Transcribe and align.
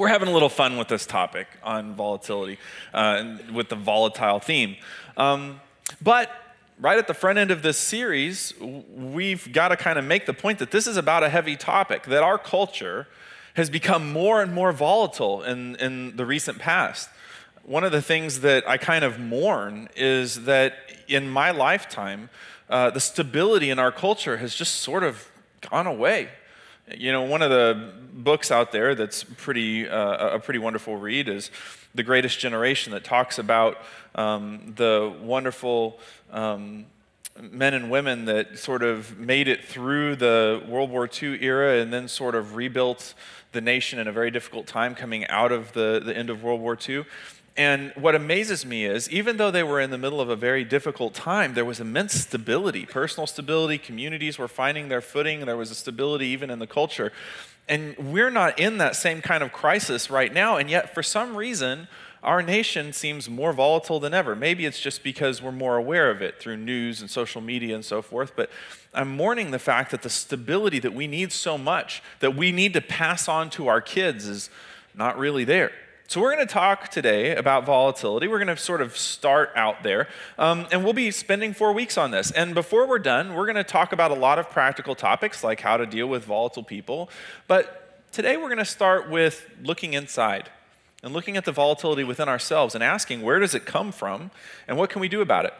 we're 0.00 0.08
having 0.08 0.28
a 0.28 0.32
little 0.32 0.48
fun 0.48 0.78
with 0.78 0.88
this 0.88 1.04
topic 1.04 1.46
on 1.62 1.92
volatility, 1.92 2.56
uh, 2.94 3.36
with 3.52 3.68
the 3.68 3.76
volatile 3.76 4.40
theme. 4.40 4.74
Um, 5.18 5.60
but 6.00 6.30
right 6.80 6.96
at 6.96 7.06
the 7.06 7.12
front 7.12 7.38
end 7.38 7.50
of 7.50 7.60
this 7.60 7.76
series, 7.76 8.54
we've 8.58 9.52
got 9.52 9.68
to 9.68 9.76
kind 9.76 9.98
of 9.98 10.06
make 10.06 10.24
the 10.24 10.32
point 10.32 10.58
that 10.60 10.70
this 10.70 10.86
is 10.86 10.96
about 10.96 11.22
a 11.22 11.28
heavy 11.28 11.54
topic, 11.54 12.04
that 12.04 12.22
our 12.22 12.38
culture 12.38 13.08
has 13.56 13.68
become 13.68 14.10
more 14.10 14.40
and 14.40 14.54
more 14.54 14.72
volatile 14.72 15.42
in, 15.42 15.76
in 15.76 16.16
the 16.16 16.24
recent 16.24 16.58
past. 16.58 17.10
One 17.62 17.84
of 17.84 17.92
the 17.92 18.00
things 18.00 18.40
that 18.40 18.66
I 18.66 18.78
kind 18.78 19.04
of 19.04 19.20
mourn 19.20 19.90
is 19.96 20.44
that 20.44 20.76
in 21.08 21.28
my 21.28 21.50
lifetime, 21.50 22.30
uh, 22.70 22.88
the 22.88 23.00
stability 23.00 23.68
in 23.68 23.78
our 23.78 23.92
culture 23.92 24.38
has 24.38 24.54
just 24.54 24.76
sort 24.76 25.04
of 25.04 25.30
gone 25.60 25.86
away. 25.86 26.30
You 26.96 27.12
know, 27.12 27.22
one 27.22 27.42
of 27.42 27.50
the 27.50 27.92
books 28.12 28.50
out 28.50 28.72
there 28.72 28.94
that's 28.94 29.22
pretty 29.22 29.88
uh, 29.88 30.36
a 30.36 30.40
pretty 30.40 30.58
wonderful 30.58 30.96
read 30.96 31.28
is 31.28 31.50
The 31.94 32.02
Greatest 32.02 32.38
Generation 32.40 32.92
that 32.92 33.04
talks 33.04 33.38
about 33.38 33.78
um, 34.14 34.72
the 34.76 35.14
wonderful 35.22 36.00
um, 36.32 36.86
men 37.40 37.74
and 37.74 37.90
women 37.90 38.24
that 38.24 38.58
sort 38.58 38.82
of 38.82 39.18
made 39.18 39.46
it 39.46 39.64
through 39.64 40.16
the 40.16 40.62
World 40.66 40.90
War 40.90 41.08
II 41.10 41.42
era 41.42 41.80
and 41.80 41.92
then 41.92 42.08
sort 42.08 42.34
of 42.34 42.56
rebuilt 42.56 43.14
the 43.52 43.60
nation 43.60 43.98
in 43.98 44.08
a 44.08 44.12
very 44.12 44.30
difficult 44.30 44.66
time 44.66 44.94
coming 44.94 45.26
out 45.28 45.52
of 45.52 45.72
the, 45.72 46.00
the 46.04 46.16
end 46.16 46.30
of 46.30 46.42
World 46.42 46.60
War 46.60 46.76
II. 46.88 47.04
And 47.56 47.92
what 47.96 48.14
amazes 48.14 48.64
me 48.64 48.84
is, 48.84 49.10
even 49.10 49.36
though 49.36 49.50
they 49.50 49.62
were 49.62 49.80
in 49.80 49.90
the 49.90 49.98
middle 49.98 50.20
of 50.20 50.28
a 50.28 50.36
very 50.36 50.64
difficult 50.64 51.14
time, 51.14 51.54
there 51.54 51.64
was 51.64 51.80
immense 51.80 52.14
stability, 52.14 52.86
personal 52.86 53.26
stability. 53.26 53.76
Communities 53.76 54.38
were 54.38 54.48
finding 54.48 54.88
their 54.88 55.00
footing. 55.00 55.44
There 55.44 55.56
was 55.56 55.70
a 55.70 55.74
stability 55.74 56.26
even 56.26 56.48
in 56.48 56.58
the 56.58 56.66
culture. 56.66 57.12
And 57.68 57.96
we're 57.98 58.30
not 58.30 58.58
in 58.58 58.78
that 58.78 58.96
same 58.96 59.20
kind 59.20 59.42
of 59.42 59.52
crisis 59.52 60.10
right 60.10 60.32
now. 60.32 60.56
And 60.56 60.70
yet, 60.70 60.94
for 60.94 61.02
some 61.02 61.36
reason, 61.36 61.88
our 62.22 62.42
nation 62.42 62.92
seems 62.92 63.28
more 63.28 63.52
volatile 63.52 63.98
than 63.98 64.12
ever. 64.14 64.36
Maybe 64.36 64.66
it's 64.66 64.80
just 64.80 65.02
because 65.02 65.42
we're 65.42 65.52
more 65.52 65.76
aware 65.76 66.10
of 66.10 66.20
it 66.20 66.38
through 66.38 66.58
news 66.58 67.00
and 67.00 67.10
social 67.10 67.40
media 67.40 67.74
and 67.74 67.84
so 67.84 68.02
forth. 68.02 68.32
But 68.36 68.50
I'm 68.92 69.16
mourning 69.16 69.50
the 69.50 69.58
fact 69.58 69.90
that 69.90 70.02
the 70.02 70.10
stability 70.10 70.78
that 70.80 70.94
we 70.94 71.06
need 71.06 71.32
so 71.32 71.56
much, 71.56 72.02
that 72.20 72.36
we 72.36 72.52
need 72.52 72.74
to 72.74 72.80
pass 72.80 73.28
on 73.28 73.50
to 73.50 73.68
our 73.68 73.80
kids, 73.80 74.26
is 74.26 74.50
not 74.94 75.18
really 75.18 75.44
there. 75.44 75.72
So, 76.10 76.20
we're 76.20 76.34
going 76.34 76.44
to 76.44 76.52
talk 76.52 76.88
today 76.88 77.36
about 77.36 77.64
volatility. 77.64 78.26
We're 78.26 78.44
going 78.44 78.48
to 78.48 78.56
sort 78.56 78.80
of 78.80 78.96
start 78.96 79.52
out 79.54 79.84
there. 79.84 80.08
Um, 80.38 80.66
and 80.72 80.82
we'll 80.82 80.92
be 80.92 81.12
spending 81.12 81.52
four 81.52 81.72
weeks 81.72 81.96
on 81.96 82.10
this. 82.10 82.32
And 82.32 82.52
before 82.52 82.88
we're 82.88 82.98
done, 82.98 83.34
we're 83.34 83.46
going 83.46 83.54
to 83.54 83.62
talk 83.62 83.92
about 83.92 84.10
a 84.10 84.14
lot 84.14 84.36
of 84.36 84.50
practical 84.50 84.96
topics 84.96 85.44
like 85.44 85.60
how 85.60 85.76
to 85.76 85.86
deal 85.86 86.08
with 86.08 86.24
volatile 86.24 86.64
people. 86.64 87.10
But 87.46 88.10
today, 88.10 88.36
we're 88.36 88.48
going 88.48 88.58
to 88.58 88.64
start 88.64 89.08
with 89.08 89.48
looking 89.62 89.94
inside 89.94 90.50
and 91.04 91.12
looking 91.12 91.36
at 91.36 91.44
the 91.44 91.52
volatility 91.52 92.02
within 92.02 92.28
ourselves 92.28 92.74
and 92.74 92.82
asking 92.82 93.22
where 93.22 93.38
does 93.38 93.54
it 93.54 93.64
come 93.64 93.92
from 93.92 94.32
and 94.66 94.76
what 94.76 94.90
can 94.90 95.00
we 95.00 95.08
do 95.08 95.20
about 95.20 95.44
it? 95.44 95.54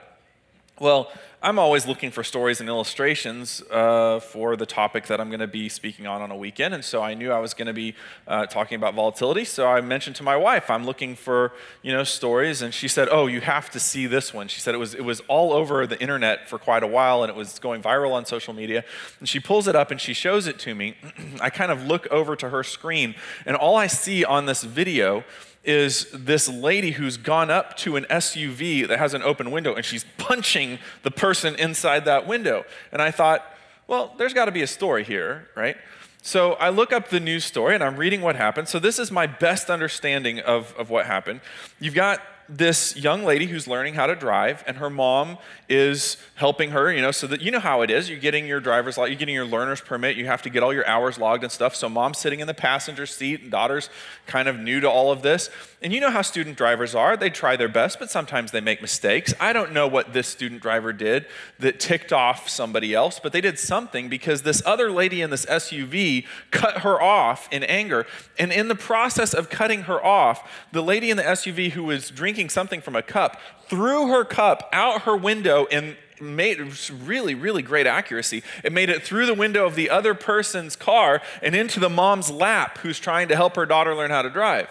Well, 0.81 1.13
I'm 1.43 1.59
always 1.59 1.87
looking 1.87 2.11
for 2.11 2.25
stories 2.25 2.61
and 2.61 2.67
illustrations 2.67 3.63
uh, 3.71 4.19
for 4.19 4.57
the 4.57 4.65
topic 4.65 5.09
that 5.09 5.21
I'm 5.21 5.29
going 5.29 5.41
to 5.41 5.47
be 5.47 5.69
speaking 5.69 6.07
on 6.07 6.23
on 6.23 6.31
a 6.31 6.37
weekend. 6.37 6.73
And 6.73 6.83
so 6.83 7.03
I 7.03 7.13
knew 7.13 7.31
I 7.31 7.39
was 7.39 7.53
going 7.53 7.67
to 7.67 7.75
be 7.75 7.95
uh, 8.27 8.47
talking 8.47 8.77
about 8.77 8.95
volatility. 8.95 9.45
So 9.45 9.67
I 9.67 9.83
mentioned 9.83 10.17
to 10.17 10.23
my 10.23 10.39
wife, 10.39 10.71
I'm 10.71 10.87
looking 10.87 11.17
for 11.17 11.53
you 11.83 11.93
know 11.93 12.03
stories, 12.03 12.63
and 12.63 12.73
she 12.73 12.89
said, 12.89 13.09
"Oh, 13.11 13.27
you 13.27 13.43
have 13.43 13.69
to 13.73 13.79
see 13.79 14.07
this 14.07 14.33
one." 14.33 14.49
She 14.49 14.59
said 14.59 14.75
it 14.75 14.79
was 14.79 14.95
it 14.95 15.05
was 15.05 15.21
all 15.29 15.53
over 15.53 15.87
the 15.87 16.01
internet 16.01 16.49
for 16.49 16.59
quite 16.59 16.83
a 16.83 16.87
while, 16.87 17.23
and 17.23 17.29
it 17.29 17.37
was 17.37 17.59
going 17.59 17.83
viral 17.83 18.13
on 18.13 18.25
social 18.25 18.55
media. 18.55 18.83
And 19.19 19.29
she 19.29 19.39
pulls 19.39 19.69
it 19.69 19.77
up 19.77 19.91
and 19.91 20.01
she 20.01 20.15
shows 20.15 20.47
it 20.47 20.59
to 20.61 20.75
me. 20.75 20.95
I 21.43 21.51
kind 21.51 21.71
of 21.71 21.85
look 21.85 22.07
over 22.11 22.37
to 22.37 22.49
her 22.49 22.63
screen, 22.63 23.15
and 23.45 23.55
all 23.55 23.77
I 23.77 23.87
see 23.87 24.25
on 24.25 24.47
this 24.47 24.65
video 24.65 25.25
is 25.63 26.07
this 26.13 26.49
lady 26.49 26.93
who's 26.93 27.17
gone 27.17 27.51
up 27.51 27.77
to 27.77 27.97
an 27.97 28.05
SUV 28.05 28.89
that 28.89 28.99
has 28.99 29.13
an 29.15 29.23
open 29.23 29.51
window 29.51 29.75
and 29.75 29.85
she's 29.85 30.05
punching 30.17 30.79
the 31.03 31.11
person 31.11 31.55
inside 31.57 32.05
that 32.07 32.27
window. 32.27 32.65
And 32.93 33.03
I 33.03 33.11
thought, 33.11 33.45
well, 33.87 34.15
there's 34.19 34.33
got 34.33 34.47
to 34.47 34.53
be 34.53 34.63
a 34.63 34.67
story 34.67 35.05
here, 35.05 35.49
right? 35.55 35.77
So 36.23 36.53
I 36.55 36.69
look 36.71 36.93
up 36.93 37.09
the 37.09 37.21
news 37.21 37.45
story 37.45 37.75
and 37.75 37.85
I'm 37.85 37.97
reading 37.97 38.21
what 38.21 38.37
happened. 38.37 38.69
So 38.69 38.79
this 38.79 38.99
is 38.99 39.11
my 39.11 39.27
best 39.27 39.71
understanding 39.71 40.41
of, 40.41 40.75
of 40.79 40.91
what 40.91 41.07
happened. 41.07 41.41
You've 41.79 41.95
got 41.95 42.21
this 42.51 42.97
young 42.97 43.25
lady 43.25 43.47
who's 43.47 43.69
learning 43.69 43.95
how 43.95 44.07
to 44.07 44.17
drive, 44.17 44.65
and 44.67 44.77
her 44.79 44.91
mom 44.91 45.39
is 45.69 46.17
helping 46.35 46.71
her, 46.73 46.93
you 46.93 47.01
know, 47.01 47.13
so 47.13 47.27
that 47.29 47.41
you 47.41 47.51
know 47.51 47.61
how 47.61 47.83
it 47.83 47.91
is. 47.91 48.11
You're 48.11 48.19
getting 48.19 48.47
your 48.47 48.61
driver's 48.61 48.97
you're 48.97 49.15
getting 49.15 49.35
your 49.35 49.47
learner's 49.47 49.81
permit, 49.81 50.17
you 50.17 50.27
have 50.27 50.43
to 50.43 50.51
get 50.51 50.63
all 50.63 50.75
your 50.75 50.87
hours 50.87 51.19
logged 51.19 51.45
and 51.45 51.53
stuff. 51.53 51.77
So 51.77 51.89
mom's 51.89 52.19
sitting 52.19 52.41
in 52.41 52.47
the 52.47 52.55
passenger 52.55 53.07
seat, 53.07 53.43
and 53.43 53.51
daughter's 53.51 53.89
kind 54.27 54.49
of 54.49 54.59
new 54.59 54.81
to 54.81 54.91
all 54.91 55.13
of 55.13 55.23
this. 55.23 55.49
And 55.83 55.95
you 55.95 56.01
know 56.01 56.11
how 56.11 56.21
student 56.21 56.59
drivers 56.59 56.95
are. 56.95 57.17
They 57.17 57.31
try 57.31 57.57
their 57.57 57.69
best, 57.69 57.99
but 57.99 58.11
sometimes 58.11 58.51
they 58.51 58.61
make 58.61 58.83
mistakes. 58.83 59.33
I 59.41 59.55
don't 59.55 59.73
know 59.73 59.89
what 59.89 60.13
this 60.13 60.29
student 60.29 60.61
driver 60.61 60.93
did 60.93 61.25
that 61.59 61.81
ticked 61.81 62.13
off 62.13 62.51
somebody 62.51 62.93
else, 62.93 63.19
but 63.19 63.33
they 63.33 63.41
did 63.41 63.59
something 63.59 64.11
because 64.11 64.43
this 64.43 64.63
other 64.67 64.91
lady 64.91 65.23
in 65.23 65.31
this 65.31 65.47
SUV 65.47 66.27
cut 66.51 66.79
her 66.79 67.01
off 67.01 67.49
in 67.51 67.65
anger. 67.65 68.07
And 68.39 68.53
in 68.53 68.69
the 68.69 68.75
process 68.75 69.33
of 69.33 69.49
cutting 69.49 69.83
her 69.83 70.05
off, 70.05 70.67
the 70.71 70.83
lady 70.83 71.11
in 71.11 71.17
the 71.17 71.23
SUV 71.23 71.71
who 71.71 71.85
was 71.85 72.11
drinking 72.11 72.51
something 72.51 72.83
from 72.83 72.95
a 72.95 73.03
cup 73.03 73.41
threw 73.67 74.09
her 74.09 74.23
cup 74.23 74.69
out 74.75 75.03
her 75.03 75.17
window 75.17 75.67
and 75.73 75.97
made 76.21 76.61
really, 76.91 77.35
really 77.35 77.63
great 77.63 77.87
accuracy. 77.87 78.43
It 78.63 78.75
made 78.75 78.91
it 78.91 79.03
through 79.03 79.25
the 79.25 79.33
window 79.33 79.65
of 79.65 79.77
the 79.77 79.89
other 79.89 80.13
person's 80.13 80.77
car 80.77 81.23
and 81.43 81.55
into 81.55 81.81
the 81.81 81.89
mom's 81.89 82.31
lap 82.31 82.77
who's 82.79 83.01
trying 83.01 83.29
to 83.29 83.37
help 83.37 83.57
her 83.57 83.65
daughter 83.65 83.95
learn 83.95 84.11
how 84.11 84.21
to 84.21 84.29
drive. 84.29 84.69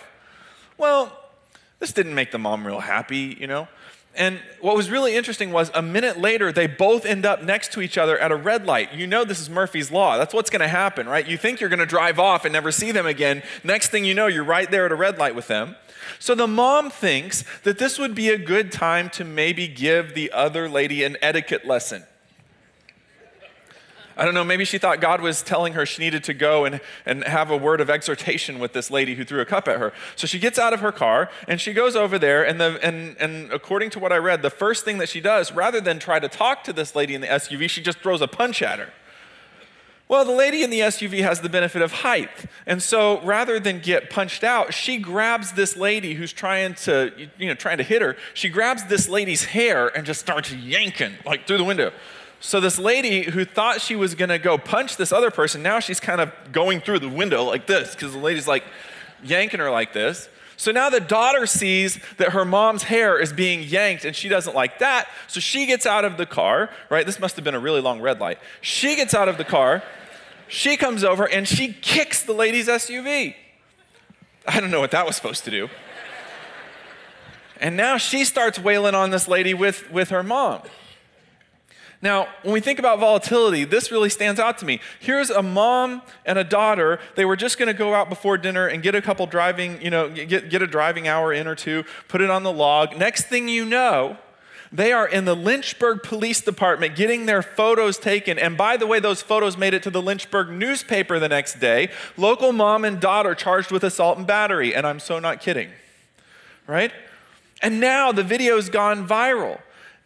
Well, 0.79 1.11
this 1.79 1.91
didn't 1.91 2.15
make 2.15 2.31
the 2.31 2.39
mom 2.39 2.65
real 2.65 2.79
happy, 2.79 3.37
you 3.39 3.47
know. 3.47 3.67
And 4.15 4.39
what 4.61 4.75
was 4.75 4.89
really 4.89 5.15
interesting 5.15 5.51
was 5.51 5.69
a 5.73 5.81
minute 5.81 6.17
later, 6.17 6.51
they 6.51 6.67
both 6.67 7.05
end 7.05 7.25
up 7.25 7.43
next 7.43 7.73
to 7.73 7.81
each 7.81 7.97
other 7.97 8.17
at 8.17 8.31
a 8.31 8.35
red 8.35 8.65
light. 8.65 8.93
You 8.93 9.05
know, 9.05 9.23
this 9.23 9.39
is 9.39 9.49
Murphy's 9.49 9.91
Law. 9.91 10.17
That's 10.17 10.33
what's 10.33 10.49
going 10.49 10.61
to 10.61 10.67
happen, 10.67 11.07
right? 11.07 11.27
You 11.27 11.37
think 11.37 11.59
you're 11.59 11.69
going 11.69 11.79
to 11.79 11.85
drive 11.85 12.17
off 12.17 12.45
and 12.45 12.53
never 12.53 12.71
see 12.71 12.91
them 12.91 13.05
again. 13.05 13.43
Next 13.63 13.89
thing 13.89 14.05
you 14.05 14.15
know, 14.15 14.27
you're 14.27 14.43
right 14.43 14.71
there 14.71 14.85
at 14.85 14.91
a 14.91 14.95
red 14.95 15.17
light 15.17 15.35
with 15.35 15.47
them. 15.47 15.75
So 16.17 16.33
the 16.33 16.47
mom 16.47 16.89
thinks 16.89 17.43
that 17.63 17.77
this 17.77 17.99
would 17.99 18.15
be 18.15 18.29
a 18.29 18.37
good 18.37 18.71
time 18.71 19.09
to 19.11 19.23
maybe 19.23 19.67
give 19.67 20.15
the 20.15 20.31
other 20.31 20.67
lady 20.67 21.03
an 21.03 21.17
etiquette 21.21 21.65
lesson. 21.65 22.03
I 24.19 24.25
don't 24.25 24.33
know, 24.33 24.43
maybe 24.43 24.65
she 24.65 24.77
thought 24.77 24.99
God 24.99 25.21
was 25.21 25.41
telling 25.41 25.73
her 25.73 25.85
she 25.85 26.01
needed 26.01 26.25
to 26.25 26.33
go 26.33 26.65
and, 26.65 26.81
and 27.05 27.23
have 27.23 27.49
a 27.49 27.55
word 27.55 27.79
of 27.79 27.89
exhortation 27.89 28.59
with 28.59 28.73
this 28.73 28.91
lady 28.91 29.15
who 29.15 29.23
threw 29.23 29.39
a 29.39 29.45
cup 29.45 29.65
at 29.69 29.79
her. 29.79 29.93
So 30.17 30.27
she 30.27 30.39
gets 30.39 30.59
out 30.59 30.73
of 30.73 30.81
her 30.81 30.91
car 30.91 31.29
and 31.47 31.61
she 31.61 31.71
goes 31.71 31.95
over 31.95 32.19
there, 32.19 32.45
and, 32.45 32.59
the, 32.59 32.77
and, 32.83 33.15
and 33.17 33.49
according 33.53 33.91
to 33.91 33.99
what 33.99 34.11
I 34.11 34.17
read, 34.17 34.41
the 34.41 34.49
first 34.49 34.83
thing 34.83 34.97
that 34.97 35.07
she 35.07 35.21
does, 35.21 35.53
rather 35.53 35.79
than 35.79 35.99
try 35.99 36.19
to 36.19 36.27
talk 36.27 36.65
to 36.65 36.73
this 36.73 36.95
lady 36.95 37.15
in 37.15 37.21
the 37.21 37.27
SUV, 37.27 37.69
she 37.69 37.81
just 37.81 37.99
throws 37.99 38.21
a 38.21 38.27
punch 38.27 38.61
at 38.61 38.79
her. 38.79 38.91
Well, 40.09 40.25
the 40.25 40.33
lady 40.33 40.63
in 40.63 40.69
the 40.69 40.79
SUV 40.79 41.21
has 41.21 41.39
the 41.39 41.49
benefit 41.49 41.81
of 41.81 41.91
height. 41.91 42.47
And 42.65 42.83
so 42.83 43.21
rather 43.21 43.57
than 43.57 43.79
get 43.79 44.09
punched 44.09 44.43
out, 44.43 44.73
she 44.73 44.97
grabs 44.97 45.53
this 45.53 45.77
lady 45.77 46.15
who's 46.15 46.33
trying 46.33 46.73
to, 46.73 47.29
you 47.37 47.47
know, 47.47 47.53
trying 47.53 47.77
to 47.77 47.83
hit 47.83 48.01
her. 48.01 48.17
She 48.33 48.49
grabs 48.49 48.83
this 48.85 49.07
lady's 49.07 49.45
hair 49.45 49.87
and 49.87 50.05
just 50.05 50.19
starts 50.19 50.51
yanking 50.51 51.13
like 51.25 51.47
through 51.47 51.59
the 51.59 51.63
window. 51.63 51.93
So 52.39 52.59
this 52.59 52.79
lady 52.79 53.23
who 53.23 53.43
thought 53.43 53.81
she 53.81 53.95
was 53.95 54.15
going 54.15 54.29
to 54.29 54.39
go 54.39 54.57
punch 54.57 54.97
this 54.97 55.11
other 55.11 55.29
person, 55.29 55.61
now 55.61 55.79
she's 55.79 55.99
kind 55.99 56.21
of 56.21 56.31
going 56.51 56.79
through 56.79 56.99
the 56.99 57.09
window 57.09 57.43
like 57.43 57.67
this 57.67 57.93
because 57.93 58.13
the 58.13 58.19
lady's 58.19 58.47
like 58.47 58.63
yanking 59.23 59.59
her 59.59 59.69
like 59.69 59.93
this. 59.93 60.29
So 60.55 60.71
now 60.71 60.89
the 60.89 60.99
daughter 60.99 61.45
sees 61.45 61.99
that 62.17 62.29
her 62.29 62.43
mom's 62.43 62.83
hair 62.83 63.17
is 63.17 63.31
being 63.31 63.63
yanked 63.63 64.03
and 64.03 64.15
she 64.15 64.27
doesn't 64.27 64.55
like 64.55 64.79
that. 64.79 65.07
So 65.27 65.39
she 65.39 65.65
gets 65.65 65.85
out 65.85 66.03
of 66.03 66.17
the 66.17 66.25
car, 66.25 66.69
right? 66.89 67.05
This 67.05 67.19
must 67.19 67.35
have 67.37 67.45
been 67.45 67.55
a 67.55 67.59
really 67.59 67.81
long 67.81 68.01
red 68.01 68.19
light. 68.19 68.39
She 68.59 68.95
gets 68.95 69.13
out 69.13 69.29
of 69.29 69.37
the 69.37 69.45
car. 69.45 69.83
She 70.47 70.75
comes 70.75 71.03
over 71.03 71.27
and 71.27 71.47
she 71.47 71.71
kicks 71.73 72.23
the 72.23 72.33
lady's 72.33 72.67
SUV. 72.67 73.35
I 74.47 74.59
don't 74.59 74.71
know 74.71 74.79
what 74.79 74.91
that 74.91 75.05
was 75.05 75.15
supposed 75.15 75.45
to 75.45 75.51
do. 75.51 75.69
And 77.61 77.77
now 77.77 77.97
she 77.97 78.25
starts 78.25 78.57
wailing 78.57 78.95
on 78.95 79.11
this 79.11 79.27
lady 79.27 79.53
with, 79.53 79.89
with 79.91 80.09
her 80.09 80.23
mom. 80.23 80.61
Now, 82.01 82.29
when 82.43 82.53
we 82.53 82.61
think 82.61 82.79
about 82.79 82.99
volatility, 82.99 83.65
this 83.65 83.91
really 83.91 84.09
stands 84.09 84.39
out 84.39 84.57
to 84.59 84.65
me. 84.65 84.79
Here's 85.01 85.29
a 85.29 85.43
mom 85.43 86.01
and 86.25 86.39
a 86.39 86.45
daughter. 86.45 86.99
They 87.15 87.25
were 87.25 87.35
just 87.35 87.57
going 87.57 87.67
to 87.67 87.73
go 87.73 87.93
out 87.93 88.07
before 88.07 88.37
dinner 88.37 88.67
and 88.67 88.81
get 88.81 88.95
a 88.95 89.01
couple 89.01 89.25
driving, 89.27 89.81
you 89.81 89.89
know, 89.89 90.09
get, 90.09 90.49
get 90.49 90.61
a 90.61 90.67
driving 90.67 91.09
hour 91.09 91.33
in 91.33 91.45
or 91.45 91.55
two, 91.55 91.83
put 92.07 92.21
it 92.21 92.29
on 92.29 92.43
the 92.43 92.53
log. 92.53 92.95
Next 92.97 93.25
thing 93.25 93.49
you 93.49 93.65
know, 93.65 94.17
they 94.71 94.93
are 94.93 95.07
in 95.07 95.25
the 95.25 95.35
Lynchburg 95.35 96.03
Police 96.03 96.41
Department 96.41 96.95
getting 96.95 97.25
their 97.25 97.41
photos 97.41 97.97
taken. 97.97 98.39
And 98.39 98.57
by 98.57 98.77
the 98.77 98.87
way, 98.87 99.01
those 99.01 99.21
photos 99.21 99.57
made 99.57 99.73
it 99.73 99.83
to 99.83 99.89
the 99.89 100.01
Lynchburg 100.01 100.49
newspaper 100.49 101.19
the 101.19 101.29
next 101.29 101.59
day. 101.59 101.89
Local 102.15 102.53
mom 102.53 102.85
and 102.85 102.99
daughter 102.99 103.35
charged 103.35 103.71
with 103.71 103.83
assault 103.83 104.17
and 104.17 104.27
battery. 104.27 104.73
And 104.73 104.87
I'm 104.87 104.99
so 104.99 105.19
not 105.19 105.41
kidding, 105.41 105.69
right? 106.65 106.91
And 107.61 107.81
now 107.81 108.13
the 108.13 108.23
video's 108.23 108.69
gone 108.69 109.05
viral. 109.07 109.59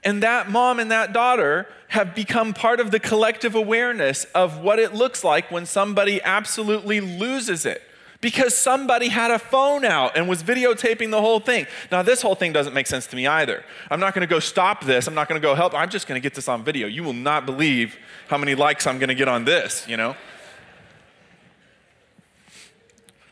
And 0.06 0.24
that 0.24 0.50
mom 0.50 0.80
and 0.80 0.92
that 0.92 1.14
daughter 1.14 1.68
have 1.94 2.16
become 2.16 2.56
part 2.56 2.80
of 2.80 2.90
the 2.90 3.00
collective 3.00 3.54
awareness 3.54 4.24
of 4.34 4.58
what 4.58 4.80
it 4.80 4.96
looks 4.96 5.24
like 5.24 5.52
when 5.52 5.64
somebody 5.64 6.20
absolutely 6.24 7.00
loses 7.00 7.68
it 7.68 7.84
because 8.20 8.58
somebody 8.58 9.10
had 9.10 9.30
a 9.30 9.38
phone 9.38 9.86
out 9.86 10.18
and 10.18 10.28
was 10.28 10.42
videotaping 10.42 11.12
the 11.12 11.22
whole 11.22 11.40
thing. 11.40 11.68
Now, 11.92 12.02
this 12.02 12.24
whole 12.24 12.34
thing 12.34 12.52
doesn't 12.52 12.74
make 12.74 12.88
sense 12.88 13.06
to 13.08 13.16
me 13.16 13.28
either. 13.28 13.64
I'm 13.92 14.00
not 14.00 14.16
to 14.28 14.28
go 14.28 14.40
stop 14.40 14.84
this. 14.86 15.06
I'm 15.06 15.14
not 15.14 15.30
to 15.40 15.46
go 15.46 15.54
help. 15.54 15.76
I'm 15.76 15.88
just 15.88 16.08
to 16.20 16.24
get 16.24 16.34
this 16.34 16.48
on 16.48 16.64
video. 16.64 16.88
You 16.88 17.04
will 17.04 17.14
not 17.14 17.46
believe 17.46 17.96
how 18.28 18.40
many 18.40 18.56
likes 18.56 18.88
I'm 18.88 18.98
to 19.10 19.16
get 19.16 19.28
on 19.28 19.46
this, 19.46 19.88
you 19.88 19.96
know? 19.96 20.16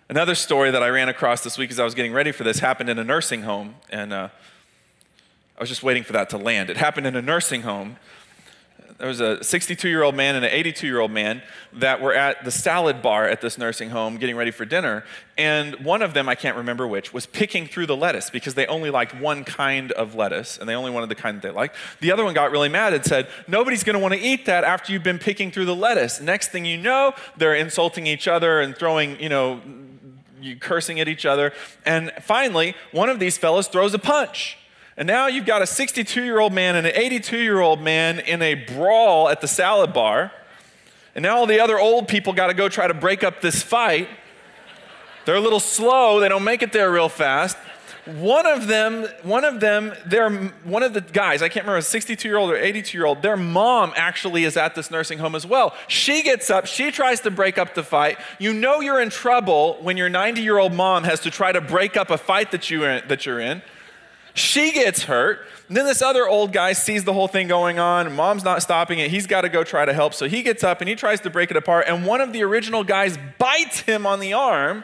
Another 0.08 0.36
story 0.36 0.70
that 0.70 0.84
I 0.84 0.90
ran 0.90 1.10
across 1.10 1.44
this 1.44 1.58
week 1.58 1.72
as 1.72 1.80
I 1.80 1.84
was 1.84 1.96
getting 1.96 2.14
ready 2.14 2.32
for 2.32 2.44
this 2.44 2.60
happened 2.60 2.92
in 2.92 3.00
a 3.00 3.04
nursing 3.04 3.42
home, 3.42 3.76
and 3.90 4.14
uh, 4.14 4.30
I 5.58 5.60
was 5.60 5.70
just 5.70 5.82
waiting 5.82 6.04
for 6.04 6.14
that 6.14 6.30
to 6.30 6.38
land. 6.38 6.70
It 6.70 6.78
happened 6.78 7.08
in 7.08 7.16
a 7.16 7.24
nursing 7.24 7.64
home 7.64 7.98
there 9.02 9.08
was 9.08 9.20
a 9.20 9.44
62 9.44 9.90
year 9.90 10.04
old 10.04 10.14
man 10.14 10.36
and 10.36 10.46
an 10.46 10.52
82 10.52 10.86
year 10.86 11.00
old 11.00 11.10
man 11.10 11.42
that 11.74 12.02
were 12.02 12.14
at 12.14 12.46
the 12.46 12.52
salad 12.52 13.02
bar 13.02 13.28
at 13.28 13.42
this 13.42 13.58
nursing 13.58 13.90
home 13.90 14.18
getting 14.18 14.36
ready 14.36 14.52
for 14.52 14.64
dinner. 14.64 15.04
And 15.40 15.74
one 15.84 16.04
of 16.04 16.14
them, 16.14 16.30
I 16.30 16.36
can't 16.36 16.56
remember 16.56 16.86
which, 16.86 17.12
was 17.12 17.26
picking 17.26 17.66
through 17.66 17.88
the 17.88 17.96
lettuce 17.96 18.30
because 18.30 18.54
they 18.54 18.68
only 18.68 18.92
liked 18.92 19.16
one 19.16 19.44
kind 19.44 19.92
of 19.94 20.14
lettuce 20.14 20.60
and 20.60 20.70
they 20.70 20.76
only 20.76 20.92
wanted 20.92 21.10
the 21.10 21.16
kind 21.16 21.36
that 21.38 21.42
they 21.42 21.52
liked. 21.52 21.78
The 22.00 22.12
other 22.12 22.24
one 22.24 22.36
got 22.36 22.52
really 22.52 22.70
mad 22.70 22.94
and 22.94 23.04
said, 23.04 23.28
Nobody's 23.48 23.84
going 23.84 23.96
to 23.96 24.00
want 24.00 24.14
to 24.14 24.20
eat 24.20 24.46
that 24.46 24.64
after 24.64 24.94
you've 24.94 25.02
been 25.02 25.18
picking 25.18 25.50
through 25.50 25.66
the 25.66 25.76
lettuce. 25.76 26.22
Next 26.22 26.50
thing 26.50 26.64
you 26.64 26.78
know, 26.78 27.16
they're 27.36 27.56
insulting 27.56 28.06
each 28.06 28.28
other 28.28 28.62
and 28.62 28.78
throwing, 28.78 29.20
you 29.20 29.30
know, 29.30 29.62
cursing 30.60 31.00
at 31.00 31.08
each 31.08 31.26
other. 31.26 31.54
And 31.88 32.12
finally, 32.22 32.76
one 32.92 33.10
of 33.10 33.18
these 33.18 33.36
fellows 33.36 33.68
throws 33.68 33.96
a 33.96 34.00
punch. 34.00 34.60
And 35.02 35.08
now 35.08 35.26
you've 35.26 35.48
got 35.48 35.64
a 35.64 35.66
62 35.66 36.24
year 36.24 36.40
old 36.40 36.54
man 36.54 36.76
and 36.76 36.86
an 36.86 36.94
82 36.96 37.40
year 37.40 37.60
old 37.60 37.82
man 37.82 38.20
in 38.20 38.40
a 38.44 38.54
brawl 38.54 39.30
at 39.30 39.42
the 39.42 39.48
salad 39.48 39.94
bar. 39.94 40.32
And 41.16 41.24
now 41.24 41.38
all 41.38 41.48
the 41.48 41.60
other 41.60 41.80
old 41.80 42.08
people 42.08 42.34
got 42.34 42.48
to 42.48 42.54
go 42.54 42.70
try 42.70 42.86
to 42.86 42.94
break 42.94 43.24
up 43.24 43.42
this 43.42 43.64
fight. 43.64 44.08
They're 45.26 45.38
a 45.38 45.42
little 45.42 45.60
slow, 45.60 46.20
they 46.20 46.30
don't 46.30 46.44
make 46.44 46.62
it 46.62 46.72
there 46.72 46.92
real 46.92 47.10
fast. 47.10 47.58
One 48.06 48.46
of 48.46 48.68
them, 48.68 49.08
one 49.24 49.44
of 49.44 49.60
them, 49.60 49.92
their, 50.06 50.30
one 50.30 50.84
of 50.84 50.94
the 50.94 51.02
guys, 51.02 51.42
I 51.42 51.50
can't 51.50 51.66
remember, 51.66 51.82
62 51.82 52.28
year 52.28 52.38
old 52.38 52.52
or 52.52 52.56
82 52.56 52.96
year 52.96 53.08
old, 53.08 53.24
their 53.24 53.38
mom 53.38 53.94
actually 53.96 54.44
is 54.44 54.56
at 54.56 54.76
this 54.76 54.92
nursing 54.92 55.18
home 55.18 55.34
as 55.34 55.48
well. 55.48 55.74
She 55.88 56.22
gets 56.22 56.52
up, 56.52 56.68
she 56.68 56.92
tries 56.92 57.22
to 57.22 57.32
break 57.32 57.58
up 57.58 57.74
the 57.74 57.84
fight. 57.84 58.20
You 58.38 58.54
know 58.54 58.82
you're 58.82 59.02
in 59.02 59.10
trouble 59.10 59.80
when 59.82 59.98
your 59.98 60.10
90 60.10 60.44
year 60.44 60.60
old 60.60 60.74
mom 60.74 61.06
has 61.06 61.22
to 61.22 61.32
try 61.32 61.52
to 61.52 61.60
break 61.60 61.98
up 61.98 62.12
a 62.12 62.20
fight 62.20 62.52
that, 62.52 62.70
you, 62.70 62.82
that 62.82 63.26
you're 63.26 63.40
in. 63.40 63.64
She 64.34 64.72
gets 64.72 65.04
hurt. 65.04 65.46
And 65.68 65.78
then 65.78 65.86
this 65.86 66.02
other 66.02 66.28
old 66.28 66.52
guy 66.54 66.74
sees 66.74 67.04
the 67.04 67.14
whole 67.14 67.28
thing 67.28 67.48
going 67.48 67.80
on. 67.80 68.16
Mom's 68.16 68.44
not 68.44 68.62
stopping 68.62 69.00
it. 69.00 69.12
He's 69.12 69.28
got 69.28 69.42
to 69.42 69.50
go 69.50 69.64
try 69.64 69.86
to 69.86 69.94
help. 69.94 70.14
So 70.14 70.28
he 70.28 70.42
gets 70.42 70.64
up 70.64 70.82
and 70.82 70.90
he 70.90 70.96
tries 70.96 71.22
to 71.22 71.30
break 71.30 71.52
it 71.52 71.58
apart. 71.58 71.86
And 71.88 72.06
one 72.06 72.22
of 72.22 72.34
the 72.34 72.44
original 72.44 72.84
guys 72.84 73.18
bites 73.38 73.82
him 73.82 74.06
on 74.06 74.20
the 74.20 74.34
arm. 74.34 74.84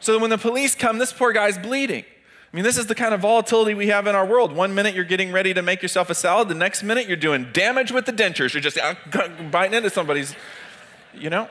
So 0.00 0.12
that 0.12 0.20
when 0.20 0.30
the 0.30 0.38
police 0.38 0.74
come, 0.74 0.98
this 0.98 1.12
poor 1.12 1.32
guy's 1.32 1.58
bleeding. 1.58 2.04
I 2.52 2.56
mean, 2.56 2.64
this 2.64 2.78
is 2.78 2.86
the 2.86 2.94
kind 2.94 3.12
of 3.12 3.20
volatility 3.20 3.74
we 3.74 3.88
have 3.88 4.06
in 4.06 4.14
our 4.14 4.24
world. 4.24 4.52
One 4.52 4.74
minute 4.74 4.94
you're 4.94 5.04
getting 5.04 5.32
ready 5.32 5.52
to 5.52 5.60
make 5.60 5.82
yourself 5.82 6.08
a 6.08 6.14
salad, 6.14 6.48
the 6.48 6.54
next 6.54 6.82
minute 6.82 7.06
you're 7.06 7.16
doing 7.16 7.48
damage 7.52 7.92
with 7.92 8.06
the 8.06 8.12
dentures. 8.12 8.54
You're 8.54 8.62
just 8.62 8.78
uh, 8.78 8.94
biting 9.50 9.74
into 9.74 9.90
somebody's, 9.90 10.34
you 11.12 11.30
know? 11.30 11.48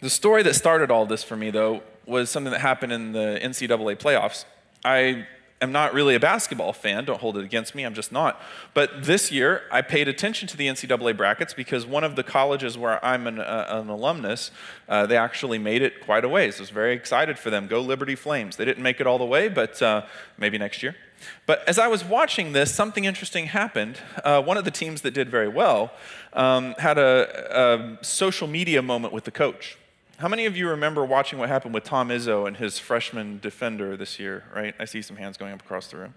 The 0.00 0.10
story 0.10 0.42
that 0.44 0.54
started 0.54 0.90
all 0.90 1.06
this 1.06 1.24
for 1.24 1.36
me, 1.36 1.50
though, 1.50 1.82
was 2.10 2.30
something 2.30 2.52
that 2.52 2.60
happened 2.60 2.92
in 2.92 3.12
the 3.12 3.38
NCAA 3.42 3.96
playoffs. 3.96 4.44
I 4.84 5.26
am 5.62 5.72
not 5.72 5.92
really 5.92 6.14
a 6.14 6.20
basketball 6.20 6.72
fan. 6.72 7.04
Don't 7.04 7.20
hold 7.20 7.36
it 7.36 7.44
against 7.44 7.74
me. 7.74 7.84
I'm 7.84 7.94
just 7.94 8.12
not. 8.12 8.40
But 8.74 9.04
this 9.04 9.30
year, 9.30 9.62
I 9.70 9.82
paid 9.82 10.08
attention 10.08 10.48
to 10.48 10.56
the 10.56 10.66
NCAA 10.66 11.16
brackets 11.16 11.52
because 11.54 11.86
one 11.86 12.04
of 12.04 12.16
the 12.16 12.22
colleges 12.22 12.78
where 12.78 13.04
I'm 13.04 13.26
an, 13.26 13.38
uh, 13.38 13.66
an 13.68 13.88
alumnus, 13.88 14.50
uh, 14.88 15.06
they 15.06 15.16
actually 15.16 15.58
made 15.58 15.82
it 15.82 16.00
quite 16.04 16.24
a 16.24 16.28
ways. 16.28 16.58
I 16.58 16.62
was 16.62 16.70
very 16.70 16.94
excited 16.94 17.38
for 17.38 17.50
them. 17.50 17.66
Go 17.66 17.80
Liberty 17.80 18.14
Flames. 18.14 18.56
They 18.56 18.64
didn't 18.64 18.82
make 18.82 19.00
it 19.00 19.06
all 19.06 19.18
the 19.18 19.24
way, 19.24 19.48
but 19.48 19.80
uh, 19.82 20.06
maybe 20.38 20.56
next 20.58 20.82
year. 20.82 20.96
But 21.44 21.68
as 21.68 21.78
I 21.78 21.88
was 21.88 22.02
watching 22.02 22.52
this, 22.52 22.74
something 22.74 23.04
interesting 23.04 23.46
happened. 23.46 23.98
Uh, 24.24 24.42
one 24.42 24.56
of 24.56 24.64
the 24.64 24.70
teams 24.70 25.02
that 25.02 25.12
did 25.12 25.28
very 25.28 25.48
well 25.48 25.92
um, 26.32 26.74
had 26.78 26.96
a, 26.96 27.98
a 28.00 28.04
social 28.04 28.48
media 28.48 28.80
moment 28.80 29.12
with 29.12 29.24
the 29.24 29.30
coach. 29.30 29.76
How 30.20 30.28
many 30.28 30.44
of 30.44 30.54
you 30.54 30.68
remember 30.68 31.02
watching 31.02 31.38
what 31.38 31.48
happened 31.48 31.72
with 31.72 31.84
Tom 31.84 32.10
Izzo 32.10 32.46
and 32.46 32.54
his 32.54 32.78
freshman 32.78 33.38
defender 33.38 33.96
this 33.96 34.18
year, 34.18 34.44
right? 34.54 34.74
I 34.78 34.84
see 34.84 35.00
some 35.00 35.16
hands 35.16 35.38
going 35.38 35.54
up 35.54 35.62
across 35.62 35.86
the 35.86 35.96
room. 35.96 36.12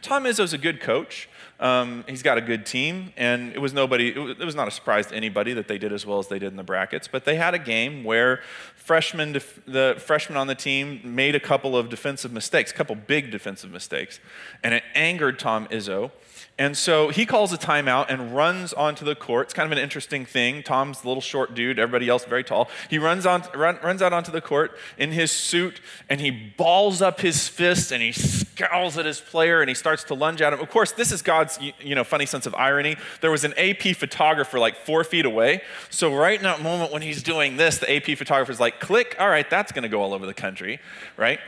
Tom 0.00 0.24
Izzo's 0.24 0.54
a 0.54 0.58
good 0.58 0.80
coach. 0.80 1.28
Um, 1.60 2.02
he's 2.08 2.22
got 2.22 2.38
a 2.38 2.40
good 2.40 2.64
team, 2.64 3.12
and 3.14 3.52
it 3.52 3.58
was 3.58 3.74
nobody, 3.74 4.08
it 4.08 4.38
was, 4.38 4.54
not 4.54 4.68
a 4.68 4.70
surprise 4.70 5.08
to 5.08 5.14
anybody 5.14 5.52
that 5.52 5.68
they 5.68 5.76
did 5.76 5.92
as 5.92 6.06
well 6.06 6.18
as 6.18 6.28
they 6.28 6.38
did 6.38 6.50
in 6.50 6.56
the 6.56 6.62
brackets, 6.62 7.06
but 7.06 7.26
they 7.26 7.36
had 7.36 7.52
a 7.52 7.58
game 7.58 8.04
where 8.04 8.40
freshmen, 8.74 9.34
the 9.34 9.96
freshmen 9.98 10.38
on 10.38 10.46
the 10.46 10.54
team 10.54 11.02
made 11.04 11.34
a 11.34 11.40
couple 11.40 11.76
of 11.76 11.90
defensive 11.90 12.32
mistakes, 12.32 12.70
a 12.70 12.74
couple 12.74 12.96
big 12.96 13.30
defensive 13.30 13.70
mistakes, 13.70 14.18
and 14.64 14.72
it 14.72 14.82
angered 14.94 15.38
Tom 15.38 15.66
Izzo. 15.66 16.10
And 16.58 16.76
so 16.76 17.08
he 17.08 17.24
calls 17.24 17.50
a 17.52 17.56
timeout 17.56 18.06
and 18.10 18.36
runs 18.36 18.74
onto 18.74 19.06
the 19.06 19.14
court. 19.14 19.46
It's 19.46 19.54
kind 19.54 19.66
of 19.66 19.72
an 19.72 19.82
interesting 19.82 20.26
thing. 20.26 20.62
Tom's 20.62 21.00
the 21.00 21.08
little 21.08 21.22
short 21.22 21.54
dude, 21.54 21.78
everybody 21.78 22.10
else 22.10 22.26
very 22.26 22.44
tall. 22.44 22.68
He 22.90 22.98
runs, 22.98 23.24
on, 23.24 23.42
run, 23.54 23.78
runs 23.82 24.02
out 24.02 24.12
onto 24.12 24.30
the 24.30 24.42
court 24.42 24.76
in 24.98 25.12
his 25.12 25.32
suit 25.32 25.80
and 26.10 26.20
he 26.20 26.30
balls 26.30 27.00
up 27.00 27.20
his 27.20 27.48
fist 27.48 27.90
and 27.90 28.02
he 28.02 28.12
scowls 28.12 28.98
at 28.98 29.06
his 29.06 29.18
player 29.18 29.62
and 29.62 29.68
he 29.70 29.74
starts 29.74 30.04
to 30.04 30.14
lunge 30.14 30.42
at 30.42 30.52
him. 30.52 30.60
Of 30.60 30.68
course, 30.68 30.92
this 30.92 31.10
is 31.10 31.22
God's 31.22 31.58
you 31.80 31.94
know, 31.94 32.04
funny 32.04 32.26
sense 32.26 32.44
of 32.44 32.54
irony. 32.54 32.96
There 33.22 33.30
was 33.30 33.44
an 33.44 33.54
AP 33.56 33.96
photographer 33.96 34.58
like 34.58 34.76
four 34.76 35.04
feet 35.04 35.24
away. 35.24 35.62
So, 35.88 36.14
right 36.14 36.36
in 36.36 36.44
that 36.44 36.60
moment 36.60 36.92
when 36.92 37.00
he's 37.00 37.22
doing 37.22 37.56
this, 37.56 37.78
the 37.78 37.92
AP 37.92 38.18
photographer's 38.18 38.60
like, 38.60 38.78
click, 38.78 39.16
all 39.18 39.28
right, 39.28 39.48
that's 39.48 39.72
going 39.72 39.84
to 39.84 39.88
go 39.88 40.02
all 40.02 40.12
over 40.12 40.26
the 40.26 40.34
country, 40.34 40.80
right? 41.16 41.40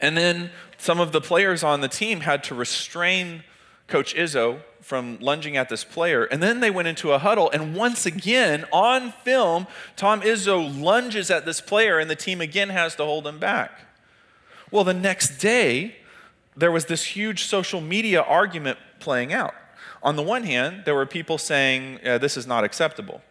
And 0.00 0.16
then 0.16 0.50
some 0.78 1.00
of 1.00 1.10
the 1.10 1.20
players 1.20 1.64
on 1.64 1.80
the 1.80 1.88
team 1.88 2.20
had 2.20 2.44
to 2.44 2.54
restrain 2.54 3.42
Coach 3.88 4.14
Izzo 4.14 4.60
from 4.80 5.18
lunging 5.20 5.56
at 5.56 5.68
this 5.68 5.82
player. 5.82 6.24
And 6.24 6.42
then 6.42 6.60
they 6.60 6.70
went 6.70 6.88
into 6.88 7.12
a 7.12 7.18
huddle, 7.18 7.50
and 7.50 7.74
once 7.74 8.06
again, 8.06 8.64
on 8.72 9.12
film, 9.24 9.66
Tom 9.96 10.20
Izzo 10.20 10.80
lunges 10.80 11.30
at 11.30 11.44
this 11.44 11.60
player, 11.60 11.98
and 11.98 12.08
the 12.08 12.16
team 12.16 12.40
again 12.40 12.68
has 12.68 12.94
to 12.96 13.04
hold 13.04 13.26
him 13.26 13.38
back. 13.38 13.80
Well, 14.70 14.84
the 14.84 14.94
next 14.94 15.38
day, 15.38 15.96
there 16.56 16.70
was 16.70 16.86
this 16.86 17.04
huge 17.04 17.44
social 17.44 17.80
media 17.80 18.20
argument 18.22 18.78
playing 19.00 19.32
out. 19.32 19.54
On 20.02 20.16
the 20.16 20.22
one 20.22 20.44
hand, 20.44 20.82
there 20.84 20.94
were 20.94 21.06
people 21.06 21.38
saying, 21.38 21.98
This 22.02 22.36
is 22.36 22.46
not 22.46 22.64
acceptable. 22.64 23.22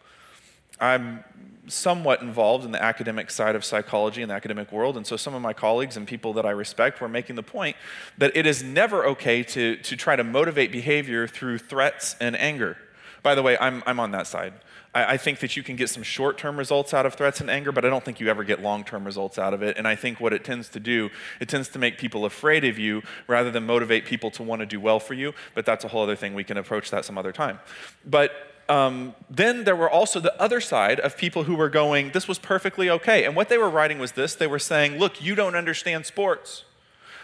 I'm 0.80 1.24
somewhat 1.66 2.22
involved 2.22 2.64
in 2.64 2.72
the 2.72 2.82
academic 2.82 3.30
side 3.30 3.54
of 3.54 3.64
psychology 3.64 4.22
in 4.22 4.28
the 4.28 4.34
academic 4.34 4.72
world. 4.72 4.96
And 4.96 5.06
so 5.06 5.16
some 5.16 5.34
of 5.34 5.42
my 5.42 5.52
colleagues 5.52 5.96
and 5.96 6.06
people 6.06 6.32
that 6.34 6.46
I 6.46 6.50
respect 6.50 7.00
were 7.00 7.08
making 7.08 7.36
the 7.36 7.42
point 7.42 7.76
that 8.16 8.36
it 8.36 8.46
is 8.46 8.62
never 8.62 9.04
okay 9.06 9.42
to, 9.42 9.76
to 9.76 9.96
try 9.96 10.16
to 10.16 10.24
motivate 10.24 10.72
behavior 10.72 11.26
through 11.26 11.58
threats 11.58 12.16
and 12.20 12.36
anger. 12.36 12.76
By 13.22 13.34
the 13.34 13.42
way, 13.42 13.58
I'm, 13.58 13.82
I'm 13.86 14.00
on 14.00 14.12
that 14.12 14.26
side. 14.26 14.54
I, 14.94 15.14
I 15.14 15.16
think 15.16 15.40
that 15.40 15.56
you 15.56 15.62
can 15.62 15.76
get 15.76 15.90
some 15.90 16.02
short 16.02 16.38
term 16.38 16.56
results 16.56 16.94
out 16.94 17.04
of 17.04 17.14
threats 17.14 17.40
and 17.40 17.50
anger, 17.50 17.72
but 17.72 17.84
I 17.84 17.90
don't 17.90 18.04
think 18.04 18.20
you 18.20 18.28
ever 18.28 18.44
get 18.44 18.62
long 18.62 18.84
term 18.84 19.04
results 19.04 19.38
out 19.38 19.52
of 19.52 19.62
it. 19.62 19.76
And 19.76 19.86
I 19.86 19.96
think 19.96 20.20
what 20.20 20.32
it 20.32 20.44
tends 20.44 20.68
to 20.70 20.80
do, 20.80 21.10
it 21.40 21.48
tends 21.48 21.68
to 21.70 21.78
make 21.78 21.98
people 21.98 22.24
afraid 22.24 22.64
of 22.64 22.78
you 22.78 23.02
rather 23.26 23.50
than 23.50 23.66
motivate 23.66 24.04
people 24.04 24.30
to 24.32 24.42
want 24.42 24.60
to 24.60 24.66
do 24.66 24.80
well 24.80 25.00
for 25.00 25.14
you. 25.14 25.34
But 25.54 25.66
that's 25.66 25.84
a 25.84 25.88
whole 25.88 26.02
other 26.02 26.16
thing. 26.16 26.34
We 26.34 26.44
can 26.44 26.56
approach 26.56 26.90
that 26.90 27.04
some 27.04 27.18
other 27.18 27.32
time. 27.32 27.58
But 28.06 28.32
um, 28.68 29.14
then 29.30 29.64
there 29.64 29.76
were 29.76 29.90
also 29.90 30.20
the 30.20 30.40
other 30.40 30.60
side 30.60 31.00
of 31.00 31.16
people 31.16 31.44
who 31.44 31.54
were 31.54 31.70
going, 31.70 32.10
this 32.10 32.28
was 32.28 32.38
perfectly 32.38 32.90
okay. 32.90 33.24
And 33.24 33.34
what 33.34 33.48
they 33.48 33.58
were 33.58 33.70
writing 33.70 33.98
was 33.98 34.12
this 34.12 34.34
they 34.34 34.46
were 34.46 34.58
saying, 34.58 34.98
look, 34.98 35.22
you 35.22 35.34
don't 35.34 35.54
understand 35.54 36.06
sports. 36.06 36.64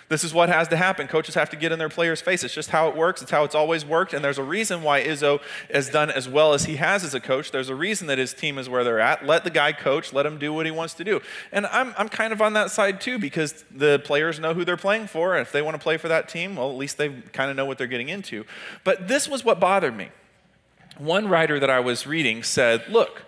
This 0.09 0.23
is 0.23 0.35
what 0.35 0.49
has 0.51 0.69
to 0.69 0.77
happen. 0.77 1.09
Coaches 1.09 1.35
have 1.35 1.49
to 1.51 1.57
get 1.57 1.73
in 1.73 1.79
their 1.79 1.89
players' 1.89 2.21
face. 2.21 2.45
It's 2.45 2.53
just 2.53 2.71
how 2.71 2.89
it 2.89 2.97
works. 2.97 3.23
It's 3.23 3.31
how 3.31 3.45
it's 3.45 3.55
always 3.55 3.85
worked. 3.85 4.13
And 4.13 4.23
there's 4.23 4.39
a 4.39 4.43
reason 4.43 4.83
why 4.83 5.03
Izzo 5.03 5.41
has 5.73 5.89
done 5.89 6.11
as 6.11 6.29
well 6.29 6.53
as 6.53 6.67
he 6.67 6.77
has 6.77 7.05
as 7.05 7.15
a 7.15 7.21
coach. 7.21 7.51
There's 7.51 7.71
a 7.71 7.75
reason 7.75 8.07
that 8.09 8.19
his 8.19 8.35
team 8.35 8.59
is 8.59 8.69
where 8.69 8.85
they're 8.85 9.01
at. 9.01 9.25
Let 9.25 9.45
the 9.45 9.51
guy 9.51 9.73
coach. 9.73 10.13
Let 10.13 10.27
him 10.27 10.39
do 10.39 10.53
what 10.53 10.67
he 10.67 10.73
wants 10.73 10.93
to 10.95 11.05
do. 11.05 11.21
And 11.53 11.67
I'm, 11.67 11.95
I'm 11.97 12.11
kind 12.11 12.33
of 12.35 12.43
on 12.43 12.53
that 12.53 12.71
side 12.71 13.01
too 13.01 13.19
because 13.19 13.65
the 13.75 13.99
players 14.05 14.39
know 14.39 14.53
who 14.53 14.65
they're 14.65 14.77
playing 14.77 15.07
for. 15.07 15.35
And 15.35 15.41
if 15.41 15.53
they 15.53 15.63
want 15.63 15.75
to 15.75 15.83
play 15.83 15.97
for 15.97 16.09
that 16.09 16.29
team, 16.29 16.57
well, 16.57 16.71
at 16.71 16.77
least 16.77 16.99
they 16.99 17.09
kind 17.09 17.51
of 17.51 17.57
know 17.57 17.65
what 17.65 17.79
they're 17.79 17.87
getting 17.87 18.11
into. 18.11 18.45
But 18.85 19.09
this 19.09 19.27
was 19.27 19.43
what 19.43 19.59
bothered 19.59 19.97
me. 19.97 20.11
One 20.99 21.29
writer 21.29 21.59
that 21.59 21.71
I 21.71 21.81
was 21.81 22.07
reading 22.07 22.43
said, 22.43 22.85
look, 22.89 23.23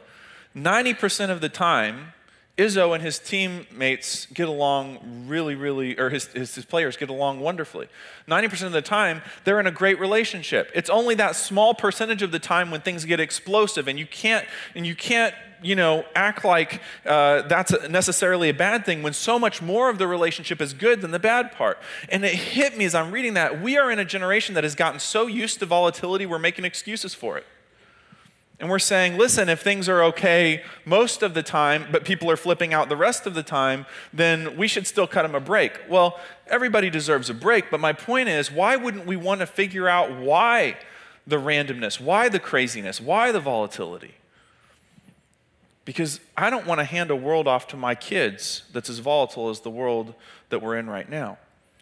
90% 0.55 1.31
of 1.31 1.41
the 1.41 1.49
time, 1.49 2.13
Izzo 2.57 2.95
and 2.95 3.03
his 3.03 3.19
teammates 3.19 4.27
get 4.27 4.49
along 4.49 5.27
really, 5.27 5.55
really, 5.55 5.99
or 5.99 6.09
his, 6.09 6.27
his, 6.29 6.55
his, 6.55 6.65
players 6.65 6.97
get 6.97 7.11
along 7.11 7.41
wonderfully. 7.41 7.87
90% 8.27 8.63
of 8.63 8.73
the 8.73 8.81
time, 8.81 9.21
they're 9.45 9.61
in 9.61 9.67
a 9.67 9.73
great 9.73 10.01
relationship. 10.01 10.71
It's 10.75 10.89
only 10.89 11.15
that 11.17 11.37
small 11.37 11.75
percentage 11.75 12.23
of 12.23 12.33
the 12.33 12.39
time 12.39 12.71
when 12.71 12.81
things 12.81 13.05
get 13.05 13.21
explosive 13.21 13.89
and 13.89 13.99
you 13.99 14.07
can't, 14.07 14.47
and 14.75 14.87
you 14.87 14.97
can't, 14.97 15.35
you 15.63 15.77
know, 15.77 16.07
act 16.15 16.47
like 16.47 16.81
uh, 17.05 17.43
that's 17.43 17.75
necessarily 17.91 18.49
a 18.49 18.55
bad 18.55 18.87
thing 18.87 19.03
when 19.03 19.13
so 19.13 19.39
much 19.39 19.61
more 19.61 19.91
of 19.91 19.99
the 19.99 20.07
relationship 20.07 20.63
is 20.63 20.73
good 20.73 21.03
than 21.03 21.11
the 21.11 21.19
bad 21.19 21.53
part. 21.53 21.79
And 22.09 22.25
it 22.25 22.35
hit 22.35 22.79
me 22.79 22.87
as 22.87 22.95
I'm 22.95 23.11
reading 23.11 23.35
that. 23.35 23.61
We 23.61 23.77
are 23.77 23.91
in 23.91 23.99
a 23.99 24.05
generation 24.05 24.55
that 24.55 24.65
has 24.65 24.75
gotten 24.75 24.99
so 24.99 25.27
used 25.27 25.59
to 25.59 25.67
volatility, 25.67 26.25
we're 26.25 26.39
making 26.39 26.65
excuses 26.65 27.13
for 27.13 27.37
it. 27.37 27.45
And 28.59 28.71
we're 28.71 28.79
saying, 28.79 29.19
listen, 29.19 29.51
if 29.51 29.61
things 29.61 29.87
are 29.87 30.03
okay 30.05 30.63
most 30.87 31.23
of 31.23 31.35
the 31.35 31.43
time, 31.43 31.87
but 31.93 32.05
people 32.05 32.31
are 32.31 32.39
flipping 32.39 32.73
out 32.73 32.89
the 32.89 32.97
rest 32.97 33.27
of 33.27 33.35
the 33.35 33.43
time, 33.43 33.85
then 34.15 34.57
we 34.57 34.67
should 34.67 34.87
still 34.87 35.07
cut 35.07 35.23
them 35.23 35.35
a 35.35 35.41
break. 35.41 35.73
Well, 35.91 36.19
everybody 36.47 36.89
deserves 36.89 37.29
a 37.29 37.35
break, 37.35 37.71
but 37.71 37.81
my 37.81 37.93
point 37.93 38.31
is, 38.31 38.51
why 38.51 38.77
wouldn't 38.77 39.07
we 39.07 39.17
want 39.17 39.41
to 39.41 39.47
figure 39.47 39.89
out 39.89 40.17
why 40.17 40.77
the 41.27 41.37
randomness, 41.37 42.01
why 42.01 42.31
the 42.31 42.41
craziness, 42.41 42.99
why 42.99 43.31
the 43.31 43.41
volatility? 43.41 44.15
Because 45.85 46.19
I 46.35 46.49
don't 46.49 46.67
want 46.67 46.81
to 46.81 46.85
hand 46.85 47.11
a 47.11 47.17
world 47.17 47.47
off 47.47 47.69
to 47.69 47.77
my 47.77 47.95
kids 47.95 48.63
that's 48.73 48.89
as 48.89 49.01
volatile 49.01 49.51
as 49.51 49.61
the 49.61 49.71
world 49.71 50.15
that 50.49 50.63
we're 50.63 50.79
in 50.79 50.89
right 50.89 51.09
now. 51.09 51.37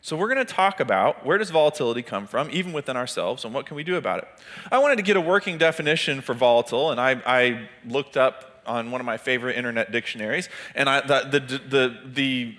So 0.05 0.17
we're 0.17 0.29
going 0.29 0.47
to 0.47 0.53
talk 0.53 0.81
about 0.81 1.25
where 1.25 1.39
does 1.39 1.49
volatility 1.49 2.03
come 2.03 2.27
from, 2.27 2.51
even 2.53 2.75
within 2.75 2.95
ourselves, 2.95 3.47
and 3.47 3.55
what 3.55 3.65
can 3.65 3.75
we 3.75 3.85
do 3.85 3.97
about 3.97 4.19
it. 4.19 4.29
I 4.71 4.77
wanted 4.77 4.97
to 4.97 5.03
get 5.03 5.17
a 5.17 5.21
working 5.21 5.57
definition 5.57 6.21
for 6.21 6.35
volatile, 6.35 6.91
and 6.91 7.01
I, 7.01 7.23
I 7.25 7.69
looked 7.89 8.19
up 8.19 8.61
on 8.67 8.91
one 8.91 9.01
of 9.01 9.07
my 9.07 9.17
favorite 9.17 9.57
internet 9.57 9.93
dictionaries, 9.93 10.51
and 10.75 10.91
I, 10.91 11.01
the, 11.01 11.41
the, 11.41 11.59
the, 11.59 11.99
the 12.05 12.57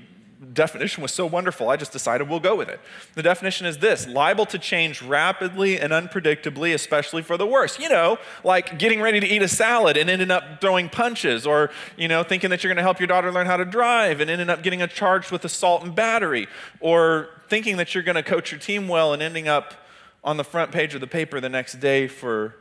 definition 0.54 1.02
was 1.02 1.12
so 1.12 1.26
wonderful, 1.26 1.70
I 1.70 1.76
just 1.76 1.92
decided 1.92 2.30
we'll 2.30 2.40
go 2.40 2.56
with 2.56 2.70
it. 2.70 2.80
The 3.14 3.24
definition 3.24 3.66
is 3.66 3.78
this 3.78 4.08
liable 4.08 4.46
to 4.48 4.60
change 4.60 5.02
rapidly 5.02 5.80
and 5.80 5.92
unpredictably, 5.92 6.74
especially 6.74 7.22
for 7.22 7.38
the 7.38 7.46
worse. 7.46 7.80
You 7.80 7.90
know, 7.90 8.18
like 8.44 8.80
getting 8.80 9.02
ready 9.02 9.20
to 9.20 9.28
eat 9.28 9.42
a 9.42 9.48
salad 9.48 9.98
and 9.98 10.10
ending 10.10 10.32
up 10.32 10.62
throwing 10.62 10.90
punches, 10.90 11.46
or, 11.46 11.72
you 11.98 12.08
know, 12.08 12.24
thinking 12.24 12.50
that 12.50 12.64
you're 12.64 12.70
going 12.70 12.78
to 12.78 12.84
help 12.84 13.00
your 13.00 13.08
daughter 13.08 13.32
learn 13.32 13.48
how 13.48 13.58
to 13.58 13.66
drive 13.66 14.22
and 14.22 14.30
ending 14.30 14.50
up 14.50 14.64
getting 14.64 14.86
charged 14.88 15.32
with 15.32 15.44
assault 15.46 15.84
and 15.84 15.96
battery, 15.96 16.48
or 16.80 17.30
thinking 17.50 17.78
that 17.78 17.94
you're 17.94 18.04
going 18.04 18.16
to 18.16 18.24
coach 18.24 18.52
your 18.52 18.60
team 18.60 18.88
well 18.88 19.14
and 19.14 19.22
ending 19.22 19.48
up 19.48 19.74
on 20.24 20.38
the 20.38 20.44
front 20.44 20.72
page 20.72 20.96
of 20.96 21.02
the 21.02 21.08
paper 21.08 21.40
the 21.40 21.50
next 21.50 21.80
day 21.80 22.08
for 22.08 22.56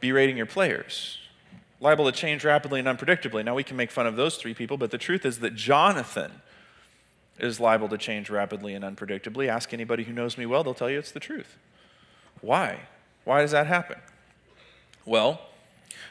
berating 0.00 0.36
your 0.36 0.46
players. 0.46 1.18
Liable 1.80 2.04
to 2.04 2.12
change 2.12 2.44
rapidly 2.44 2.78
and 2.78 2.88
unpredictably. 2.88 3.44
Now, 3.44 3.54
we 3.54 3.64
can 3.64 3.76
make 3.76 3.90
fun 3.90 4.06
of 4.06 4.16
those 4.16 4.36
three 4.36 4.54
people, 4.54 4.76
but 4.76 4.90
the 4.90 4.98
truth 4.98 5.24
is 5.24 5.38
that 5.40 5.54
Jonathan 5.54 6.30
is 7.42 7.60
liable 7.60 7.88
to 7.88 7.98
change 7.98 8.30
rapidly 8.30 8.74
and 8.74 8.84
unpredictably. 8.84 9.48
Ask 9.48 9.72
anybody 9.72 10.04
who 10.04 10.12
knows 10.12 10.36
me 10.38 10.46
well, 10.46 10.64
they'll 10.64 10.74
tell 10.74 10.90
you 10.90 10.98
it's 10.98 11.12
the 11.12 11.20
truth. 11.20 11.56
Why? 12.40 12.80
Why 13.24 13.42
does 13.42 13.50
that 13.50 13.66
happen? 13.66 13.98
Well, 15.04 15.40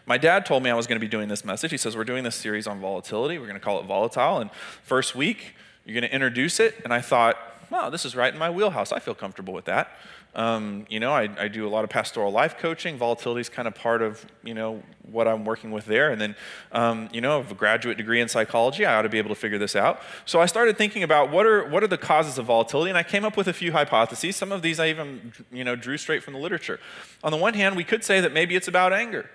my 0.06 0.18
dad 0.18 0.46
told 0.46 0.64
me 0.64 0.70
I 0.70 0.74
was 0.74 0.88
going 0.88 1.00
to 1.00 1.06
be 1.06 1.10
doing 1.10 1.28
this 1.28 1.46
message. 1.46 1.72
He 1.72 1.78
says, 1.78 1.96
We're 1.96 2.04
doing 2.04 2.24
this 2.24 2.36
series 2.36 2.68
on 2.68 2.80
volatility. 2.80 3.38
We're 3.38 3.48
going 3.48 3.60
to 3.60 3.64
call 3.64 3.80
it 3.80 3.86
Volatile. 3.86 4.40
And 4.40 4.52
first 4.84 5.16
week, 5.16 5.56
you're 5.86 5.94
going 5.94 6.10
to 6.10 6.14
introduce 6.14 6.60
it. 6.60 6.76
And 6.84 6.94
I 6.94 7.02
thought, 7.02 7.38
Wow, 7.70 7.90
this 7.90 8.06
is 8.06 8.16
right 8.16 8.34
in 8.34 8.40
my 8.40 8.50
wheelhouse. 8.50 8.92
I 8.92 9.00
feel 9.00 9.14
comfortable 9.14 9.54
with 9.54 9.66
that. 9.66 9.98
Um, 10.36 10.86
you 10.90 11.00
know, 11.00 11.12
I, 11.12 11.28
I, 11.40 11.48
do 11.48 11.68
a 11.68 11.70
lot 11.70 11.84
of 11.84 11.90
pastoral 11.90 12.32
life 12.32 12.60
coaching. 12.60 12.98
Volatility 12.98 13.42
is 13.42 13.50
kind 13.50 13.68
of 13.68 13.74
part 13.74 14.04
of, 14.04 14.24
you 14.44 14.54
know, 14.54 14.84
what 15.12 15.28
I'm 15.28 15.44
working 15.44 15.72
with 15.72 15.86
there. 15.86 16.12
And 16.12 16.22
then, 16.22 16.36
um, 16.72 17.10
you 17.12 17.20
know, 17.20 17.34
I 17.34 17.38
have 17.42 17.52
a 17.52 17.56
graduate 17.56 17.98
degree 17.98 18.22
in 18.22 18.30
psychology. 18.30 18.86
I 18.86 18.96
ought 18.96 19.02
to 19.02 19.10
be 19.10 19.18
able 19.18 19.30
to 19.30 19.36
figure 19.36 19.58
this 19.58 19.76
out. 19.76 20.02
So 20.26 20.40
I 20.40 20.46
started 20.46 20.78
thinking 20.78 21.02
about 21.02 21.32
what 21.32 21.48
are, 21.48 21.68
what 21.68 21.84
are 21.84 21.88
the 21.88 21.98
causes 21.98 22.38
of 22.38 22.46
volatility, 22.46 22.90
and 22.90 22.98
I 22.98 23.02
came 23.02 23.26
up 23.26 23.36
with 23.36 23.48
a 23.48 23.54
few 23.54 23.72
hypotheses. 23.72 24.36
Some 24.36 24.52
of 24.52 24.62
these 24.62 24.80
I 24.80 24.90
even, 24.90 25.34
you 25.52 25.64
know, 25.64 25.76
drew 25.76 25.98
straight 25.98 26.22
from 26.22 26.36
the 26.36 26.40
literature. 26.40 26.80
On 27.24 27.32
the 27.32 27.38
one 27.38 27.56
hand, 27.56 27.76
we 27.76 27.84
could 27.84 28.04
say 28.04 28.22
that 28.22 28.32
maybe 28.32 28.56
it's 28.56 28.68
about 28.68 28.94
anger. 28.94 29.32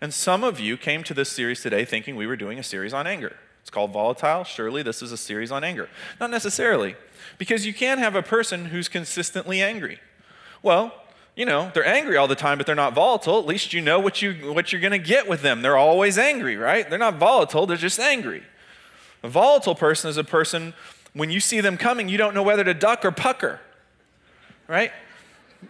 And 0.00 0.12
some 0.12 0.42
of 0.42 0.58
you 0.58 0.76
came 0.76 1.04
to 1.04 1.14
this 1.14 1.30
series 1.30 1.62
today 1.62 1.84
thinking 1.84 2.16
we 2.16 2.26
were 2.26 2.36
doing 2.36 2.58
a 2.58 2.64
series 2.64 2.92
on 2.92 3.06
anger. 3.06 3.36
It's 3.60 3.70
called 3.70 3.92
Volatile. 3.92 4.42
Surely 4.42 4.82
this 4.82 5.00
is 5.00 5.12
a 5.12 5.16
series 5.16 5.52
on 5.52 5.62
anger. 5.62 5.88
Not 6.20 6.30
necessarily, 6.30 6.96
because 7.38 7.64
you 7.64 7.72
can 7.72 7.98
have 7.98 8.16
a 8.16 8.22
person 8.22 8.66
who's 8.66 8.88
consistently 8.88 9.62
angry. 9.62 10.00
Well, 10.64 10.94
you 11.36 11.44
know, 11.44 11.70
they're 11.74 11.86
angry 11.86 12.16
all 12.16 12.26
the 12.26 12.34
time, 12.34 12.56
but 12.56 12.66
they're 12.66 12.74
not 12.74 12.94
volatile. 12.94 13.38
At 13.38 13.44
least 13.44 13.74
you 13.74 13.82
know 13.82 14.00
what, 14.00 14.22
you, 14.22 14.52
what 14.54 14.72
you're 14.72 14.80
going 14.80 14.92
to 14.92 14.98
get 14.98 15.28
with 15.28 15.42
them. 15.42 15.60
They're 15.60 15.76
always 15.76 16.16
angry, 16.16 16.56
right? 16.56 16.88
They're 16.88 16.98
not 16.98 17.18
volatile, 17.18 17.66
they're 17.66 17.76
just 17.76 18.00
angry. 18.00 18.42
A 19.22 19.28
volatile 19.28 19.74
person 19.74 20.08
is 20.08 20.16
a 20.16 20.24
person, 20.24 20.72
when 21.12 21.30
you 21.30 21.38
see 21.38 21.60
them 21.60 21.76
coming, 21.76 22.08
you 22.08 22.16
don't 22.16 22.34
know 22.34 22.42
whether 22.42 22.64
to 22.64 22.72
duck 22.72 23.04
or 23.04 23.10
pucker, 23.10 23.60
right? 24.66 24.90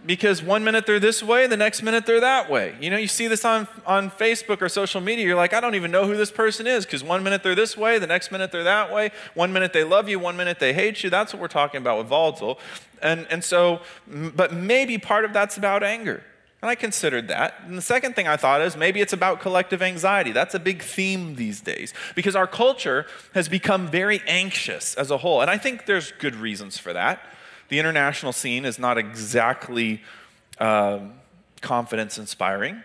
Because 0.07 0.43
one 0.43 0.65
minute 0.65 0.87
they're 0.87 1.01
this 1.01 1.23
way, 1.23 1.47
the 1.47 1.57
next 1.57 1.83
minute 1.83 2.07
they're 2.07 2.21
that 2.21 2.51
way. 2.51 2.77
You 2.81 2.91
know, 2.91 2.97
you 2.97 3.07
see 3.07 3.27
this 3.27 3.45
on, 3.45 3.69
on 3.87 4.11
Facebook 4.11 4.63
or 4.63 4.69
social 4.69 5.01
media, 5.01 5.25
you're 5.25 5.37
like, 5.37 5.53
I 5.53 5.61
don't 5.61 5.75
even 5.75 5.91
know 5.91 6.07
who 6.07 6.17
this 6.17 6.31
person 6.31 6.67
is 6.67 6.85
because 6.85 7.03
one 7.03 7.23
minute 7.23 7.43
they're 7.43 7.55
this 7.55 7.77
way, 7.77 7.99
the 7.99 8.07
next 8.07 8.31
minute 8.31 8.53
they're 8.53 8.65
that 8.65 8.93
way. 8.93 9.11
One 9.35 9.53
minute 9.53 9.73
they 9.73 9.85
love 9.85 10.09
you, 10.09 10.19
one 10.19 10.37
minute 10.37 10.59
they 10.59 10.73
hate 10.73 11.03
you. 11.03 11.11
That's 11.11 11.33
what 11.33 11.41
we're 11.41 11.49
talking 11.49 11.79
about 11.79 11.99
with 11.99 12.07
volatile. 12.07 12.59
And, 13.03 13.27
and 13.31 13.43
so, 13.43 13.81
but 14.07 14.53
maybe 14.53 14.99
part 14.99 15.25
of 15.25 15.33
that's 15.33 15.57
about 15.57 15.83
anger. 15.83 16.23
And 16.65 16.71
I 16.71 16.77
considered 16.77 17.29
that. 17.29 17.61
And 17.67 17.77
the 17.77 17.83
second 17.83 18.17
thing 18.17 18.27
I 18.27 18.39
thought 18.39 18.63
is 18.63 18.75
maybe 18.75 19.03
it's 19.03 19.13
about 19.13 19.41
collective 19.41 19.83
anxiety. 19.83 20.33
That's 20.33 20.55
a 20.55 20.59
big 20.59 20.81
theme 20.81 21.35
these 21.35 21.61
days 21.61 21.93
because 22.15 22.35
our 22.35 22.47
culture 22.47 23.05
has 23.35 23.51
become 23.51 23.87
very 23.87 24.23
anxious 24.27 24.95
as 24.95 25.11
a 25.11 25.19
whole. 25.19 25.43
And 25.43 25.51
I 25.51 25.59
think 25.59 25.85
there's 25.85 26.13
good 26.13 26.35
reasons 26.35 26.79
for 26.79 26.95
that. 26.95 27.21
The 27.68 27.78
international 27.78 28.33
scene 28.33 28.64
is 28.64 28.78
not 28.78 28.99
exactly 28.99 30.02
um, 30.59 31.14
confidence 31.61 32.18
inspiring. 32.18 32.83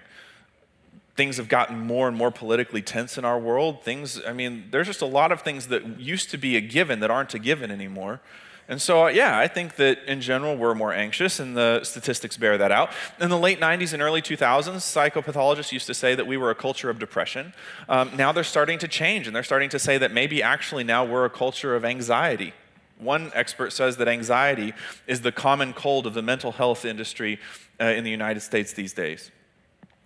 Things 1.16 1.38
have 1.38 1.50
gotten 1.50 1.80
more 1.80 2.08
and 2.08 2.16
more 2.16 2.32
politically 2.32 2.82
tense 2.82 3.18
in 3.18 3.26
our 3.26 3.38
world. 3.38 3.84
Things, 3.84 4.22
I 4.26 4.32
mean, 4.32 4.68
there's 4.72 4.88
just 4.88 5.02
a 5.02 5.06
lot 5.06 5.32
of 5.32 5.42
things 5.42 5.68
that 5.68 6.00
used 6.00 6.32
to 6.32 6.38
be 6.38 6.56
a 6.56 6.62
given 6.62 7.02
that 7.02 7.12
aren't 7.12 7.34
a 7.34 7.40
given 7.40 7.72
anymore. 7.72 8.22
And 8.70 8.80
so, 8.80 9.06
uh, 9.06 9.08
yeah, 9.08 9.38
I 9.38 9.48
think 9.48 9.78
that 9.78 10.04
in 10.06 10.22
general 10.22 10.56
we're 10.56 10.76
more 10.76 10.94
anxious, 10.94 11.40
and 11.40 11.58
the 11.58 11.84
statistics 11.84 12.38
bear 12.38 12.56
that 12.60 12.72
out. 12.72 12.92
In 13.20 13.30
the 13.30 13.38
late 13.38 13.60
90s 13.60 13.94
and 13.94 14.02
early 14.02 14.22
2000s, 14.22 14.76
psychopathologists 14.76 15.72
used 15.72 15.88
to 15.88 15.96
say 15.96 16.14
that 16.14 16.28
we 16.28 16.38
were 16.38 16.52
a 16.52 16.56
culture 16.56 16.92
of 16.92 17.00
depression. 17.00 17.54
Um, 17.90 18.12
now 18.16 18.32
they're 18.32 18.44
starting 18.44 18.78
to 18.78 18.88
change, 18.88 19.26
and 19.26 19.36
they're 19.36 19.42
starting 19.42 19.70
to 19.70 19.80
say 19.80 19.98
that 19.98 20.12
maybe 20.12 20.44
actually 20.44 20.84
now 20.84 21.04
we're 21.04 21.26
a 21.26 21.32
culture 21.32 21.76
of 21.76 21.84
anxiety. 21.84 22.54
One 23.00 23.32
expert 23.34 23.72
says 23.72 23.98
that 23.98 24.08
anxiety 24.08 24.74
is 25.08 25.22
the 25.22 25.32
common 25.32 25.74
cold 25.74 26.06
of 26.06 26.14
the 26.14 26.22
mental 26.22 26.52
health 26.52 26.84
industry 26.86 27.40
uh, 27.80 27.86
in 27.86 28.04
the 28.04 28.12
United 28.12 28.42
States 28.42 28.74
these 28.74 28.94
days. 28.94 29.32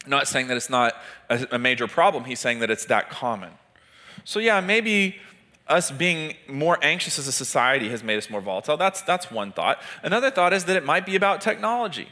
Not 0.06 0.28
saying 0.28 0.48
that 0.48 0.58
it's 0.58 0.70
not 0.70 0.96
a, 1.30 1.48
a 1.52 1.60
major 1.60 1.88
problem, 1.88 2.26
he's 2.26 2.40
saying 2.40 2.60
that 2.60 2.70
it's 2.70 2.86
that 2.86 3.10
common. 3.10 3.52
So, 4.26 4.40
yeah, 4.40 4.62
maybe 4.62 5.18
us 5.68 5.92
being 5.92 6.36
more 6.48 6.78
anxious 6.82 7.18
as 7.18 7.28
a 7.28 7.32
society 7.32 7.90
has 7.90 8.04
made 8.04 8.18
us 8.18 8.30
more 8.30 8.42
volatile. 8.42 8.78
That's, 8.78 9.02
that's 9.02 9.32
one 9.32 9.52
thought. 9.52 9.82
Another 10.04 10.30
thought 10.30 10.54
is 10.54 10.66
that 10.66 10.76
it 10.76 10.86
might 10.86 11.06
be 11.06 11.16
about 11.16 11.42
technology. 11.42 12.10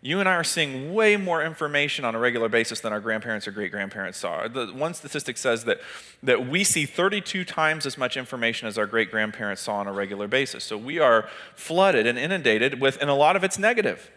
You 0.00 0.20
and 0.20 0.28
I 0.28 0.34
are 0.34 0.44
seeing 0.44 0.94
way 0.94 1.16
more 1.16 1.42
information 1.42 2.04
on 2.04 2.14
a 2.14 2.20
regular 2.20 2.48
basis 2.48 2.78
than 2.78 2.92
our 2.92 3.00
grandparents 3.00 3.48
or 3.48 3.50
great 3.50 3.72
grandparents 3.72 4.18
saw. 4.18 4.46
The 4.46 4.66
one 4.66 4.94
statistic 4.94 5.36
says 5.36 5.64
that, 5.64 5.80
that 6.22 6.48
we 6.48 6.62
see 6.62 6.86
32 6.86 7.44
times 7.44 7.84
as 7.84 7.98
much 7.98 8.16
information 8.16 8.68
as 8.68 8.78
our 8.78 8.86
great 8.86 9.10
grandparents 9.10 9.62
saw 9.62 9.76
on 9.76 9.88
a 9.88 9.92
regular 9.92 10.28
basis. 10.28 10.62
So 10.62 10.78
we 10.78 11.00
are 11.00 11.28
flooded 11.56 12.06
and 12.06 12.16
inundated 12.16 12.80
with, 12.80 12.96
and 13.00 13.10
a 13.10 13.14
lot 13.14 13.34
of 13.34 13.42
it's 13.42 13.58
negative, 13.58 14.08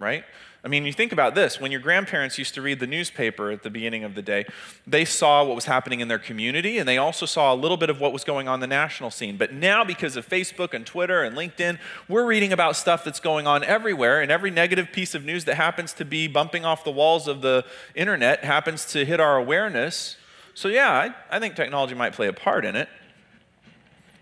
right? 0.00 0.24
I 0.64 0.68
mean, 0.68 0.86
you 0.86 0.94
think 0.94 1.12
about 1.12 1.34
this 1.34 1.60
when 1.60 1.70
your 1.70 1.80
grandparents 1.80 2.38
used 2.38 2.54
to 2.54 2.62
read 2.62 2.80
the 2.80 2.86
newspaper 2.86 3.50
at 3.50 3.62
the 3.62 3.68
beginning 3.68 4.02
of 4.02 4.14
the 4.14 4.22
day, 4.22 4.46
they 4.86 5.04
saw 5.04 5.44
what 5.44 5.54
was 5.54 5.66
happening 5.66 6.00
in 6.00 6.08
their 6.08 6.18
community 6.18 6.78
and 6.78 6.88
they 6.88 6.96
also 6.96 7.26
saw 7.26 7.52
a 7.52 7.54
little 7.54 7.76
bit 7.76 7.90
of 7.90 8.00
what 8.00 8.14
was 8.14 8.24
going 8.24 8.48
on 8.48 8.60
the 8.60 8.66
national 8.66 9.10
scene. 9.10 9.36
But 9.36 9.52
now, 9.52 9.84
because 9.84 10.16
of 10.16 10.26
Facebook 10.26 10.72
and 10.72 10.86
Twitter 10.86 11.22
and 11.22 11.36
LinkedIn, 11.36 11.78
we're 12.08 12.24
reading 12.24 12.50
about 12.50 12.76
stuff 12.76 13.04
that's 13.04 13.20
going 13.20 13.46
on 13.46 13.62
everywhere, 13.62 14.22
and 14.22 14.30
every 14.30 14.50
negative 14.50 14.90
piece 14.90 15.14
of 15.14 15.22
news 15.22 15.44
that 15.44 15.56
happens 15.56 15.92
to 15.94 16.04
be 16.04 16.28
bumping 16.28 16.64
off 16.64 16.82
the 16.82 16.90
walls 16.90 17.28
of 17.28 17.42
the 17.42 17.66
internet 17.94 18.42
happens 18.42 18.86
to 18.92 19.04
hit 19.04 19.20
our 19.20 19.36
awareness. 19.36 20.16
So, 20.54 20.68
yeah, 20.68 20.90
I, 20.90 21.36
I 21.36 21.40
think 21.40 21.56
technology 21.56 21.94
might 21.94 22.14
play 22.14 22.28
a 22.28 22.32
part 22.32 22.64
in 22.64 22.74
it. 22.74 22.88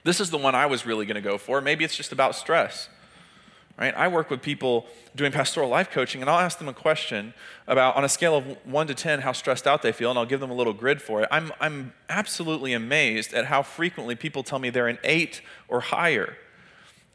This 0.03 0.19
is 0.19 0.31
the 0.31 0.39
one 0.39 0.57
I 0.57 0.67
was 0.67 0.85
really 0.85 1.07
going 1.07 1.15
to 1.15 1.21
go 1.21 1.39
for. 1.39 1.61
Maybe 1.61 1.85
it's 1.85 1.97
just 1.97 2.11
about 2.11 2.35
stress 2.35 2.89
right? 3.79 3.95
I 3.95 4.09
work 4.09 4.31
with 4.31 4.43
people 4.43 4.87
doing 5.15 5.33
pastoral 5.33 5.69
life 5.69 5.91
coaching, 5.91 6.21
and 6.21 6.31
I'll 6.31 6.39
ask 6.39 6.59
them 6.59 6.69
a 6.69 6.75
question 6.75 7.35
about, 7.67 7.97
on 7.97 8.05
a 8.05 8.09
scale 8.09 8.37
of 8.37 8.45
one 8.65 8.87
to 8.87 8.95
10, 8.95 9.21
how 9.21 9.33
stressed 9.33 9.67
out 9.67 9.83
they 9.83 9.93
feel, 9.93 10.11
and 10.11 10.19
I'll 10.19 10.27
give 10.27 10.41
them 10.41 10.51
a 10.51 10.55
little 10.55 10.73
grid 10.73 11.01
for 11.01 11.23
it. 11.23 11.29
I'm, 11.31 11.53
I'm 11.61 11.93
absolutely 12.09 12.73
amazed 12.73 13.33
at 13.35 13.47
how 13.47 13.63
frequently 13.63 14.15
people 14.15 14.43
tell 14.43 14.59
me 14.59 14.71
they're 14.71 14.89
an 14.89 14.99
eight 15.05 15.41
or 15.69 15.81
higher. 15.81 16.37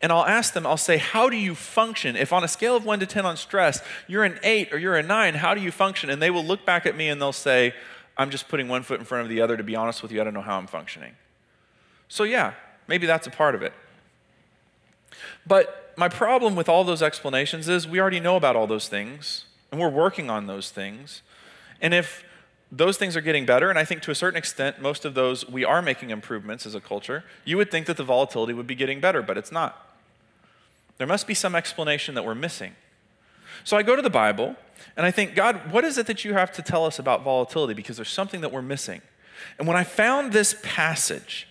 And 0.01 0.11
I'll 0.11 0.25
ask 0.25 0.53
them, 0.53 0.65
I'll 0.65 0.77
say, 0.77 0.97
How 0.97 1.27
do 1.29 1.37
you 1.37 1.55
function? 1.55 2.15
If 2.15 2.31
on 2.31 2.43
a 2.43 2.47
scale 2.47 2.75
of 2.75 2.85
one 2.85 2.99
to 2.99 3.07
10 3.07 3.25
on 3.25 3.35
stress, 3.35 3.81
you're 4.07 4.23
an 4.23 4.39
eight 4.43 4.71
or 4.71 4.77
you're 4.77 4.95
a 4.95 5.01
nine, 5.01 5.33
how 5.33 5.55
do 5.55 5.61
you 5.61 5.71
function? 5.71 6.09
And 6.11 6.21
they 6.21 6.29
will 6.29 6.45
look 6.45 6.65
back 6.65 6.85
at 6.85 6.95
me 6.95 7.09
and 7.09 7.19
they'll 7.19 7.33
say, 7.33 7.73
I'm 8.15 8.29
just 8.29 8.47
putting 8.47 8.67
one 8.67 8.83
foot 8.83 8.99
in 8.99 9.05
front 9.05 9.23
of 9.23 9.29
the 9.29 9.41
other. 9.41 9.57
To 9.57 9.63
be 9.63 9.75
honest 9.75 10.03
with 10.03 10.11
you, 10.11 10.21
I 10.21 10.23
don't 10.23 10.33
know 10.35 10.41
how 10.41 10.57
I'm 10.57 10.67
functioning. 10.67 11.13
So, 12.09 12.23
yeah, 12.23 12.53
maybe 12.87 13.07
that's 13.07 13.25
a 13.25 13.31
part 13.31 13.55
of 13.55 13.63
it. 13.63 13.73
But 15.45 15.86
my 15.97 16.07
problem 16.07 16.55
with 16.55 16.69
all 16.69 16.83
those 16.83 17.01
explanations 17.01 17.67
is 17.67 17.87
we 17.87 17.99
already 17.99 18.19
know 18.19 18.35
about 18.35 18.55
all 18.55 18.67
those 18.67 18.87
things, 18.87 19.45
and 19.71 19.81
we're 19.81 19.89
working 19.89 20.29
on 20.29 20.47
those 20.47 20.69
things. 20.69 21.23
And 21.81 21.93
if 21.93 22.23
those 22.71 22.97
things 22.97 23.17
are 23.17 23.21
getting 23.21 23.45
better, 23.45 23.69
and 23.69 23.79
I 23.79 23.83
think 23.83 24.01
to 24.03 24.11
a 24.11 24.15
certain 24.15 24.37
extent, 24.37 24.81
most 24.81 25.05
of 25.05 25.13
those 25.13 25.49
we 25.49 25.65
are 25.65 25.81
making 25.81 26.11
improvements 26.11 26.65
as 26.65 26.75
a 26.75 26.79
culture, 26.79 27.23
you 27.43 27.57
would 27.57 27.71
think 27.71 27.87
that 27.87 27.97
the 27.97 28.03
volatility 28.03 28.53
would 28.53 28.67
be 28.67 28.75
getting 28.75 29.01
better, 29.01 29.21
but 29.21 29.37
it's 29.37 29.51
not. 29.51 29.85
There 30.97 31.07
must 31.07 31.27
be 31.27 31.33
some 31.33 31.55
explanation 31.55 32.15
that 32.15 32.23
we're 32.23 32.35
missing. 32.35 32.75
So 33.63 33.75
I 33.75 33.83
go 33.83 33.95
to 33.95 34.01
the 34.01 34.09
Bible 34.09 34.55
And 34.95 35.05
I 35.05 35.11
think, 35.11 35.35
God, 35.35 35.71
what 35.71 35.83
is 35.83 35.97
it 35.97 36.07
that 36.07 36.25
you 36.25 36.33
have 36.33 36.51
to 36.53 36.61
tell 36.61 36.85
us 36.85 36.99
about 36.99 37.23
volatility? 37.23 37.73
Because 37.73 37.95
there's 37.95 38.09
something 38.09 38.41
that 38.41 38.51
we're 38.51 38.61
missing. 38.61 39.01
And 39.59 39.67
when 39.67 39.77
I 39.77 39.83
found 39.83 40.33
this 40.33 40.55
passage, 40.63 41.47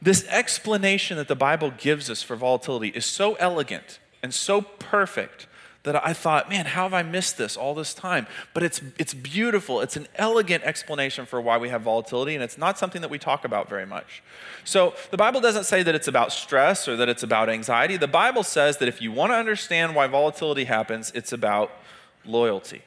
this 0.00 0.26
explanation 0.28 1.16
that 1.16 1.28
the 1.28 1.36
Bible 1.36 1.72
gives 1.76 2.08
us 2.08 2.22
for 2.22 2.36
volatility 2.36 2.88
is 2.88 3.04
so 3.04 3.34
elegant 3.34 3.98
and 4.22 4.32
so 4.32 4.62
perfect 4.62 5.46
that 5.84 6.04
I 6.06 6.12
thought, 6.12 6.50
man, 6.50 6.66
how 6.66 6.82
have 6.82 6.94
I 6.94 7.02
missed 7.02 7.38
this 7.38 7.56
all 7.56 7.74
this 7.74 7.94
time? 7.94 8.26
But 8.52 8.62
it's, 8.62 8.82
it's 8.98 9.14
beautiful. 9.14 9.80
It's 9.80 9.96
an 9.96 10.06
elegant 10.16 10.64
explanation 10.64 11.24
for 11.24 11.40
why 11.40 11.56
we 11.56 11.68
have 11.68 11.82
volatility, 11.82 12.34
and 12.34 12.42
it's 12.44 12.58
not 12.58 12.78
something 12.78 13.00
that 13.00 13.10
we 13.10 13.18
talk 13.18 13.44
about 13.44 13.68
very 13.68 13.86
much. 13.86 14.22
So 14.64 14.94
the 15.10 15.16
Bible 15.16 15.40
doesn't 15.40 15.64
say 15.64 15.82
that 15.82 15.94
it's 15.94 16.08
about 16.08 16.32
stress 16.32 16.88
or 16.88 16.96
that 16.96 17.08
it's 17.08 17.22
about 17.22 17.48
anxiety. 17.48 17.96
The 17.96 18.08
Bible 18.08 18.42
says 18.42 18.78
that 18.78 18.88
if 18.88 19.00
you 19.00 19.12
want 19.12 19.30
to 19.30 19.36
understand 19.36 19.94
why 19.94 20.08
volatility 20.08 20.64
happens, 20.64 21.10
it's 21.14 21.32
about 21.32 21.70
loyalty. 22.24 22.82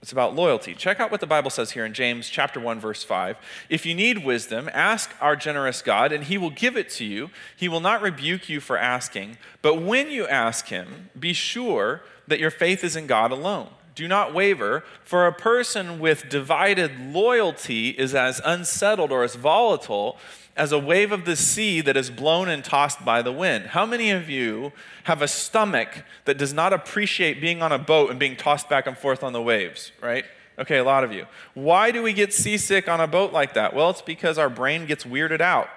It's 0.00 0.12
about 0.12 0.36
loyalty. 0.36 0.74
Check 0.74 1.00
out 1.00 1.10
what 1.10 1.20
the 1.20 1.26
Bible 1.26 1.50
says 1.50 1.72
here 1.72 1.84
in 1.84 1.92
James 1.92 2.28
chapter 2.28 2.60
1 2.60 2.78
verse 2.78 3.02
5. 3.02 3.36
If 3.68 3.84
you 3.84 3.94
need 3.94 4.24
wisdom, 4.24 4.70
ask 4.72 5.12
our 5.20 5.34
generous 5.34 5.82
God 5.82 6.12
and 6.12 6.24
he 6.24 6.38
will 6.38 6.50
give 6.50 6.76
it 6.76 6.88
to 6.90 7.04
you. 7.04 7.30
He 7.56 7.68
will 7.68 7.80
not 7.80 8.00
rebuke 8.00 8.48
you 8.48 8.60
for 8.60 8.78
asking, 8.78 9.38
but 9.60 9.82
when 9.82 10.10
you 10.10 10.26
ask 10.28 10.68
him, 10.68 11.10
be 11.18 11.32
sure 11.32 12.02
that 12.28 12.38
your 12.38 12.50
faith 12.50 12.84
is 12.84 12.94
in 12.94 13.06
God 13.06 13.32
alone. 13.32 13.70
Do 13.98 14.06
not 14.06 14.32
waver, 14.32 14.84
for 15.02 15.26
a 15.26 15.32
person 15.32 15.98
with 15.98 16.28
divided 16.28 17.12
loyalty 17.12 17.88
is 17.88 18.14
as 18.14 18.40
unsettled 18.44 19.10
or 19.10 19.24
as 19.24 19.34
volatile 19.34 20.18
as 20.56 20.70
a 20.70 20.78
wave 20.78 21.10
of 21.10 21.24
the 21.24 21.34
sea 21.34 21.80
that 21.80 21.96
is 21.96 22.08
blown 22.08 22.48
and 22.48 22.62
tossed 22.62 23.04
by 23.04 23.22
the 23.22 23.32
wind. 23.32 23.66
How 23.66 23.84
many 23.84 24.12
of 24.12 24.30
you 24.30 24.70
have 25.02 25.20
a 25.20 25.26
stomach 25.26 26.04
that 26.26 26.38
does 26.38 26.52
not 26.52 26.72
appreciate 26.72 27.40
being 27.40 27.60
on 27.60 27.72
a 27.72 27.78
boat 27.78 28.10
and 28.10 28.20
being 28.20 28.36
tossed 28.36 28.68
back 28.68 28.86
and 28.86 28.96
forth 28.96 29.24
on 29.24 29.32
the 29.32 29.42
waves, 29.42 29.90
right? 30.00 30.24
Okay, 30.60 30.76
a 30.76 30.84
lot 30.84 31.02
of 31.02 31.12
you. 31.12 31.26
Why 31.54 31.90
do 31.90 32.00
we 32.00 32.12
get 32.12 32.32
seasick 32.32 32.88
on 32.88 33.00
a 33.00 33.08
boat 33.08 33.32
like 33.32 33.54
that? 33.54 33.74
Well, 33.74 33.90
it's 33.90 34.00
because 34.00 34.38
our 34.38 34.48
brain 34.48 34.86
gets 34.86 35.02
weirded 35.02 35.40
out. 35.40 35.68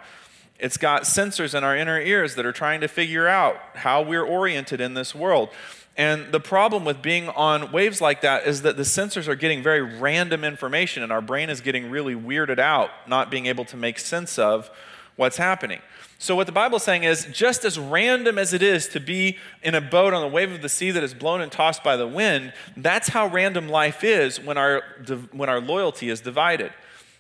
It's 0.60 0.78
got 0.78 1.04
sensors 1.06 1.56
in 1.56 1.64
our 1.64 1.76
inner 1.76 2.00
ears 2.00 2.36
that 2.36 2.46
are 2.46 2.52
trying 2.52 2.82
to 2.82 2.88
figure 2.88 3.28
out 3.28 3.56
how 3.74 4.04
we're 4.04 4.24
oriented 4.24 4.80
in 4.80 4.94
this 4.94 5.16
world. 5.16 5.50
And 5.98 6.32
the 6.32 6.40
problem 6.40 6.86
with 6.86 7.02
being 7.02 7.28
on 7.30 7.72
waves 7.72 8.00
like 8.00 8.22
that 8.22 8.48
is 8.48 8.62
that 8.62 8.78
the 8.78 8.84
sensors 8.84 9.28
are 9.28 9.36
getting 9.36 9.62
very 9.62 9.82
random 9.82 10.44
information, 10.44 11.04
and 11.04 11.12
our 11.12 11.22
brain 11.22 11.50
is 11.50 11.62
getting 11.62 11.90
really 11.90 12.16
weirded 12.16 12.60
out, 12.60 12.90
not 13.08 13.30
being 13.30 13.46
able 13.46 13.66
to 13.66 13.78
make 13.78 14.00
sense 14.00 14.40
of 14.40 14.72
what's 15.18 15.38
happening. 15.38 15.80
So, 16.18 16.36
what 16.36 16.46
the 16.46 16.54
Bible 16.54 16.78
is 16.78 16.84
saying 16.84 17.04
is 17.04 17.28
just 17.34 17.66
as 17.66 17.80
random 17.80 18.38
as 18.38 18.54
it 18.54 18.62
is 18.62 18.88
to 18.90 19.00
be 19.00 19.38
in 19.64 19.76
a 19.76 19.82
boat 19.82 20.14
on 20.14 20.22
the 20.22 20.28
wave 20.28 20.52
of 20.52 20.62
the 20.62 20.70
sea 20.70 20.92
that 20.92 21.04
is 21.04 21.14
blown 21.14 21.42
and 21.42 21.52
tossed 21.52 21.84
by 21.84 21.98
the 21.98 22.08
wind, 22.08 22.54
that's 22.78 23.10
how 23.10 23.28
random 23.28 23.68
life 23.68 24.04
is 24.04 24.40
when 24.40 24.58
our, 24.58 24.84
when 25.32 25.50
our 25.50 25.60
loyalty 25.60 26.10
is 26.10 26.22
divided. 26.22 26.72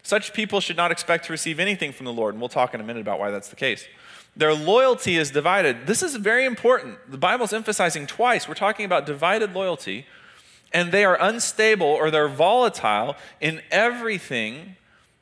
Such 0.03 0.33
people 0.33 0.61
should 0.61 0.77
not 0.77 0.91
expect 0.91 1.25
to 1.25 1.33
receive 1.33 1.59
anything 1.59 1.91
from 1.91 2.05
the 2.05 2.13
Lord, 2.13 2.35
and 2.35 2.41
we'll 2.41 2.49
talk 2.49 2.73
in 2.73 2.81
a 2.81 2.83
minute 2.83 3.01
about 3.01 3.19
why 3.19 3.31
that's 3.31 3.49
the 3.49 3.55
case. 3.55 3.85
Their 4.35 4.53
loyalty 4.53 5.17
is 5.17 5.31
divided. 5.31 5.87
This 5.87 6.01
is 6.01 6.15
very 6.15 6.45
important. 6.45 7.11
The 7.11 7.17
Bible's 7.17 7.53
emphasizing 7.53 8.07
twice. 8.07 8.47
We're 8.47 8.53
talking 8.53 8.85
about 8.85 9.05
divided 9.05 9.53
loyalty, 9.53 10.05
and 10.73 10.91
they 10.91 11.03
are 11.03 11.17
unstable 11.19 11.87
or 11.87 12.09
they're 12.09 12.29
volatile 12.29 13.15
in 13.41 13.61
everything 13.71 14.77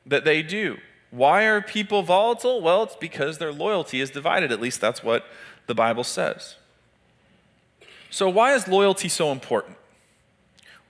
that 0.06 0.24
they 0.24 0.42
do. 0.42 0.78
Why 1.10 1.42
are 1.44 1.60
people 1.60 2.02
volatile? 2.02 2.60
Well, 2.60 2.84
it's 2.84 2.96
because 2.96 3.38
their 3.38 3.52
loyalty 3.52 4.00
is 4.00 4.10
divided. 4.10 4.52
At 4.52 4.60
least 4.60 4.80
that's 4.80 5.02
what 5.02 5.26
the 5.66 5.74
Bible 5.74 6.04
says. 6.04 6.56
So, 8.10 8.28
why 8.28 8.54
is 8.54 8.68
loyalty 8.68 9.08
so 9.08 9.32
important? 9.32 9.76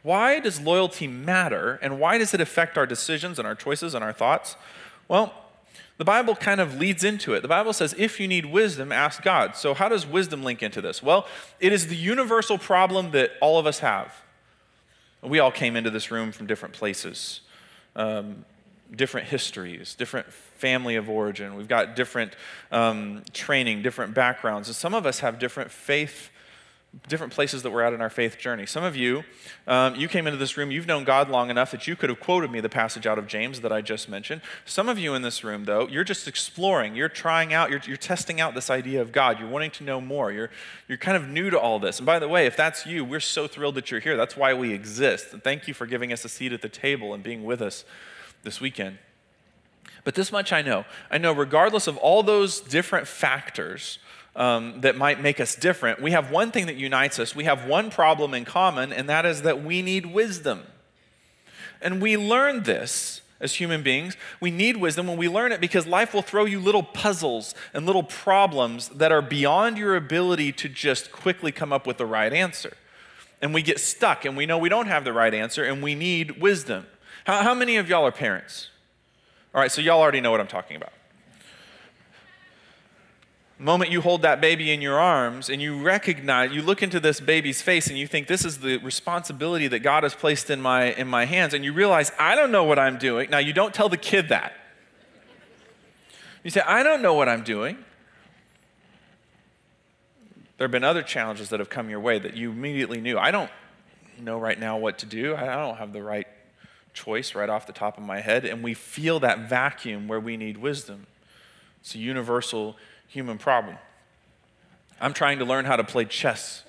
Why 0.03 0.41
does 0.41 0.61
loyalty 0.61 1.07
matter, 1.07 1.79
and 1.83 1.99
why 2.01 2.17
does 2.19 2.33
it 2.33 2.41
affect 2.41 2.79
our 2.79 2.87
decisions 2.87 3.39
and 3.39 3.47
our 3.47 3.55
choices 3.55 3.95
and 3.95 4.03
our 4.03 4.13
thoughts? 4.13 4.57
Well, 5.09 5.35
the 6.01 6.05
Bible 6.07 6.35
kind 6.35 6.63
of 6.63 6.79
leads 6.79 7.05
into 7.05 7.35
it. 7.35 7.43
The 7.43 7.49
Bible 7.49 7.75
says, 7.75 7.95
if 7.99 8.19
you 8.19 8.27
need 8.27 8.47
wisdom, 8.47 8.91
ask 8.91 9.21
God. 9.21 9.55
So, 9.55 9.75
how 9.75 9.87
does 9.87 10.07
wisdom 10.07 10.43
link 10.43 10.63
into 10.63 10.81
this? 10.81 11.03
Well, 11.03 11.27
it 11.61 11.75
is 11.75 11.89
the 11.89 11.95
universal 11.95 12.57
problem 12.57 13.11
that 13.11 13.33
all 13.43 13.59
of 13.59 13.67
us 13.67 13.81
have. 13.81 14.15
We 15.21 15.41
all 15.41 15.53
came 15.53 15.77
into 15.77 15.91
this 15.91 16.11
room 16.11 16.33
from 16.33 16.47
different 16.47 16.75
places, 16.75 17.43
um, 17.97 18.47
different 18.97 19.27
histories, 19.27 19.95
different 19.95 20.33
family 20.33 20.97
of 20.97 21.11
origin. 21.11 21.55
We've 21.55 21.69
got 21.69 21.97
different 21.97 22.33
um, 22.73 23.23
training, 23.35 23.83
different 23.83 24.15
backgrounds. 24.15 24.69
And 24.69 24.77
some 24.77 24.95
of 24.95 25.05
us 25.05 25.21
have 25.21 25.39
different 25.39 25.71
faith 25.71 26.31
different 27.09 27.33
places 27.33 27.63
that 27.63 27.71
we're 27.71 27.83
at 27.83 27.93
in 27.93 28.01
our 28.01 28.11
faith 28.11 28.37
journey. 28.37 28.67
Some 28.67 28.83
of 28.83 28.97
you, 28.97 29.23
um, 29.69 29.95
you 29.95 30.09
came 30.09 30.27
into 30.27 30.37
this 30.37 30.57
room, 30.57 30.73
you've 30.73 30.89
known 30.89 31.05
God 31.05 31.31
long 31.31 31.49
enough 31.49 31.71
that 31.71 31.87
you 31.87 31.95
could 31.95 32.11
have 32.11 32.19
quoted 32.19 32.51
me 32.51 32.61
the 32.61 32.69
passage 32.69 33.07
out 33.07 33.17
of 33.17 33.29
James 33.29 33.61
that 33.61 33.71
I 33.71 33.81
just 33.81 34.09
mentioned. 34.09 34.43
Some 34.65 34.89
of 34.89 34.99
you 34.99 35.15
in 35.15 35.23
this 35.23 35.45
room, 35.45 35.67
though, 35.67 35.87
you're 35.87 36.03
just 36.03 36.27
exploring, 36.27 36.97
you're 36.97 37.09
trying 37.09 37.53
out, 37.53 37.71
you're, 37.71 37.81
you're 37.87 37.97
testing 37.97 38.41
out 38.41 38.55
this 38.55 38.71
idea 38.71 39.01
of 39.01 39.13
God. 39.13 39.39
You're 39.39 39.49
wanting 39.49 39.71
to 39.73 39.85
know 39.85 40.01
more. 40.01 40.33
You're, 40.33 40.51
you're 40.89 40.99
kind 40.99 41.17
of 41.17 41.29
new 41.29 41.49
to 41.51 41.59
all 41.59 41.79
this. 41.79 42.01
And 42.01 42.07
by 42.07 42.19
the 42.19 42.29
way, 42.29 42.47
if 42.47 42.57
that's 42.57 42.87
you, 42.87 43.05
we're 43.05 43.21
so 43.21 43.47
thrilled 43.47 43.77
that 43.77 43.93
you're 43.93 44.01
here. 44.01 44.17
That's 44.17 44.37
why 44.37 44.53
we 44.53 44.73
exist. 44.73 45.33
And 45.33 45.45
thank 45.45 45.69
you 45.69 45.75
for 45.75 45.87
giving 45.87 46.13
us 46.13 46.25
a 46.25 46.29
seat 46.29 46.53
at 46.53 46.61
the 46.61 46.69
table 46.69 47.15
and 47.15 47.23
being 47.23 47.45
with 47.45 47.63
us 47.63 47.85
this 48.43 48.61
weekend. 48.61 48.99
But 50.03 50.15
this 50.15 50.33
much 50.33 50.53
I 50.53 50.63
know. 50.63 50.87
I 51.11 51.19
know, 51.19 51.33
regardless 51.33 51.87
of 51.87 51.97
all 51.99 52.23
those 52.23 52.61
different 52.61 53.07
factors, 53.07 53.99
um, 54.37 54.81
that 54.81 54.97
might 54.97 55.21
make 55.21 55.41
us 55.41 55.57
different, 55.57 56.01
we 56.01 56.13
have 56.13 56.31
one 56.31 56.51
thing 56.51 56.67
that 56.67 56.77
unites 56.77 57.19
us. 57.19 57.35
We 57.35 57.45
have 57.45 57.67
one 57.67 57.91
problem 57.91 58.35
in 58.35 58.45
common, 58.45 58.93
and 58.93 59.09
that 59.09 59.27
is 59.27 59.43
that 59.43 59.65
we 59.65 59.83
need 59.83 60.07
wisdom. 60.07 60.63
And 61.83 62.01
we 62.01 62.17
learn 62.17 62.63
this 62.63 63.23
as 63.41 63.55
human 63.55 63.83
beings. 63.83 64.17
We 64.39 64.51
need 64.51 64.77
wisdom 64.77 65.07
when 65.07 65.17
we 65.17 65.29
learn 65.29 65.51
it 65.51 65.61
because 65.61 65.87
life 65.87 66.13
will 66.13 66.23
throw 66.23 66.45
you 66.45 66.61
little 66.61 66.83
puzzles 66.83 67.55
and 67.73 67.87
little 67.87 68.03
problems 68.03 68.89
that 68.91 69.11
are 69.11 69.23
beyond 69.23 69.79
your 69.79 69.97
ability 69.97 70.53
to 70.53 70.69
just 70.69 71.11
quickly 71.11 71.51
come 71.51 71.73
up 71.73 71.87
with 71.87 71.97
the 71.97 72.07
right 72.07 72.33
answer. 72.33 72.77
And 73.43 73.55
we 73.55 73.63
get 73.63 73.81
stuck 73.81 74.27
and 74.27 74.37
we 74.37 74.45
know 74.45 74.59
we 74.59 74.69
don't 74.69 74.87
have 74.87 75.05
the 75.05 75.15
right 75.15 75.33
answer 75.33 75.65
and 75.65 75.83
we 75.83 75.95
need 75.95 76.41
wisdom. 76.41 76.87
How, 77.25 77.43
how 77.43 77.55
many 77.55 77.79
of 77.79 77.89
y'all 77.89 78.07
are 78.07 78.13
parents? 78.13 78.69
All 79.55 79.61
right, 79.61 79.73
so 79.73 79.81
y'all 79.81 80.01
already 80.01 80.21
know 80.21 80.31
what 80.31 80.41
I'm 80.41 80.47
talking 80.47 80.77
about 80.77 80.93
moment 83.61 83.91
you 83.91 84.01
hold 84.01 84.23
that 84.23 84.41
baby 84.41 84.73
in 84.73 84.81
your 84.81 84.99
arms 84.99 85.51
and 85.51 85.61
you 85.61 85.83
recognize 85.83 86.51
you 86.51 86.63
look 86.63 86.83
into 86.83 86.99
this 86.99 87.21
baby's 87.21 87.61
face 87.61 87.89
and 87.89 87.99
you 87.99 88.07
think 88.07 88.27
this 88.27 88.45
is 88.45 88.59
the 88.59 88.79
responsibility 88.79 89.69
that 89.69 89.81
god 89.81 90.03
has 90.03 90.15
placed 90.15 90.49
in 90.49 90.61
my 90.61 90.93
in 90.95 91.07
my 91.07 91.27
hands 91.27 91.53
and 91.53 91.63
you 91.63 91.73
realize 91.73 92.11
i 92.19 92.35
don't 92.35 92.51
know 92.51 92.65
what 92.65 92.79
i'm 92.79 92.97
doing. 92.99 93.29
Now 93.29 93.39
you 93.39 93.53
don't 93.53 93.75
tell 93.75 93.89
the 93.89 93.99
kid 93.99 94.31
that. 94.31 94.55
You 96.43 96.51
say 96.51 96.63
i 96.63 96.83
don't 96.83 97.03
know 97.03 97.15
what 97.15 97.29
i'm 97.29 97.45
doing. 97.45 97.77
There 100.57 100.67
have 100.67 100.73
been 100.73 100.85
other 100.85 101.03
challenges 101.03 101.51
that 101.51 101.61
have 101.61 101.71
come 101.71 101.91
your 101.91 102.01
way 102.01 102.19
that 102.19 102.37
you 102.37 102.51
immediately 102.51 103.01
knew 103.01 103.19
i 103.19 103.31
don't 103.31 103.51
know 104.19 104.39
right 104.39 104.59
now 104.59 104.77
what 104.79 104.99
to 104.99 105.07
do. 105.07 105.35
I 105.35 105.45
don't 105.45 105.77
have 105.77 105.93
the 105.93 106.03
right 106.03 106.27
choice 106.93 107.35
right 107.35 107.49
off 107.49 107.67
the 107.67 107.73
top 107.73 107.99
of 107.99 108.05
my 108.05 108.21
head 108.21 108.45
and 108.45 108.63
we 108.63 108.75
feel 108.75 109.21
that 109.21 109.49
vacuum 109.49 110.09
where 110.09 110.21
we 110.21 110.37
need 110.37 110.59
wisdom. 110.59 111.07
It's 111.81 111.95
a 111.95 111.99
universal 111.99 112.77
human 113.11 113.39
problem. 113.39 113.77
I'm 115.01 115.13
trying 115.13 115.41
to 115.41 115.45
learn 115.45 115.65
how 115.65 115.77
to 115.77 115.85
play 115.85 116.05
chess 116.05 116.63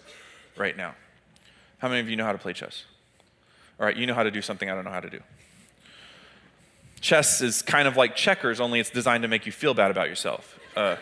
right 0.58 0.76
now. 0.76 0.96
How 1.78 1.88
many 1.88 2.02
of 2.02 2.10
you 2.10 2.16
know 2.16 2.26
how 2.26 2.32
to 2.32 2.38
play 2.38 2.54
chess? 2.54 2.86
All 3.80 3.86
right, 3.86 3.96
you 3.96 4.06
know 4.06 4.14
how 4.14 4.24
to 4.24 4.32
do 4.32 4.42
something 4.42 4.70
I 4.70 4.76
don't 4.76 4.84
know 4.84 4.92
how 4.92 5.00
to 5.00 5.10
do. 5.10 5.20
Chess 7.00 7.42
is 7.42 7.62
kind 7.62 7.88
of 7.88 7.96
like 7.96 8.16
checkers, 8.16 8.60
only 8.60 8.80
it's 8.80 8.90
designed 8.90 9.24
to 9.24 9.28
make 9.28 9.46
you 9.46 9.52
feel 9.52 9.74
bad 9.74 9.92
about 9.92 10.08
yourself. 10.10 10.60
Uh, 10.76 10.96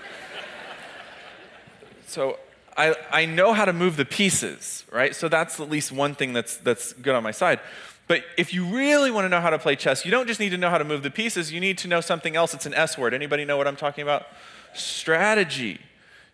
so 2.08 2.38
I, 2.78 2.96
I 3.12 3.26
know 3.26 3.54
how 3.54 3.66
to 3.66 3.74
move 3.74 3.98
the 3.98 4.06
pieces, 4.06 4.86
right? 4.92 5.16
So 5.16 5.30
that's 5.30 5.60
at 5.60 5.70
least 5.70 5.92
one 5.92 6.16
thing 6.16 6.34
that's, 6.34 6.58
that's 6.58 6.94
good 6.94 7.16
on 7.16 7.24
my 7.24 7.32
side. 7.32 7.60
But 8.08 8.24
if 8.38 8.54
you 8.54 8.66
really 8.66 9.12
want 9.12 9.26
to 9.26 9.30
know 9.30 9.42
how 9.42 9.52
to 9.52 9.60
play 9.60 9.76
chess, 9.76 10.04
you 10.04 10.12
don't 10.12 10.28
just 10.28 10.40
need 10.40 10.50
to 10.50 10.58
know 10.58 10.70
how 10.70 10.80
to 10.80 10.86
move 10.86 11.04
the 11.04 11.12
pieces, 11.12 11.52
you 11.52 11.60
need 11.60 11.78
to 11.80 11.88
know 11.88 12.02
something 12.02 12.36
else. 12.36 12.54
It's 12.54 12.66
an 12.66 12.74
S 12.74 12.98
word. 12.98 13.14
Anybody 13.14 13.46
know 13.46 13.58
what 13.58 13.68
I'm 13.68 13.76
talking 13.76 14.02
about? 14.02 14.28
Strategy. 14.74 15.80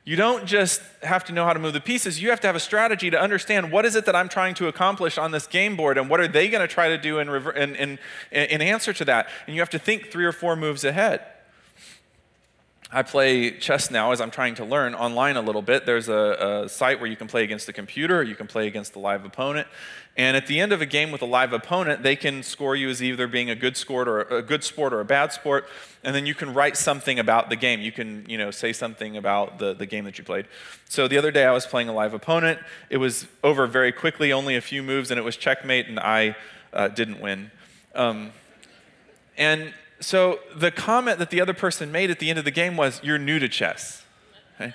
You 0.03 0.15
don't 0.15 0.45
just 0.45 0.81
have 1.01 1.25
to 1.25 1.33
know 1.33 1.45
how 1.45 1.53
to 1.53 1.59
move 1.59 1.73
the 1.73 1.81
pieces, 1.81 2.21
you 2.21 2.29
have 2.29 2.39
to 2.41 2.47
have 2.47 2.55
a 2.55 2.59
strategy 2.59 3.09
to 3.09 3.19
understand 3.19 3.71
what 3.71 3.85
is 3.85 3.95
it 3.95 4.05
that 4.05 4.15
I'm 4.15 4.29
trying 4.29 4.53
to 4.55 4.67
accomplish 4.67 5.17
on 5.17 5.31
this 5.31 5.47
game 5.47 5.75
board 5.75 5.97
and 5.97 6.09
what 6.09 6.19
are 6.19 6.27
they 6.27 6.47
going 6.47 6.61
to 6.61 6.71
try 6.71 6.89
to 6.89 6.97
do 6.97 7.17
in, 7.17 7.27
in, 7.29 7.75
in, 7.75 7.99
in 8.31 8.61
answer 8.61 8.93
to 8.93 9.05
that. 9.05 9.27
And 9.47 9.55
you 9.55 9.61
have 9.61 9.71
to 9.71 9.79
think 9.79 10.11
three 10.11 10.25
or 10.25 10.31
four 10.31 10.55
moves 10.55 10.83
ahead. 10.83 11.21
I 12.95 13.03
play 13.03 13.51
chess 13.51 13.91
now 13.91 14.13
as 14.13 14.21
I'm 14.21 14.31
trying 14.31 14.55
to 14.55 14.63
learn 14.63 14.95
online 14.95 15.35
a 15.35 15.41
little 15.41 15.61
bit. 15.61 15.85
There's 15.85 16.07
a, 16.07 16.63
a, 16.63 16.69
site 16.69 17.01
where 17.01 17.09
you 17.09 17.17
can 17.17 17.27
play 17.27 17.43
against 17.43 17.65
the 17.65 17.73
computer, 17.73 18.23
you 18.23 18.35
can 18.35 18.47
play 18.47 18.67
against 18.67 18.93
the 18.93 18.99
live 18.99 19.25
opponent. 19.25 19.67
And 20.15 20.37
at 20.37 20.47
the 20.47 20.61
end 20.61 20.71
of 20.71 20.81
a 20.81 20.85
game 20.85 21.11
with 21.11 21.21
a 21.21 21.25
live 21.25 21.51
opponent, 21.51 22.03
they 22.03 22.15
can 22.15 22.41
score 22.41 22.73
you 22.73 22.87
as 22.87 23.03
either 23.03 23.27
being 23.27 23.49
a 23.49 23.55
good 23.55 23.75
sport 23.75 24.07
or 24.07 24.21
a 24.21 24.41
good 24.41 24.63
sport 24.63 24.93
or 24.93 25.01
a 25.01 25.05
bad 25.05 25.33
sport. 25.33 25.67
And 26.05 26.15
then 26.15 26.25
you 26.25 26.33
can 26.33 26.53
write 26.53 26.77
something 26.77 27.19
about 27.19 27.49
the 27.49 27.57
game. 27.57 27.81
You 27.81 27.91
can, 27.91 28.25
you 28.29 28.37
know, 28.37 28.49
say 28.49 28.71
something 28.71 29.17
about 29.17 29.59
the, 29.59 29.73
the 29.73 29.85
game 29.85 30.05
that 30.05 30.17
you 30.17 30.23
played. 30.23 30.45
So 30.87 31.09
the 31.09 31.17
other 31.17 31.31
day 31.31 31.43
I 31.43 31.51
was 31.51 31.65
playing 31.65 31.89
a 31.89 31.93
live 31.93 32.13
opponent. 32.13 32.61
It 32.89 32.97
was 32.97 33.27
over 33.43 33.67
very 33.67 33.91
quickly, 33.91 34.31
only 34.31 34.55
a 34.55 34.61
few 34.61 34.81
moves, 34.81 35.11
and 35.11 35.19
it 35.19 35.23
was 35.23 35.35
checkmate, 35.35 35.89
and 35.89 35.99
I 35.99 36.37
uh, 36.71 36.87
didn't 36.87 37.19
win. 37.19 37.51
Um, 37.93 38.31
and 39.37 39.73
so 39.99 40.39
the 40.55 40.71
comment 40.71 41.19
that 41.19 41.29
the 41.29 41.41
other 41.41 41.53
person 41.53 41.91
made 41.91 42.11
at 42.11 42.19
the 42.19 42.29
end 42.29 42.39
of 42.39 42.45
the 42.45 42.51
game 42.51 42.77
was, 42.77 43.01
You're 43.03 43.17
new 43.17 43.39
to 43.39 43.47
chess. 43.47 44.03
Okay? 44.55 44.73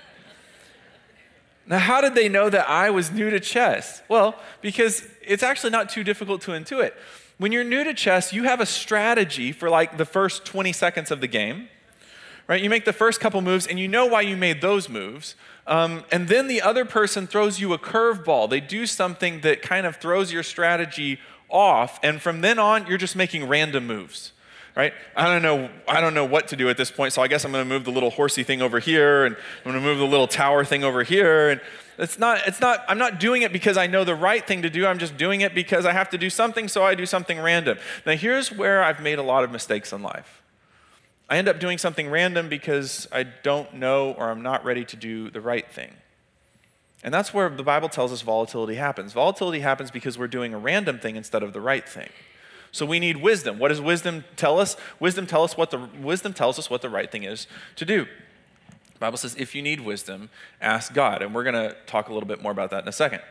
Now, 1.67 1.79
how 1.79 2.01
did 2.01 2.15
they 2.15 2.29
know 2.29 2.49
that 2.49 2.69
I 2.69 2.91
was 2.91 3.11
new 3.11 3.31
to 3.31 3.41
chess? 3.41 4.03
Well, 4.09 4.35
because 4.61 5.07
it's 5.23 5.43
actually 5.43 5.71
not 5.71 5.89
too 5.89 6.05
difficult 6.05 6.43
to 6.43 6.53
intuit. 6.53 6.93
When 7.39 7.53
you're 7.53 7.65
new 7.65 7.85
to 7.85 7.95
chess, 7.95 8.33
you 8.33 8.45
have 8.45 8.61
a 8.61 8.67
strategy 8.67 9.53
for 9.53 9.71
like 9.71 9.97
the 9.97 10.05
first 10.05 10.45
20 10.45 10.73
seconds 10.73 11.11
of 11.11 11.21
the 11.21 11.27
game, 11.27 11.69
right? 12.47 12.63
You 12.63 12.69
make 12.69 12.85
the 12.85 12.93
first 12.93 13.21
couple 13.21 13.41
moves 13.41 13.67
and 13.67 13.79
you 13.79 13.89
know 13.89 14.07
why 14.07 14.23
you 14.23 14.37
made 14.37 14.61
those 14.61 14.89
moves. 14.89 15.37
Um, 15.67 16.05
and 16.11 16.29
then 16.29 16.49
the 16.49 16.61
other 16.61 16.85
person 16.85 17.27
throws 17.27 17.61
you 17.61 17.73
a 17.73 17.79
curveball. 17.79 18.51
They 18.51 18.61
do 18.61 18.85
something 18.85 19.41
that 19.41 19.63
kind 19.63 19.87
of 19.87 19.97
throws 19.97 20.33
your 20.33 20.43
strategy 20.43 21.19
off. 21.49 21.99
And 22.03 22.21
from 22.21 22.41
then 22.41 22.59
on, 22.59 22.87
you're 22.87 22.99
just 22.99 23.17
making 23.17 23.47
random 23.47 23.87
moves 23.87 24.33
right? 24.77 24.93
I 25.17 25.27
don't 25.27 25.43
know, 25.43 25.71
I 25.89 26.01
don't 26.01 26.15
know 26.15 26.25
what 26.25 26.49
to 26.49 26.57
do 26.57 26.69
at 26.69 26.77
this 26.77 26.91
point, 26.91 27.13
so 27.13 27.23
I 27.23 27.29
guess 27.29 27.45
I'm 27.45 27.53
going 27.53 27.65
to 27.65 27.69
move 27.69 27.85
the 27.85 27.91
little 27.91 28.11
horsey 28.11 28.43
thing 28.43 28.63
over 28.63 28.79
here, 28.79 29.25
and 29.25 29.37
I'm 29.65 29.73
going 29.73 29.83
to 29.83 29.87
move 29.87 29.99
the 29.99 30.07
little 30.07 30.27
tower 30.27 30.65
thing 30.65 30.85
over 30.85 31.03
here, 31.03 31.51
and 31.51 31.61
it's 31.99 32.19
not, 32.19 32.47
it's 32.47 32.61
not, 32.61 32.85
I'm 32.89 32.99
not 32.99 33.21
doing 33.21 33.43
it 33.43 33.53
because 33.53 33.77
I 33.77 33.87
know 33.87 34.05
the 34.05 34.15
right 34.15 34.47
thing 34.47 34.63
to 34.63 34.71
do. 34.71 34.87
I'm 34.87 34.99
just 34.99 35.17
doing 35.17 35.43
it 35.43 35.55
because 35.55 35.85
I 35.85 35.93
have 35.93 36.09
to 36.11 36.19
do 36.19 36.31
something, 36.31 36.67
so 36.67 36.83
I 36.83 36.95
do 36.95 37.05
something 37.05 37.39
random. 37.39 37.79
Now, 38.07 38.13
here's 38.13 38.51
where 38.51 38.83
I've 38.83 39.01
made 39.01 39.19
a 39.19 39.23
lot 39.23 39.45
of 39.45 39.51
mistakes 39.51 39.93
in 39.93 40.03
life. 40.03 40.43
I 41.29 41.37
end 41.37 41.47
up 41.47 41.61
doing 41.61 41.79
something 41.79 42.09
random 42.09 42.49
because 42.49 43.07
I 43.13 43.23
don't 43.23 43.75
know 43.75 44.13
or 44.13 44.31
I'm 44.31 44.43
not 44.43 44.65
ready 44.65 44.85
to 44.87 44.97
do 44.97 45.31
the 45.31 45.41
right 45.41 45.71
thing. 45.71 45.93
And 47.05 47.15
that's 47.15 47.33
where 47.33 47.49
the 47.49 47.63
Bible 47.63 47.89
tells 47.89 48.13
us 48.13 48.23
volatility 48.23 48.75
happens. 48.75 49.13
Volatility 49.13 49.61
happens 49.61 49.91
because 49.91 50.19
we're 50.19 50.29
doing 50.29 50.53
a 50.53 50.59
random 50.59 50.99
thing 50.99 51.17
instead 51.17 51.43
of 51.43 51.53
the 51.53 51.61
right 51.61 51.89
thing. 51.89 52.09
So 52.73 52.87
we 52.87 53.01
need 53.01 53.17
wisdom. 53.19 53.59
What 53.59 53.69
does 53.69 53.81
wisdom 53.81 54.25
tell 54.37 54.59
us? 54.61 54.77
Wisdom 54.99 55.27
tell 55.27 55.43
us 55.43 55.57
what 55.57 55.71
the 55.71 55.89
wisdom 56.01 56.33
tells 56.33 56.59
us 56.59 56.71
what 56.71 56.83
the 56.83 56.89
right 56.89 57.11
thing 57.11 57.25
is 57.25 57.47
to 57.77 57.85
do. 57.85 58.05
The 58.05 58.99
Bible 58.99 59.19
says 59.19 59.35
if 59.39 59.55
you 59.55 59.63
need 59.63 59.81
wisdom, 59.81 60.31
ask 60.61 60.93
God, 60.93 61.23
and 61.23 61.35
we're 61.35 61.45
going 61.45 61.55
to 61.55 61.77
talk 61.87 62.09
a 62.09 62.13
little 62.13 62.29
bit 62.29 62.43
more 62.43 62.53
about 62.53 62.71
that 62.71 62.83
in 62.83 62.89
a 62.89 62.93
second. 62.93 63.23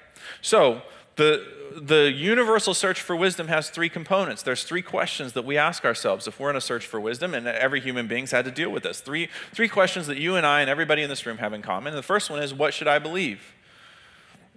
So, 0.41 0.81
the 1.15 1.45
the 1.75 2.11
universal 2.11 2.73
search 2.73 2.99
for 2.99 3.15
wisdom 3.15 3.47
has 3.47 3.69
three 3.69 3.89
components. 3.89 4.41
There's 4.41 4.63
three 4.63 4.81
questions 4.81 5.33
that 5.33 5.45
we 5.45 5.57
ask 5.57 5.85
ourselves 5.85 6.27
if 6.27 6.39
we're 6.39 6.49
in 6.49 6.55
a 6.55 6.61
search 6.61 6.85
for 6.85 6.99
wisdom, 6.99 7.33
and 7.33 7.47
every 7.47 7.79
human 7.79 8.07
being's 8.07 8.31
had 8.31 8.45
to 8.45 8.51
deal 8.51 8.71
with 8.71 8.83
this. 8.83 9.01
Three, 9.01 9.29
three 9.53 9.67
questions 9.67 10.07
that 10.07 10.17
you 10.17 10.35
and 10.35 10.45
I 10.45 10.61
and 10.61 10.69
everybody 10.69 11.03
in 11.03 11.09
this 11.09 11.25
room 11.25 11.37
have 11.37 11.53
in 11.53 11.61
common. 11.61 11.93
And 11.93 11.97
the 11.97 12.03
first 12.03 12.29
one 12.29 12.41
is, 12.41 12.53
what 12.53 12.73
should 12.73 12.87
I 12.87 12.97
believe? 12.99 13.53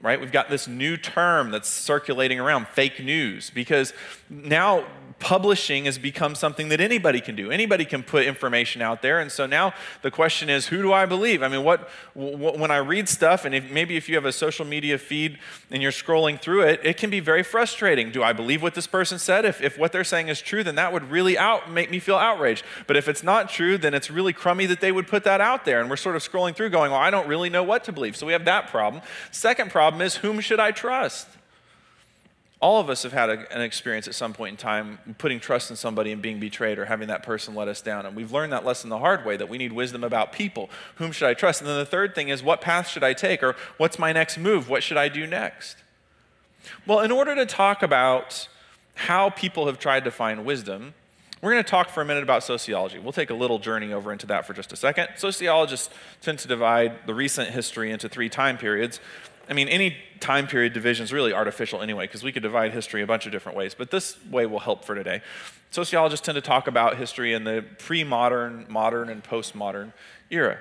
Right? 0.02 0.20
We've 0.20 0.32
got 0.32 0.50
this 0.50 0.66
new 0.66 0.96
term 0.96 1.50
that's 1.50 1.68
circulating 1.68 2.40
around, 2.40 2.66
fake 2.68 3.02
news, 3.02 3.50
because 3.50 3.94
now 4.28 4.84
publishing 5.20 5.84
has 5.84 5.98
become 5.98 6.34
something 6.34 6.68
that 6.68 6.80
anybody 6.80 7.20
can 7.20 7.36
do. 7.36 7.52
Anybody 7.52 7.84
can 7.84 8.02
put 8.02 8.26
information 8.26 8.82
out 8.82 9.02
there. 9.02 9.20
And 9.20 9.30
so 9.30 9.46
now 9.46 9.72
the 10.02 10.10
question 10.10 10.50
is, 10.50 10.66
who 10.66 10.82
do 10.82 10.92
I 10.92 11.06
believe? 11.06 11.44
I 11.44 11.48
mean, 11.48 11.62
what, 11.62 11.88
when 12.14 12.72
I 12.72 12.78
read 12.78 13.08
stuff, 13.08 13.44
and 13.44 13.54
if, 13.54 13.70
maybe 13.70 13.96
if 13.96 14.08
you 14.08 14.16
have 14.16 14.24
a 14.24 14.32
social 14.32 14.64
media 14.64 14.98
feed 14.98 15.38
and 15.70 15.80
you're 15.80 15.92
scrolling 15.92 16.40
through 16.40 16.62
it, 16.62 16.80
it 16.82 16.96
can 16.96 17.08
be 17.08 17.20
very 17.20 17.44
frustrating. 17.44 18.10
Do 18.10 18.24
I 18.24 18.32
believe 18.32 18.62
what 18.62 18.74
this 18.74 18.88
person 18.88 19.20
said? 19.20 19.44
If, 19.44 19.62
if 19.62 19.78
what 19.78 19.92
they're 19.92 20.02
saying 20.02 20.26
is 20.26 20.42
true, 20.42 20.64
then 20.64 20.74
that 20.74 20.92
would 20.92 21.08
really 21.08 21.38
out, 21.38 21.70
make 21.70 21.88
me 21.88 22.00
feel 22.00 22.16
outraged. 22.16 22.64
But 22.88 22.96
if 22.96 23.06
it's 23.06 23.22
not 23.22 23.48
true, 23.48 23.78
then 23.78 23.94
it's 23.94 24.10
really 24.10 24.32
crummy 24.32 24.66
that 24.66 24.80
they 24.80 24.90
would 24.90 25.06
put 25.06 25.22
that 25.22 25.40
out 25.40 25.64
there. 25.64 25.80
And 25.80 25.88
we're 25.88 25.96
sort 25.96 26.16
of 26.16 26.22
scrolling 26.22 26.56
through 26.56 26.70
going, 26.70 26.90
well, 26.90 27.00
I 27.00 27.10
don't 27.10 27.28
really 27.28 27.48
know 27.48 27.62
what 27.62 27.84
to 27.84 27.92
believe. 27.92 28.16
So 28.16 28.26
we 28.26 28.32
have 28.32 28.46
that 28.46 28.68
problem. 28.68 29.02
Second 29.30 29.70
problem 29.70 29.91
is, 30.00 30.16
whom 30.16 30.40
should 30.40 30.60
I 30.60 30.70
trust? 30.70 31.28
All 32.60 32.80
of 32.80 32.88
us 32.88 33.02
have 33.02 33.12
had 33.12 33.28
a, 33.28 33.52
an 33.52 33.60
experience 33.60 34.06
at 34.06 34.14
some 34.14 34.32
point 34.32 34.52
in 34.52 34.56
time 34.56 34.98
putting 35.18 35.40
trust 35.40 35.70
in 35.70 35.76
somebody 35.76 36.12
and 36.12 36.22
being 36.22 36.38
betrayed 36.38 36.78
or 36.78 36.84
having 36.84 37.08
that 37.08 37.24
person 37.24 37.56
let 37.56 37.66
us 37.66 37.82
down. 37.82 38.06
And 38.06 38.14
we've 38.14 38.30
learned 38.30 38.52
that 38.52 38.64
lesson 38.64 38.88
the 38.88 39.00
hard 39.00 39.24
way 39.24 39.36
that 39.36 39.48
we 39.48 39.58
need 39.58 39.72
wisdom 39.72 40.04
about 40.04 40.32
people. 40.32 40.70
Whom 40.96 41.10
should 41.10 41.28
I 41.28 41.34
trust? 41.34 41.60
And 41.60 41.68
then 41.68 41.76
the 41.76 41.84
third 41.84 42.14
thing 42.14 42.28
is 42.28 42.42
what 42.42 42.60
path 42.60 42.88
should 42.88 43.02
I 43.02 43.14
take 43.14 43.42
or 43.42 43.56
what's 43.78 43.98
my 43.98 44.12
next 44.12 44.38
move? 44.38 44.68
What 44.68 44.84
should 44.84 44.96
I 44.96 45.08
do 45.08 45.26
next? 45.26 45.76
Well, 46.86 47.00
in 47.00 47.10
order 47.10 47.34
to 47.34 47.46
talk 47.46 47.82
about 47.82 48.46
how 48.94 49.30
people 49.30 49.66
have 49.66 49.80
tried 49.80 50.04
to 50.04 50.12
find 50.12 50.44
wisdom, 50.44 50.94
we're 51.42 51.50
going 51.50 51.64
to 51.64 51.68
talk 51.68 51.88
for 51.88 52.02
a 52.02 52.04
minute 52.04 52.22
about 52.22 52.44
sociology. 52.44 53.00
We'll 53.00 53.12
take 53.12 53.30
a 53.30 53.34
little 53.34 53.58
journey 53.58 53.92
over 53.92 54.12
into 54.12 54.26
that 54.28 54.46
for 54.46 54.54
just 54.54 54.72
a 54.72 54.76
second. 54.76 55.08
Sociologists 55.16 55.90
tend 56.20 56.38
to 56.38 56.48
divide 56.48 57.04
the 57.06 57.14
recent 57.14 57.50
history 57.50 57.90
into 57.90 58.08
three 58.08 58.28
time 58.28 58.56
periods 58.56 59.00
I 59.48 59.54
mean, 59.54 59.68
any 59.68 59.96
time 60.20 60.46
period 60.46 60.72
division 60.72 61.04
is 61.04 61.12
really 61.12 61.32
artificial 61.32 61.82
anyway, 61.82 62.04
because 62.04 62.22
we 62.22 62.32
could 62.32 62.42
divide 62.42 62.72
history 62.72 63.02
a 63.02 63.06
bunch 63.06 63.26
of 63.26 63.32
different 63.32 63.58
ways, 63.58 63.74
but 63.74 63.90
this 63.90 64.16
way 64.26 64.46
will 64.46 64.60
help 64.60 64.84
for 64.84 64.94
today. 64.94 65.20
Sociologists 65.70 66.24
tend 66.24 66.36
to 66.36 66.42
talk 66.42 66.66
about 66.66 66.96
history 66.96 67.34
in 67.34 67.44
the 67.44 67.64
pre 67.78 68.04
modern, 68.04 68.66
modern, 68.68 69.08
and 69.08 69.22
postmodern 69.22 69.92
era. 70.30 70.58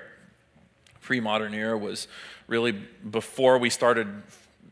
Pre 1.02 1.20
modern 1.20 1.54
era 1.54 1.78
was 1.78 2.08
really 2.48 2.72
before 2.72 3.58
we 3.58 3.70
started 3.70 4.08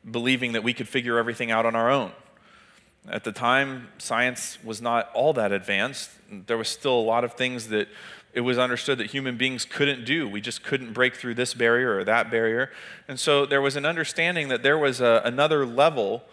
believing 0.10 0.54
that 0.54 0.64
we 0.64 0.74
could 0.74 0.88
figure 0.88 1.18
everything 1.18 1.52
out 1.52 1.66
on 1.66 1.76
our 1.76 1.90
own. 1.90 2.12
At 3.08 3.24
the 3.24 3.32
time, 3.32 3.88
science 3.98 4.58
was 4.64 4.82
not 4.82 5.10
all 5.14 5.34
that 5.34 5.52
advanced. 5.52 6.10
There 6.48 6.58
was 6.58 6.68
still 6.68 7.00
a 7.00 7.02
lot 7.02 7.24
of 7.24 7.34
things 7.34 7.70
that 7.70 7.88
it 8.34 8.42
was 8.42 8.58
understood 8.58 8.98
that 9.00 9.08
human 9.08 9.38
beings 9.38 9.66
couldn't 9.66 10.06
do. 10.06 10.28
We 10.28 10.42
just 10.42 10.64
couldn't 10.64 10.94
break 10.94 11.16
through 11.16 11.36
this 11.36 11.54
barrier 11.54 11.98
or 11.98 12.04
that 12.04 12.30
barrier. 12.30 12.72
And 13.08 13.20
so 13.20 13.46
there 13.46 13.62
was 13.62 13.76
an 13.76 13.86
understanding 13.86 14.50
that 14.50 14.62
there 14.62 14.78
was 14.78 15.02
a, 15.02 15.22
another 15.26 15.66
level 15.66 16.24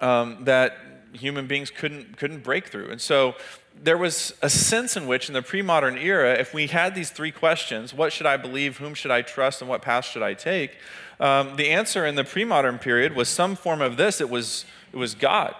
um, 0.00 0.44
that 0.44 0.76
human 1.12 1.46
beings 1.46 1.70
couldn't, 1.70 2.16
couldn't 2.16 2.42
break 2.42 2.68
through. 2.68 2.90
And 2.90 3.00
so 3.00 3.34
there 3.80 3.98
was 3.98 4.34
a 4.42 4.48
sense 4.50 4.96
in 4.96 5.06
which, 5.06 5.28
in 5.28 5.34
the 5.34 5.42
pre 5.42 5.62
modern 5.62 5.98
era, 5.98 6.34
if 6.34 6.54
we 6.54 6.66
had 6.66 6.94
these 6.94 7.10
three 7.10 7.32
questions 7.32 7.94
what 7.94 8.12
should 8.12 8.26
I 8.26 8.36
believe, 8.36 8.78
whom 8.78 8.94
should 8.94 9.10
I 9.10 9.22
trust, 9.22 9.60
and 9.60 9.68
what 9.68 9.82
path 9.82 10.04
should 10.04 10.22
I 10.22 10.34
take? 10.34 10.76
Um, 11.20 11.56
the 11.56 11.70
answer 11.70 12.04
in 12.06 12.14
the 12.14 12.24
pre 12.24 12.44
modern 12.44 12.78
period 12.78 13.14
was 13.14 13.28
some 13.28 13.56
form 13.56 13.80
of 13.80 13.96
this 13.96 14.20
it 14.20 14.30
was, 14.30 14.64
it 14.92 14.96
was 14.96 15.14
God, 15.14 15.54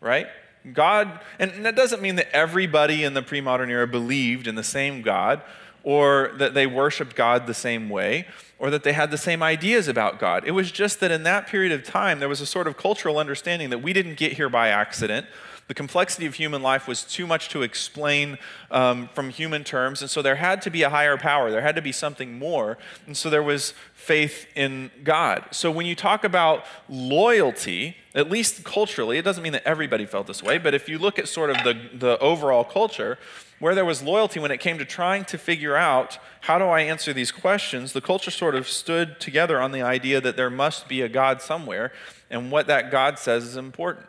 right? 0.00 0.26
God, 0.72 1.20
and 1.38 1.64
that 1.64 1.74
doesn't 1.74 2.02
mean 2.02 2.16
that 2.16 2.28
everybody 2.34 3.04
in 3.04 3.14
the 3.14 3.22
pre 3.22 3.40
modern 3.40 3.70
era 3.70 3.86
believed 3.86 4.46
in 4.46 4.54
the 4.54 4.62
same 4.62 5.02
God 5.02 5.42
or 5.82 6.32
that 6.36 6.54
they 6.54 6.66
worshiped 6.66 7.16
God 7.16 7.46
the 7.46 7.54
same 7.54 7.88
way 7.88 8.26
or 8.58 8.70
that 8.70 8.82
they 8.82 8.92
had 8.92 9.10
the 9.10 9.18
same 9.18 9.42
ideas 9.42 9.88
about 9.88 10.18
God. 10.18 10.44
It 10.46 10.50
was 10.50 10.70
just 10.70 11.00
that 11.00 11.10
in 11.10 11.22
that 11.22 11.46
period 11.46 11.72
of 11.72 11.82
time, 11.82 12.18
there 12.18 12.28
was 12.28 12.42
a 12.42 12.46
sort 12.46 12.66
of 12.66 12.76
cultural 12.76 13.18
understanding 13.18 13.70
that 13.70 13.78
we 13.78 13.94
didn't 13.94 14.16
get 14.16 14.34
here 14.34 14.50
by 14.50 14.68
accident. 14.68 15.26
The 15.70 15.74
complexity 15.74 16.26
of 16.26 16.34
human 16.34 16.62
life 16.62 16.88
was 16.88 17.04
too 17.04 17.28
much 17.28 17.48
to 17.50 17.62
explain 17.62 18.38
um, 18.72 19.08
from 19.14 19.30
human 19.30 19.62
terms, 19.62 20.02
and 20.02 20.10
so 20.10 20.20
there 20.20 20.34
had 20.34 20.62
to 20.62 20.70
be 20.70 20.82
a 20.82 20.90
higher 20.90 21.16
power. 21.16 21.52
There 21.52 21.60
had 21.60 21.76
to 21.76 21.80
be 21.80 21.92
something 21.92 22.36
more, 22.36 22.76
and 23.06 23.16
so 23.16 23.30
there 23.30 23.40
was 23.40 23.72
faith 23.94 24.48
in 24.56 24.90
God. 25.04 25.44
So 25.52 25.70
when 25.70 25.86
you 25.86 25.94
talk 25.94 26.24
about 26.24 26.64
loyalty, 26.88 27.96
at 28.16 28.28
least 28.28 28.64
culturally, 28.64 29.16
it 29.16 29.22
doesn't 29.22 29.44
mean 29.44 29.52
that 29.52 29.62
everybody 29.64 30.06
felt 30.06 30.26
this 30.26 30.42
way, 30.42 30.58
but 30.58 30.74
if 30.74 30.88
you 30.88 30.98
look 30.98 31.20
at 31.20 31.28
sort 31.28 31.50
of 31.50 31.58
the, 31.58 31.80
the 31.94 32.18
overall 32.18 32.64
culture, 32.64 33.16
where 33.60 33.76
there 33.76 33.84
was 33.84 34.02
loyalty 34.02 34.40
when 34.40 34.50
it 34.50 34.58
came 34.58 34.76
to 34.76 34.84
trying 34.84 35.24
to 35.26 35.38
figure 35.38 35.76
out 35.76 36.18
how 36.40 36.58
do 36.58 36.64
I 36.64 36.80
answer 36.80 37.12
these 37.12 37.30
questions, 37.30 37.92
the 37.92 38.00
culture 38.00 38.32
sort 38.32 38.56
of 38.56 38.68
stood 38.68 39.20
together 39.20 39.60
on 39.60 39.70
the 39.70 39.82
idea 39.82 40.20
that 40.20 40.36
there 40.36 40.50
must 40.50 40.88
be 40.88 41.00
a 41.00 41.08
God 41.08 41.40
somewhere, 41.40 41.92
and 42.28 42.50
what 42.50 42.66
that 42.66 42.90
God 42.90 43.20
says 43.20 43.44
is 43.44 43.56
important 43.56 44.08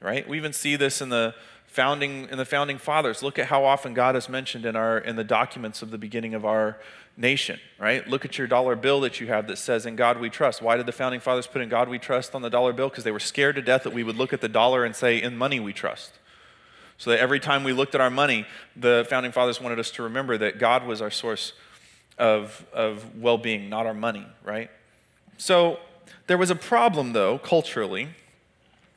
right? 0.00 0.28
We 0.28 0.36
even 0.36 0.52
see 0.52 0.76
this 0.76 1.00
in 1.00 1.08
the 1.08 1.34
founding 1.66 2.28
in 2.30 2.38
the 2.38 2.44
founding 2.44 2.78
fathers. 2.78 3.22
Look 3.22 3.38
at 3.38 3.46
how 3.46 3.64
often 3.64 3.94
God 3.94 4.16
is 4.16 4.28
mentioned 4.28 4.66
in 4.66 4.76
our 4.76 4.98
in 4.98 5.16
the 5.16 5.24
documents 5.24 5.82
of 5.82 5.90
the 5.90 5.98
beginning 5.98 6.34
of 6.34 6.44
our 6.44 6.78
nation, 7.16 7.60
right? 7.78 8.06
Look 8.08 8.24
at 8.24 8.38
your 8.38 8.46
dollar 8.46 8.74
bill 8.76 9.00
that 9.02 9.20
you 9.20 9.26
have 9.28 9.46
that 9.48 9.58
says 9.58 9.86
in 9.86 9.94
God 9.94 10.18
we 10.18 10.30
trust. 10.30 10.62
Why 10.62 10.76
did 10.76 10.86
the 10.86 10.92
founding 10.92 11.20
fathers 11.20 11.46
put 11.46 11.62
in 11.62 11.68
God 11.68 11.88
we 11.88 11.98
trust 11.98 12.34
on 12.34 12.42
the 12.42 12.50
dollar 12.50 12.72
bill? 12.72 12.88
Because 12.88 13.04
they 13.04 13.12
were 13.12 13.20
scared 13.20 13.56
to 13.56 13.62
death 13.62 13.84
that 13.84 13.92
we 13.92 14.02
would 14.02 14.16
look 14.16 14.32
at 14.32 14.40
the 14.40 14.48
dollar 14.48 14.84
and 14.84 14.96
say 14.96 15.20
in 15.20 15.36
money 15.36 15.60
we 15.60 15.72
trust. 15.72 16.12
So 16.98 17.10
that 17.10 17.20
every 17.20 17.40
time 17.40 17.64
we 17.64 17.72
looked 17.72 17.94
at 17.94 18.00
our 18.00 18.10
money, 18.10 18.46
the 18.76 19.06
founding 19.08 19.32
fathers 19.32 19.60
wanted 19.60 19.78
us 19.78 19.90
to 19.92 20.02
remember 20.02 20.36
that 20.38 20.58
God 20.58 20.86
was 20.86 21.00
our 21.00 21.10
source 21.10 21.54
of, 22.18 22.66
of 22.72 23.16
well 23.16 23.38
being, 23.38 23.70
not 23.70 23.86
our 23.86 23.94
money, 23.94 24.26
right? 24.44 24.70
So 25.38 25.78
there 26.26 26.36
was 26.36 26.50
a 26.50 26.54
problem, 26.54 27.14
though, 27.14 27.38
culturally, 27.38 28.08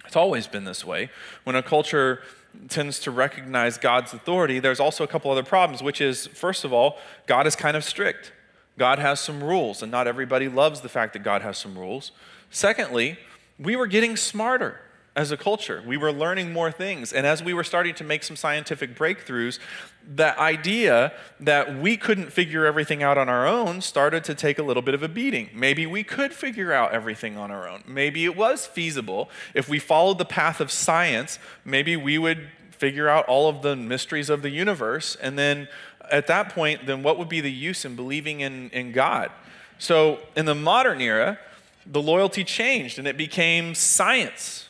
it's 0.05 0.15
always 0.15 0.47
been 0.47 0.65
this 0.65 0.85
way. 0.85 1.09
When 1.43 1.55
a 1.55 1.63
culture 1.63 2.21
tends 2.69 2.99
to 2.99 3.11
recognize 3.11 3.77
God's 3.77 4.13
authority, 4.13 4.59
there's 4.59 4.79
also 4.79 5.03
a 5.03 5.07
couple 5.07 5.31
other 5.31 5.43
problems, 5.43 5.81
which 5.81 6.01
is, 6.01 6.27
first 6.27 6.63
of 6.63 6.73
all, 6.73 6.97
God 7.25 7.47
is 7.47 7.55
kind 7.55 7.75
of 7.75 7.83
strict. 7.83 8.31
God 8.77 8.99
has 8.99 9.19
some 9.19 9.43
rules, 9.43 9.81
and 9.81 9.91
not 9.91 10.07
everybody 10.07 10.47
loves 10.47 10.81
the 10.81 10.89
fact 10.89 11.13
that 11.13 11.23
God 11.23 11.41
has 11.41 11.57
some 11.57 11.77
rules. 11.77 12.11
Secondly, 12.49 13.17
we 13.59 13.75
were 13.75 13.87
getting 13.87 14.15
smarter 14.15 14.79
as 15.15 15.31
a 15.31 15.37
culture. 15.37 15.83
We 15.85 15.97
were 15.97 16.11
learning 16.11 16.51
more 16.51 16.71
things. 16.71 17.13
And 17.13 17.27
as 17.27 17.43
we 17.43 17.53
were 17.53 17.63
starting 17.63 17.93
to 17.95 18.03
make 18.03 18.23
some 18.23 18.35
scientific 18.35 18.95
breakthroughs, 18.95 19.59
the 20.07 20.37
idea 20.39 21.13
that 21.39 21.77
we 21.77 21.97
couldn't 21.97 22.31
figure 22.31 22.65
everything 22.65 23.01
out 23.01 23.17
on 23.17 23.29
our 23.29 23.47
own 23.47 23.81
started 23.81 24.23
to 24.25 24.35
take 24.35 24.59
a 24.59 24.63
little 24.63 24.81
bit 24.81 24.93
of 24.93 25.03
a 25.03 25.07
beating. 25.07 25.49
Maybe 25.53 25.85
we 25.85 26.03
could 26.03 26.33
figure 26.33 26.73
out 26.73 26.91
everything 26.91 27.37
on 27.37 27.51
our 27.51 27.67
own. 27.67 27.83
Maybe 27.87 28.25
it 28.25 28.35
was 28.35 28.65
feasible. 28.65 29.29
If 29.53 29.69
we 29.69 29.79
followed 29.79 30.17
the 30.17 30.25
path 30.25 30.59
of 30.59 30.71
science, 30.71 31.39
maybe 31.63 31.95
we 31.95 32.17
would 32.17 32.49
figure 32.71 33.07
out 33.07 33.25
all 33.27 33.47
of 33.47 33.61
the 33.61 33.75
mysteries 33.75 34.29
of 34.29 34.41
the 34.41 34.49
universe. 34.49 35.15
And 35.21 35.39
then 35.39 35.69
at 36.11 36.27
that 36.27 36.49
point, 36.49 36.85
then 36.85 37.01
what 37.01 37.17
would 37.17 37.29
be 37.29 37.39
the 37.39 37.51
use 37.51 37.85
in 37.85 37.95
believing 37.95 38.41
in, 38.41 38.69
in 38.71 38.91
God? 38.91 39.31
So 39.77 40.19
in 40.35 40.45
the 40.45 40.55
modern 40.55 40.99
era, 40.99 41.39
the 41.85 42.01
loyalty 42.01 42.43
changed 42.43 42.99
and 42.99 43.07
it 43.07 43.17
became 43.17 43.73
science 43.75 44.67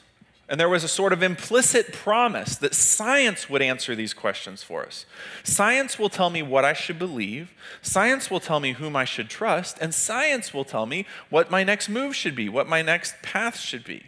and 0.49 0.59
there 0.59 0.69
was 0.69 0.83
a 0.83 0.89
sort 0.89 1.13
of 1.13 1.23
implicit 1.23 1.93
promise 1.93 2.57
that 2.57 2.75
science 2.75 3.49
would 3.49 3.61
answer 3.61 3.95
these 3.95 4.13
questions 4.13 4.61
for 4.61 4.85
us. 4.85 5.05
Science 5.43 5.97
will 5.97 6.09
tell 6.09 6.29
me 6.29 6.41
what 6.41 6.65
I 6.65 6.73
should 6.73 6.99
believe, 6.99 7.53
science 7.81 8.29
will 8.29 8.41
tell 8.41 8.59
me 8.59 8.73
whom 8.73 8.95
I 8.95 9.05
should 9.05 9.29
trust, 9.29 9.77
and 9.79 9.93
science 9.93 10.53
will 10.53 10.65
tell 10.65 10.85
me 10.85 11.05
what 11.29 11.49
my 11.49 11.63
next 11.63 11.87
move 11.87 12.15
should 12.15 12.35
be, 12.35 12.49
what 12.49 12.67
my 12.67 12.81
next 12.81 13.15
path 13.21 13.57
should 13.57 13.85
be. 13.85 14.03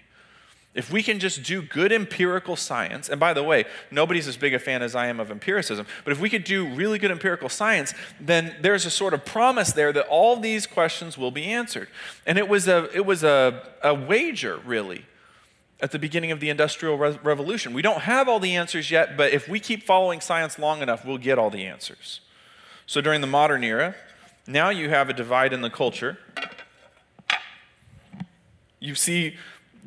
If 0.73 0.91
we 0.91 1.03
can 1.03 1.19
just 1.19 1.41
do 1.41 1.61
good 1.61 1.93
empirical 1.93 2.57
science, 2.57 3.07
and 3.07 3.17
by 3.17 3.33
the 3.33 3.41
way, 3.41 3.63
nobody's 3.89 4.27
as 4.27 4.35
big 4.35 4.53
a 4.53 4.59
fan 4.59 4.81
as 4.81 4.93
I 4.93 5.07
am 5.07 5.21
of 5.21 5.31
empiricism, 5.31 5.87
but 6.03 6.11
if 6.11 6.19
we 6.19 6.29
could 6.29 6.43
do 6.43 6.67
really 6.67 6.99
good 6.99 7.11
empirical 7.11 7.47
science, 7.47 7.93
then 8.19 8.57
there's 8.59 8.85
a 8.85 8.91
sort 8.91 9.13
of 9.13 9.23
promise 9.23 9.71
there 9.71 9.93
that 9.93 10.05
all 10.07 10.35
these 10.35 10.67
questions 10.67 11.17
will 11.17 11.31
be 11.31 11.45
answered. 11.45 11.87
And 12.25 12.37
it 12.37 12.49
was 12.49 12.67
a, 12.67 12.89
it 12.93 13.05
was 13.05 13.23
a, 13.23 13.69
a 13.81 13.93
wager, 13.93 14.59
really 14.65 15.05
at 15.81 15.91
the 15.91 15.99
beginning 15.99 16.31
of 16.31 16.39
the 16.39 16.49
Industrial 16.49 16.97
Re- 16.97 17.19
Revolution. 17.23 17.73
We 17.73 17.81
don't 17.81 18.01
have 18.01 18.29
all 18.29 18.39
the 18.39 18.55
answers 18.55 18.91
yet, 18.91 19.17
but 19.17 19.33
if 19.33 19.47
we 19.47 19.59
keep 19.59 19.83
following 19.83 20.21
science 20.21 20.57
long 20.57 20.81
enough, 20.81 21.05
we'll 21.05 21.17
get 21.17 21.37
all 21.37 21.49
the 21.49 21.65
answers. 21.65 22.21
So 22.85 23.01
during 23.01 23.21
the 23.21 23.27
modern 23.27 23.63
era, 23.63 23.95
now 24.47 24.69
you 24.69 24.89
have 24.89 25.09
a 25.09 25.13
divide 25.13 25.53
in 25.53 25.61
the 25.61 25.69
culture. 25.69 26.17
You 28.79 28.95
see 28.95 29.35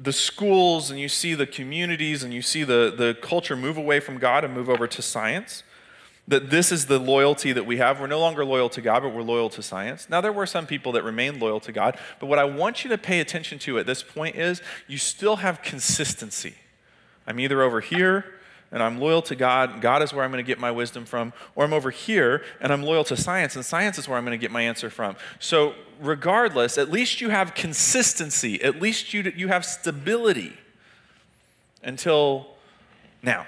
the 0.00 0.12
schools 0.12 0.90
and 0.90 1.00
you 1.00 1.08
see 1.08 1.34
the 1.34 1.46
communities 1.46 2.22
and 2.22 2.32
you 2.32 2.42
see 2.42 2.64
the, 2.64 2.92
the 2.96 3.16
culture 3.20 3.56
move 3.56 3.76
away 3.76 4.00
from 4.00 4.18
God 4.18 4.44
and 4.44 4.54
move 4.54 4.68
over 4.68 4.86
to 4.86 5.02
science 5.02 5.62
that 6.28 6.50
this 6.50 6.70
is 6.70 6.86
the 6.86 6.98
loyalty 6.98 7.52
that 7.52 7.64
we 7.64 7.78
have. 7.78 8.00
We're 8.00 8.06
no 8.06 8.20
longer 8.20 8.44
loyal 8.44 8.68
to 8.70 8.82
God, 8.82 9.02
but 9.02 9.14
we're 9.14 9.22
loyal 9.22 9.48
to 9.50 9.62
science. 9.62 10.08
Now, 10.10 10.20
there 10.20 10.32
were 10.32 10.46
some 10.46 10.66
people 10.66 10.92
that 10.92 11.02
remained 11.02 11.40
loyal 11.40 11.58
to 11.60 11.72
God, 11.72 11.98
but 12.20 12.26
what 12.26 12.38
I 12.38 12.44
want 12.44 12.84
you 12.84 12.90
to 12.90 12.98
pay 12.98 13.20
attention 13.20 13.58
to 13.60 13.78
at 13.78 13.86
this 13.86 14.02
point 14.02 14.36
is 14.36 14.62
you 14.86 14.98
still 14.98 15.36
have 15.36 15.62
consistency. 15.62 16.54
I'm 17.26 17.40
either 17.40 17.62
over 17.62 17.80
here 17.80 18.26
and 18.70 18.82
I'm 18.82 19.00
loyal 19.00 19.22
to 19.22 19.34
God, 19.34 19.80
God 19.80 20.02
is 20.02 20.12
where 20.12 20.22
I'm 20.22 20.30
going 20.30 20.44
to 20.44 20.46
get 20.46 20.58
my 20.58 20.70
wisdom 20.70 21.06
from, 21.06 21.32
or 21.54 21.64
I'm 21.64 21.72
over 21.72 21.90
here 21.90 22.42
and 22.60 22.70
I'm 22.70 22.82
loyal 22.82 23.04
to 23.04 23.16
science, 23.16 23.56
and 23.56 23.64
science 23.64 23.96
is 23.96 24.06
where 24.06 24.18
I'm 24.18 24.26
going 24.26 24.38
to 24.38 24.40
get 24.42 24.50
my 24.50 24.60
answer 24.60 24.90
from. 24.90 25.16
So, 25.38 25.74
regardless, 25.98 26.76
at 26.76 26.90
least 26.90 27.22
you 27.22 27.30
have 27.30 27.54
consistency, 27.54 28.62
at 28.62 28.78
least 28.78 29.14
you, 29.14 29.32
you 29.34 29.48
have 29.48 29.64
stability 29.64 30.52
until 31.82 32.48
now. 33.22 33.46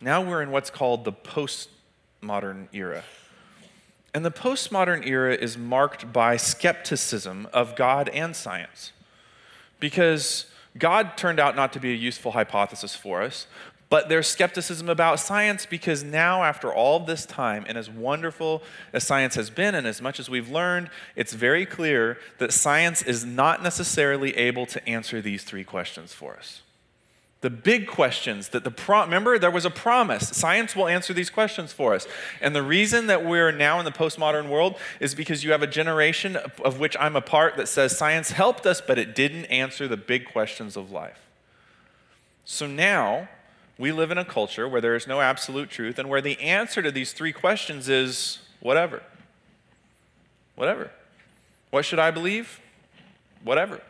Now 0.00 0.22
we're 0.22 0.42
in 0.42 0.50
what's 0.50 0.70
called 0.70 1.04
the 1.04 1.12
postmodern 1.12 2.68
era. 2.72 3.04
And 4.14 4.24
the 4.24 4.30
postmodern 4.30 5.06
era 5.06 5.34
is 5.34 5.58
marked 5.58 6.12
by 6.12 6.36
skepticism 6.36 7.48
of 7.52 7.74
God 7.74 8.08
and 8.10 8.36
science. 8.36 8.92
Because 9.80 10.46
God 10.78 11.16
turned 11.16 11.40
out 11.40 11.56
not 11.56 11.72
to 11.72 11.80
be 11.80 11.92
a 11.92 11.96
useful 11.96 12.32
hypothesis 12.32 12.94
for 12.94 13.22
us, 13.22 13.46
but 13.94 14.08
there's 14.08 14.26
skepticism 14.26 14.88
about 14.88 15.20
science 15.20 15.66
because 15.66 16.02
now, 16.02 16.42
after 16.42 16.72
all 16.72 16.98
this 16.98 17.24
time, 17.24 17.64
and 17.68 17.78
as 17.78 17.88
wonderful 17.88 18.62
as 18.92 19.04
science 19.04 19.36
has 19.36 19.50
been, 19.50 19.74
and 19.74 19.86
as 19.86 20.02
much 20.02 20.18
as 20.18 20.28
we've 20.28 20.48
learned, 20.48 20.90
it's 21.14 21.32
very 21.32 21.64
clear 21.64 22.18
that 22.38 22.52
science 22.52 23.02
is 23.02 23.24
not 23.24 23.62
necessarily 23.62 24.36
able 24.36 24.66
to 24.66 24.88
answer 24.88 25.20
these 25.20 25.44
three 25.44 25.62
questions 25.62 26.12
for 26.12 26.36
us 26.36 26.62
the 27.44 27.50
big 27.50 27.86
questions 27.86 28.48
that 28.48 28.64
the 28.64 28.70
pro- 28.70 29.02
remember 29.02 29.38
there 29.38 29.50
was 29.50 29.66
a 29.66 29.70
promise. 29.70 30.30
Science 30.30 30.74
will 30.74 30.88
answer 30.88 31.12
these 31.12 31.28
questions 31.28 31.74
for 31.74 31.92
us. 31.92 32.06
And 32.40 32.56
the 32.56 32.62
reason 32.62 33.06
that 33.08 33.22
we're 33.22 33.52
now 33.52 33.78
in 33.78 33.84
the 33.84 33.90
postmodern 33.90 34.48
world 34.48 34.76
is 34.98 35.14
because 35.14 35.44
you 35.44 35.52
have 35.52 35.60
a 35.60 35.66
generation 35.66 36.38
of 36.64 36.80
which 36.80 36.96
i'm 36.98 37.16
a 37.16 37.20
part 37.20 37.58
that 37.58 37.68
says 37.68 37.98
science 37.98 38.30
helped 38.30 38.64
us 38.64 38.80
but 38.80 38.98
it 38.98 39.14
didn't 39.14 39.44
answer 39.44 39.86
the 39.86 39.98
big 39.98 40.24
questions 40.24 40.74
of 40.74 40.90
life. 40.90 41.18
So 42.46 42.66
now 42.66 43.28
we 43.76 43.92
live 43.92 44.10
in 44.10 44.16
a 44.16 44.24
culture 44.24 44.66
where 44.66 44.80
there 44.80 44.94
is 44.94 45.06
no 45.06 45.20
absolute 45.20 45.68
truth 45.68 45.98
and 45.98 46.08
where 46.08 46.22
the 46.22 46.40
answer 46.40 46.80
to 46.80 46.90
these 46.90 47.12
three 47.12 47.34
questions 47.34 47.90
is 47.90 48.38
whatever. 48.60 49.02
Whatever. 50.54 50.92
What 51.68 51.84
should 51.84 51.98
i 51.98 52.10
believe? 52.10 52.58
Whatever 53.42 53.82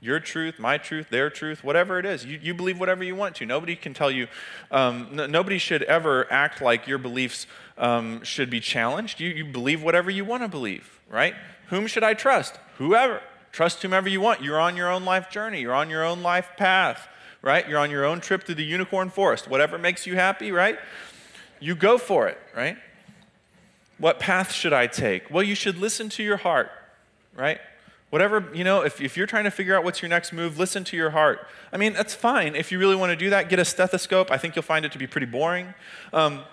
your 0.00 0.20
truth, 0.20 0.58
my 0.58 0.78
truth, 0.78 1.10
their 1.10 1.28
truth, 1.28 1.64
whatever 1.64 1.98
it 1.98 2.06
is. 2.06 2.24
You, 2.24 2.38
you 2.40 2.54
believe 2.54 2.78
whatever 2.78 3.02
you 3.02 3.16
want 3.16 3.34
to. 3.36 3.46
Nobody 3.46 3.74
can 3.74 3.94
tell 3.94 4.10
you, 4.10 4.28
um, 4.70 5.18
n- 5.18 5.30
nobody 5.30 5.58
should 5.58 5.82
ever 5.84 6.30
act 6.32 6.62
like 6.62 6.86
your 6.86 6.98
beliefs 6.98 7.46
um, 7.76 8.22
should 8.22 8.48
be 8.48 8.60
challenged. 8.60 9.18
You, 9.20 9.30
you 9.30 9.44
believe 9.44 9.82
whatever 9.82 10.10
you 10.10 10.24
want 10.24 10.44
to 10.44 10.48
believe, 10.48 11.00
right? 11.08 11.34
Whom 11.68 11.86
should 11.86 12.04
I 12.04 12.14
trust? 12.14 12.58
Whoever. 12.76 13.20
Trust 13.50 13.82
whomever 13.82 14.08
you 14.08 14.20
want. 14.20 14.42
You're 14.42 14.60
on 14.60 14.76
your 14.76 14.90
own 14.90 15.04
life 15.04 15.30
journey, 15.30 15.60
you're 15.60 15.74
on 15.74 15.90
your 15.90 16.04
own 16.04 16.22
life 16.22 16.50
path, 16.56 17.08
right? 17.42 17.68
You're 17.68 17.78
on 17.78 17.90
your 17.90 18.04
own 18.04 18.20
trip 18.20 18.44
to 18.44 18.54
the 18.54 18.64
unicorn 18.64 19.10
forest. 19.10 19.48
Whatever 19.48 19.78
makes 19.78 20.06
you 20.06 20.14
happy, 20.14 20.52
right? 20.52 20.78
You 21.58 21.74
go 21.74 21.98
for 21.98 22.28
it, 22.28 22.38
right? 22.54 22.76
What 23.98 24.20
path 24.20 24.52
should 24.52 24.72
I 24.72 24.86
take? 24.86 25.28
Well, 25.28 25.42
you 25.42 25.56
should 25.56 25.76
listen 25.76 26.08
to 26.10 26.22
your 26.22 26.36
heart, 26.36 26.70
right? 27.34 27.58
Whatever, 28.10 28.48
you 28.54 28.64
know, 28.64 28.82
if, 28.82 29.00
if 29.00 29.16
you're 29.16 29.26
trying 29.26 29.44
to 29.44 29.50
figure 29.50 29.76
out 29.76 29.84
what's 29.84 30.00
your 30.00 30.08
next 30.08 30.32
move, 30.32 30.58
listen 30.58 30.82
to 30.84 30.96
your 30.96 31.10
heart. 31.10 31.46
I 31.72 31.76
mean, 31.76 31.92
that's 31.92 32.14
fine. 32.14 32.56
If 32.56 32.72
you 32.72 32.78
really 32.78 32.96
want 32.96 33.10
to 33.10 33.16
do 33.16 33.28
that, 33.30 33.50
get 33.50 33.58
a 33.58 33.64
stethoscope. 33.64 34.30
I 34.30 34.38
think 34.38 34.56
you'll 34.56 34.62
find 34.62 34.86
it 34.86 34.92
to 34.92 34.98
be 34.98 35.06
pretty 35.06 35.26
boring. 35.26 35.74
Um, 36.12 36.44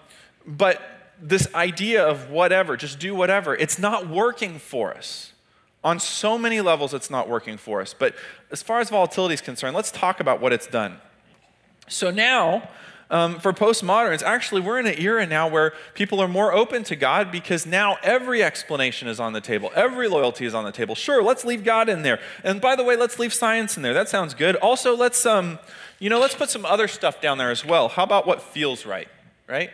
but 0.46 0.82
this 1.22 1.48
idea 1.56 2.06
of 2.06 2.30
whatever, 2.30 2.76
just 2.76 3.00
do 3.00 3.16
whatever, 3.16 3.56
it's 3.56 3.80
not 3.80 4.10
working 4.10 4.60
for 4.60 4.94
us. 4.94 5.32
On 5.82 6.00
so 6.00 6.38
many 6.38 6.62
levels, 6.62 6.94
it's 6.94 7.10
not 7.10 7.30
working 7.30 7.58
for 7.58 7.80
us. 7.80 7.94
But 7.94 8.16
as 8.52 8.62
far 8.62 8.80
as 8.80 8.90
volatility 8.90 9.36
is 9.36 9.42
concerned, 9.42 9.76
let's 9.76 9.92
talk 9.92 10.20
about 10.20 10.42
what 10.42 10.52
it's 10.52 10.68
done. 10.68 10.98
So 11.88 12.12
now, 12.12 12.68
um, 13.10 13.40
for 13.40 13.54
postmoderns, 13.54 14.24
actually, 14.24 14.62
we're 14.62 14.80
in 14.80 14.88
an 14.88 14.96
era 14.98 15.26
now 15.28 15.48
where 15.48 15.74
people 15.94 16.20
are 16.20 16.28
more 16.28 16.54
open 16.54 16.84
to 16.86 16.96
God 16.96 17.32
because 17.32 17.66
now 17.66 17.98
every 18.02 18.44
explanation 18.44 19.08
is 19.08 19.20
on 19.20 19.34
the 19.34 19.42
table. 19.42 19.72
Every 19.76 20.08
loyalty 20.08 20.46
is 20.46 20.56
on 20.56 20.66
the 20.66 20.72
table. 20.72 20.96
Sure, 20.96 21.22
let's 21.22 21.46
leave 21.46 21.64
God 21.64 21.88
in 21.88 22.02
there. 22.02 22.20
And 22.44 22.60
by 22.60 22.76
the 22.76 22.84
way, 22.84 22.96
let's 22.96 23.20
leave 23.20 23.34
science 23.34 23.78
in 23.78 23.84
there. 23.84 23.94
That 23.94 24.10
sounds 24.10 24.34
good. 24.34 24.56
Also, 24.56 24.96
let's, 24.96 25.26
um, 25.26 25.60
you 26.00 26.10
know, 26.10 26.20
let's 26.20 26.36
put 26.36 26.50
some 26.50 26.66
other 26.66 26.88
stuff 26.88 27.22
down 27.22 27.38
there 27.38 27.52
as 27.52 27.64
well. 27.64 27.90
How 27.90 28.04
about 28.04 28.26
what 28.26 28.42
feels 28.42 28.86
right, 28.86 29.08
right? 29.48 29.70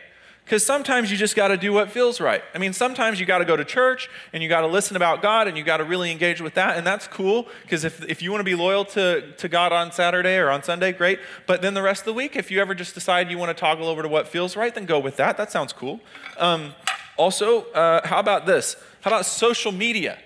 Because 0.52 0.66
sometimes 0.66 1.10
you 1.10 1.16
just 1.16 1.34
got 1.34 1.48
to 1.48 1.56
do 1.56 1.72
what 1.72 1.90
feels 1.90 2.20
right. 2.20 2.42
I 2.54 2.58
mean, 2.58 2.74
sometimes 2.74 3.18
you 3.18 3.24
got 3.24 3.38
to 3.38 3.46
go 3.46 3.56
to 3.56 3.64
church 3.64 4.10
and 4.34 4.42
you 4.42 4.50
got 4.50 4.60
to 4.60 4.66
listen 4.66 4.96
about 4.96 5.22
God 5.22 5.48
and 5.48 5.56
you 5.56 5.64
got 5.64 5.78
to 5.78 5.84
really 5.84 6.10
engage 6.10 6.42
with 6.42 6.52
that, 6.56 6.76
and 6.76 6.86
that's 6.86 7.08
cool. 7.08 7.48
Because 7.62 7.84
if, 7.84 8.04
if 8.06 8.20
you 8.20 8.30
want 8.30 8.40
to 8.40 8.44
be 8.44 8.54
loyal 8.54 8.84
to, 8.84 9.32
to 9.32 9.48
God 9.48 9.72
on 9.72 9.92
Saturday 9.92 10.36
or 10.36 10.50
on 10.50 10.62
Sunday, 10.62 10.92
great. 10.92 11.20
But 11.46 11.62
then 11.62 11.72
the 11.72 11.80
rest 11.80 12.02
of 12.02 12.04
the 12.04 12.12
week, 12.12 12.36
if 12.36 12.50
you 12.50 12.60
ever 12.60 12.74
just 12.74 12.92
decide 12.92 13.30
you 13.30 13.38
want 13.38 13.48
to 13.48 13.58
toggle 13.58 13.88
over 13.88 14.02
to 14.02 14.08
what 14.08 14.28
feels 14.28 14.54
right, 14.54 14.74
then 14.74 14.84
go 14.84 14.98
with 14.98 15.16
that. 15.16 15.38
That 15.38 15.50
sounds 15.50 15.72
cool. 15.72 16.00
Um, 16.36 16.74
also, 17.16 17.62
uh, 17.70 18.06
how 18.06 18.20
about 18.20 18.44
this? 18.44 18.76
How 19.00 19.08
about 19.08 19.24
social 19.24 19.72
media, 19.72 20.18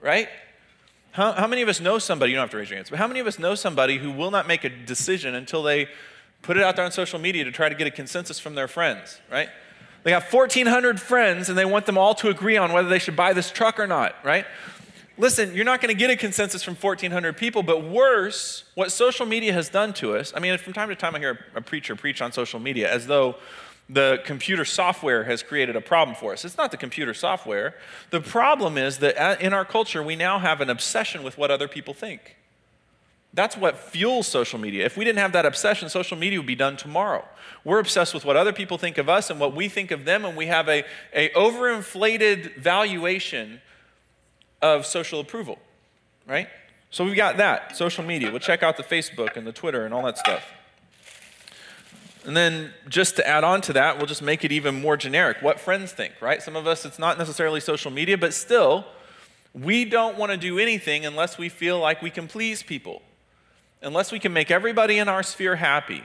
right? 0.00 0.28
How, 1.12 1.34
how 1.34 1.46
many 1.46 1.62
of 1.62 1.68
us 1.68 1.80
know 1.80 2.00
somebody, 2.00 2.32
you 2.32 2.36
don't 2.36 2.42
have 2.42 2.50
to 2.50 2.56
raise 2.56 2.68
your 2.68 2.78
hands, 2.78 2.90
but 2.90 2.98
how 2.98 3.06
many 3.06 3.20
of 3.20 3.28
us 3.28 3.38
know 3.38 3.54
somebody 3.54 3.98
who 3.98 4.10
will 4.10 4.32
not 4.32 4.48
make 4.48 4.64
a 4.64 4.70
decision 4.70 5.36
until 5.36 5.62
they 5.62 5.86
put 6.42 6.56
it 6.56 6.64
out 6.64 6.74
there 6.74 6.84
on 6.84 6.90
social 6.90 7.20
media 7.20 7.44
to 7.44 7.52
try 7.52 7.68
to 7.68 7.76
get 7.76 7.86
a 7.86 7.92
consensus 7.92 8.40
from 8.40 8.56
their 8.56 8.66
friends, 8.66 9.20
right? 9.30 9.48
They 10.08 10.14
have 10.14 10.32
1,400 10.32 10.98
friends 10.98 11.50
and 11.50 11.58
they 11.58 11.66
want 11.66 11.84
them 11.84 11.98
all 11.98 12.14
to 12.14 12.30
agree 12.30 12.56
on 12.56 12.72
whether 12.72 12.88
they 12.88 12.98
should 12.98 13.14
buy 13.14 13.34
this 13.34 13.50
truck 13.50 13.78
or 13.78 13.86
not, 13.86 14.14
right? 14.24 14.46
Listen, 15.18 15.54
you're 15.54 15.66
not 15.66 15.82
going 15.82 15.94
to 15.94 15.98
get 15.98 16.08
a 16.08 16.16
consensus 16.16 16.62
from 16.62 16.76
1,400 16.76 17.36
people, 17.36 17.62
but 17.62 17.84
worse, 17.84 18.64
what 18.74 18.90
social 18.90 19.26
media 19.26 19.52
has 19.52 19.68
done 19.68 19.92
to 19.92 20.16
us. 20.16 20.32
I 20.34 20.40
mean, 20.40 20.56
from 20.56 20.72
time 20.72 20.88
to 20.88 20.96
time, 20.96 21.14
I 21.14 21.18
hear 21.18 21.38
a 21.54 21.60
preacher 21.60 21.94
preach 21.94 22.22
on 22.22 22.32
social 22.32 22.58
media 22.58 22.90
as 22.90 23.06
though 23.06 23.36
the 23.90 24.22
computer 24.24 24.64
software 24.64 25.24
has 25.24 25.42
created 25.42 25.76
a 25.76 25.82
problem 25.82 26.16
for 26.16 26.32
us. 26.32 26.42
It's 26.42 26.56
not 26.56 26.70
the 26.70 26.78
computer 26.78 27.12
software. 27.12 27.74
The 28.08 28.22
problem 28.22 28.78
is 28.78 29.00
that 29.00 29.18
uh, 29.18 29.36
in 29.38 29.52
our 29.52 29.66
culture, 29.66 30.02
we 30.02 30.16
now 30.16 30.38
have 30.38 30.62
an 30.62 30.70
obsession 30.70 31.22
with 31.22 31.36
what 31.36 31.50
other 31.50 31.68
people 31.68 31.92
think. 31.92 32.38
That's 33.38 33.56
what 33.56 33.78
fuels 33.78 34.26
social 34.26 34.58
media. 34.58 34.84
If 34.84 34.96
we 34.96 35.04
didn't 35.04 35.20
have 35.20 35.30
that 35.30 35.46
obsession, 35.46 35.88
social 35.88 36.16
media 36.16 36.40
would 36.40 36.46
be 36.46 36.56
done 36.56 36.76
tomorrow. 36.76 37.24
We're 37.62 37.78
obsessed 37.78 38.12
with 38.12 38.24
what 38.24 38.36
other 38.36 38.52
people 38.52 38.78
think 38.78 38.98
of 38.98 39.08
us 39.08 39.30
and 39.30 39.38
what 39.38 39.54
we 39.54 39.68
think 39.68 39.92
of 39.92 40.04
them, 40.04 40.24
and 40.24 40.36
we 40.36 40.46
have 40.46 40.68
a, 40.68 40.82
a 41.12 41.28
overinflated 41.30 42.56
valuation 42.56 43.60
of 44.60 44.86
social 44.86 45.20
approval, 45.20 45.60
right? 46.26 46.48
So 46.90 47.04
we've 47.04 47.14
got 47.14 47.36
that, 47.36 47.76
social 47.76 48.02
media. 48.02 48.28
We'll 48.32 48.40
check 48.40 48.64
out 48.64 48.76
the 48.76 48.82
Facebook 48.82 49.36
and 49.36 49.46
the 49.46 49.52
Twitter 49.52 49.84
and 49.84 49.94
all 49.94 50.04
that 50.06 50.18
stuff. 50.18 50.42
And 52.24 52.36
then 52.36 52.74
just 52.88 53.14
to 53.16 53.28
add 53.28 53.44
on 53.44 53.60
to 53.60 53.72
that, 53.74 53.98
we'll 53.98 54.06
just 54.06 54.20
make 54.20 54.44
it 54.44 54.50
even 54.50 54.80
more 54.80 54.96
generic. 54.96 55.36
What 55.42 55.60
friends 55.60 55.92
think, 55.92 56.14
right? 56.20 56.42
Some 56.42 56.56
of 56.56 56.66
us, 56.66 56.84
it's 56.84 56.98
not 56.98 57.18
necessarily 57.18 57.60
social 57.60 57.92
media, 57.92 58.18
but 58.18 58.34
still, 58.34 58.84
we 59.54 59.84
don't 59.84 60.18
want 60.18 60.32
to 60.32 60.36
do 60.36 60.58
anything 60.58 61.06
unless 61.06 61.38
we 61.38 61.48
feel 61.48 61.78
like 61.78 62.02
we 62.02 62.10
can 62.10 62.26
please 62.26 62.64
people, 62.64 63.00
unless 63.82 64.12
we 64.12 64.18
can 64.18 64.32
make 64.32 64.50
everybody 64.50 64.98
in 64.98 65.08
our 65.08 65.22
sphere 65.22 65.56
happy. 65.56 66.04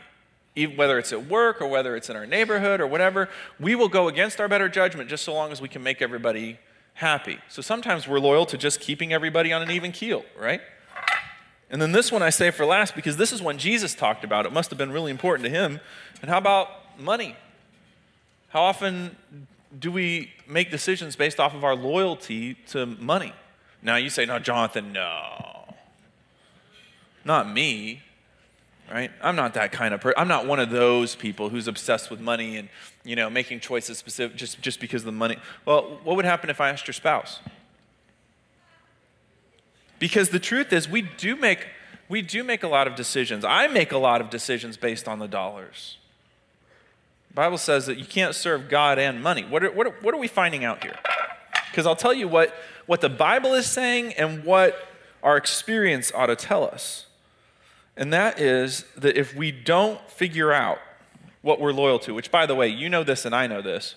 whether 0.76 1.00
it's 1.00 1.12
at 1.12 1.28
work 1.28 1.62
or 1.62 1.68
whether 1.68 1.96
it's 1.96 2.10
in 2.10 2.16
our 2.16 2.28
neighborhood 2.28 2.80
or 2.80 2.86
whatever, 2.88 3.28
we 3.60 3.74
will 3.74 3.90
go 3.90 4.08
against 4.08 4.40
our 4.40 4.48
better 4.48 4.70
judgment 4.70 5.10
just 5.10 5.24
so 5.24 5.34
long 5.34 5.52
as 5.52 5.60
we 5.60 5.68
can 5.68 5.82
make 5.82 6.02
everybody 6.02 6.60
happy. 6.94 7.40
So 7.50 7.62
sometimes 7.62 8.08
we're 8.08 8.20
loyal 8.20 8.46
to 8.48 8.58
just 8.58 8.80
keeping 8.80 9.14
everybody 9.14 9.52
on 9.52 9.62
an 9.62 9.72
even 9.72 9.92
keel, 9.92 10.24
right? 10.40 10.62
And 11.70 11.82
then 11.82 11.92
this 11.92 12.12
one 12.12 12.22
I 12.22 12.30
say 12.30 12.52
for 12.52 12.66
last 12.66 12.94
because 12.94 13.18
this 13.18 13.32
is 13.32 13.42
one 13.42 13.58
Jesus 13.58 13.96
talked 13.96 14.24
about. 14.24 14.46
It 14.46 14.54
must 14.54 14.70
have 14.70 14.78
been 14.78 14.92
really 14.92 15.10
important 15.10 15.44
to 15.46 15.50
him. 15.50 15.80
And 16.22 16.30
how 16.30 16.38
about 16.38 17.00
money? 17.00 17.36
How 18.50 18.62
often 18.62 19.16
do 19.80 19.92
we 19.92 20.32
make 20.48 20.70
decisions 20.70 21.16
based 21.16 21.40
off 21.40 21.56
of 21.56 21.64
our 21.64 21.76
loyalty 21.76 22.54
to 22.68 22.86
money? 22.86 23.34
Now 23.82 23.96
you 23.96 24.12
say, 24.12 24.26
no, 24.26 24.38
Jonathan, 24.38 24.94
no. 24.94 25.63
Not 27.26 27.52
me, 27.52 28.02
right? 28.92 29.12
I'm 29.22 29.36
not 29.36 29.54
that 29.54 29.72
kind 29.72 29.94
of 29.94 30.02
person. 30.02 30.16
I'm 30.18 30.28
not 30.28 30.46
one 30.46 30.60
of 30.60 30.70
those 30.70 31.16
people 31.16 31.50
who's 31.50 31.68
obsessed 31.68 32.12
with 32.12 32.20
money 32.20 32.58
and, 32.58 32.70
you 33.04 33.16
know, 33.16 33.30
making 33.30 33.60
choices 33.60 33.98
specific 33.98 34.36
just, 34.38 34.62
just 34.62 34.80
because 34.80 35.02
of 35.02 35.06
the 35.06 35.12
money. 35.12 35.38
Well, 35.66 36.00
what 36.04 36.16
would 36.16 36.26
happen 36.26 36.50
if 36.50 36.60
I 36.60 36.70
asked 36.70 36.88
your 36.88 36.94
spouse? 36.94 37.40
Because 40.00 40.30
the 40.30 40.40
truth 40.40 40.74
is, 40.74 40.90
we 40.90 41.02
do 41.02 41.36
make, 41.36 41.68
we 42.10 42.22
do 42.22 42.44
make 42.44 42.64
a 42.64 42.68
lot 42.68 42.88
of 42.88 42.96
decisions. 42.96 43.46
I 43.46 43.68
make 43.68 43.94
a 43.94 43.98
lot 43.98 44.20
of 44.20 44.30
decisions 44.30 44.76
based 44.76 45.08
on 45.08 45.20
the 45.20 45.30
dollars. 45.30 45.98
The 47.30 47.36
Bible 47.36 47.58
says 47.58 47.86
that 47.86 47.98
you 47.98 48.06
can't 48.06 48.36
serve 48.36 48.70
God 48.70 49.00
and 49.00 49.24
money. 49.24 49.44
What 49.44 49.64
are, 49.64 49.72
what 49.72 49.88
are, 49.88 49.96
what 50.02 50.14
are 50.14 50.20
we 50.20 50.28
finding 50.28 50.66
out 50.66 50.84
here? 50.84 50.98
Because 51.72 51.88
I'll 51.88 51.96
tell 51.96 52.14
you 52.14 52.28
what, 52.28 52.54
what 52.86 53.02
the 53.02 53.10
Bible 53.10 53.54
is 53.54 53.66
saying 53.66 54.14
and 54.14 54.44
what 54.44 54.76
our 55.24 55.38
experience 55.38 56.12
ought 56.14 56.28
to 56.28 56.36
tell 56.36 56.66
us. 56.66 57.08
And 57.96 58.12
that 58.12 58.40
is 58.40 58.86
that 58.98 59.18
if 59.18 59.36
we 59.36 59.52
don't 59.52 60.00
figure 60.10 60.52
out 60.52 60.80
what 61.42 61.60
we're 61.60 61.74
loyal 61.74 62.00
to, 62.00 62.14
which, 62.14 62.32
by 62.32 62.46
the 62.46 62.56
way, 62.56 62.68
you 62.68 62.90
know 62.90 63.04
this 63.04 63.26
and 63.26 63.36
I 63.36 63.48
know 63.48 63.62
this, 63.62 63.96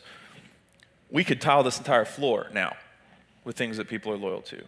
we 1.11 1.25
could 1.25 1.41
tile 1.41 1.63
this 1.63 1.79
entire 1.79 2.05
floor 2.05 2.49
now 2.53 2.77
with 3.45 3.57
things 3.57 3.77
that 3.77 3.89
people 3.89 4.13
are 4.13 4.17
loyal 4.17 4.43
to. 4.43 4.65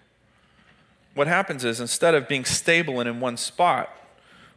What 1.15 1.27
happens 1.27 1.65
is 1.65 1.81
instead 1.81 2.15
of 2.15 2.29
being 2.29 2.45
stable 2.45 3.01
and 3.01 3.09
in 3.09 3.21
one 3.21 3.37
spot, 3.37 3.91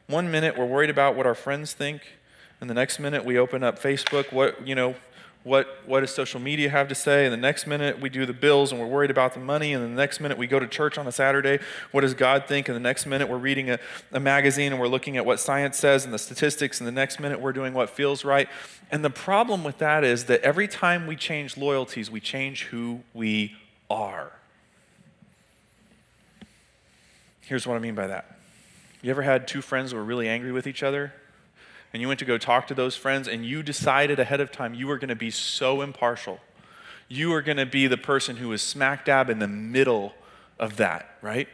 one 0.08 0.30
minute 0.30 0.58
we're 0.58 0.66
worried 0.66 0.92
about 0.92 1.16
what 1.16 1.26
our 1.26 1.36
friends 1.36 1.74
think, 1.74 2.02
and 2.60 2.70
the 2.70 2.74
next 2.76 3.00
minute 3.00 3.26
we 3.26 3.40
open 3.40 3.64
up 3.64 3.80
Facebook, 3.80 4.32
what, 4.32 4.66
you 4.68 4.76
know, 4.76 4.96
what, 5.44 5.68
what 5.88 6.02
does 6.02 6.14
social 6.14 6.40
media 6.40 6.70
have 6.70 6.88
to 6.90 6.96
say? 6.96 7.26
And 7.26 7.34
the 7.34 7.38
next 7.38 7.66
minute 7.66 8.00
we 8.00 8.10
do 8.10 8.28
the 8.28 8.34
bills 8.34 8.72
and 8.72 8.80
we're 8.80 8.88
worried 8.88 9.10
about 9.10 9.34
the 9.34 9.40
money. 9.40 9.74
And 9.74 9.84
the 9.84 9.90
next 9.90 10.20
minute 10.20 10.38
we 10.38 10.46
go 10.46 10.60
to 10.60 10.68
church 10.68 11.00
on 11.00 11.08
a 11.08 11.12
Saturday. 11.12 11.60
What 11.92 12.02
does 12.02 12.14
God 12.14 12.46
think? 12.48 12.70
And 12.70 12.76
the 12.76 12.82
next 12.82 13.08
minute 13.08 13.28
we're 13.28 13.38
reading 13.38 13.72
a, 13.72 13.80
a 14.12 14.20
magazine 14.20 14.72
and 14.72 14.80
we're 14.80 14.88
looking 14.88 15.18
at 15.18 15.26
what 15.26 15.40
science 15.40 15.78
says 15.78 16.06
and 16.06 16.14
the 16.14 16.20
statistics. 16.20 16.80
And 16.80 16.88
the 16.88 16.92
next 16.92 17.20
minute 17.20 17.42
we're 17.42 17.54
doing 17.54 17.74
what 17.74 17.90
feels 17.90 18.24
right. 18.24 18.48
And 18.92 19.04
the 19.04 19.10
problem 19.10 19.64
with 19.64 19.80
that 19.80 20.04
is 20.04 20.26
that 20.26 20.42
every 20.42 20.68
time 20.68 21.08
we 21.08 21.16
change 21.16 21.58
loyalties, 21.58 22.12
we 22.12 22.20
change 22.20 22.66
who 22.66 23.02
we 23.14 23.56
are. 23.90 24.32
Here's 27.42 27.66
what 27.66 27.76
I 27.76 27.80
mean 27.80 27.96
by 27.96 28.08
that. 28.08 28.38
You 29.02 29.10
ever 29.10 29.24
had 29.24 29.48
two 29.48 29.64
friends 29.64 29.92
who 29.92 29.98
were 29.98 30.04
really 30.04 30.30
angry 30.30 30.52
with 30.52 30.68
each 30.68 30.84
other? 30.84 31.14
And 31.94 32.02
you 32.02 32.08
went 32.08 32.20
to 32.20 32.26
go 32.26 32.38
talk 32.38 32.68
to 32.68 32.74
those 32.74 32.96
friends, 32.96 33.28
and 33.28 33.46
you 33.46 33.64
decided 33.64 34.20
ahead 34.20 34.40
of 34.40 34.52
time 34.52 34.74
you 34.74 34.88
were 34.88 34.98
going 34.98 35.10
to 35.10 35.16
be 35.16 35.32
so 35.32 35.82
impartial. 35.82 36.40
You 37.08 37.30
were 37.32 37.42
going 37.42 37.58
to 37.58 37.66
be 37.66 37.88
the 37.88 37.98
person 37.98 38.38
who 38.38 38.50
was 38.50 38.62
smack 38.62 39.06
dab 39.06 39.30
in 39.30 39.40
the 39.40 39.48
middle 39.48 40.14
of 40.58 40.78
that, 40.78 41.18
right? 41.22 41.50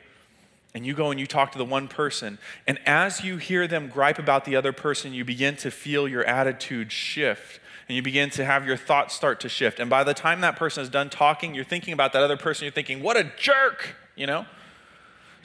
And 0.75 0.85
you 0.85 0.93
go 0.93 1.09
and 1.09 1.19
you 1.19 1.25
talk 1.25 1.51
to 1.53 1.57
the 1.57 1.65
one 1.65 1.87
person, 1.87 2.37
and 2.67 2.79
as 2.85 3.23
you 3.23 3.37
hear 3.37 3.67
them 3.67 3.87
gripe 3.87 4.19
about 4.19 4.45
the 4.45 4.55
other 4.55 4.71
person, 4.71 5.13
you 5.13 5.25
begin 5.25 5.55
to 5.57 5.71
feel 5.71 6.07
your 6.07 6.23
attitude 6.23 6.91
shift 6.91 7.59
and 7.87 7.95
you 7.95 8.01
begin 8.01 8.29
to 8.31 8.43
have 8.43 8.65
your 8.65 8.75
thoughts 8.75 9.15
start 9.15 9.39
to 9.39 9.49
shift. 9.49 9.79
And 9.79 9.89
by 9.89 10.03
the 10.03 10.13
time 10.13 10.41
that 10.41 10.57
person 10.57 10.83
is 10.83 10.89
done 10.89 11.09
talking, 11.09 11.55
you're 11.55 11.63
thinking 11.63 11.93
about 11.93 12.13
that 12.13 12.21
other 12.21 12.37
person, 12.37 12.65
you're 12.65 12.73
thinking, 12.73 13.01
what 13.01 13.15
a 13.15 13.31
jerk, 13.37 13.95
you 14.15 14.27
know? 14.27 14.45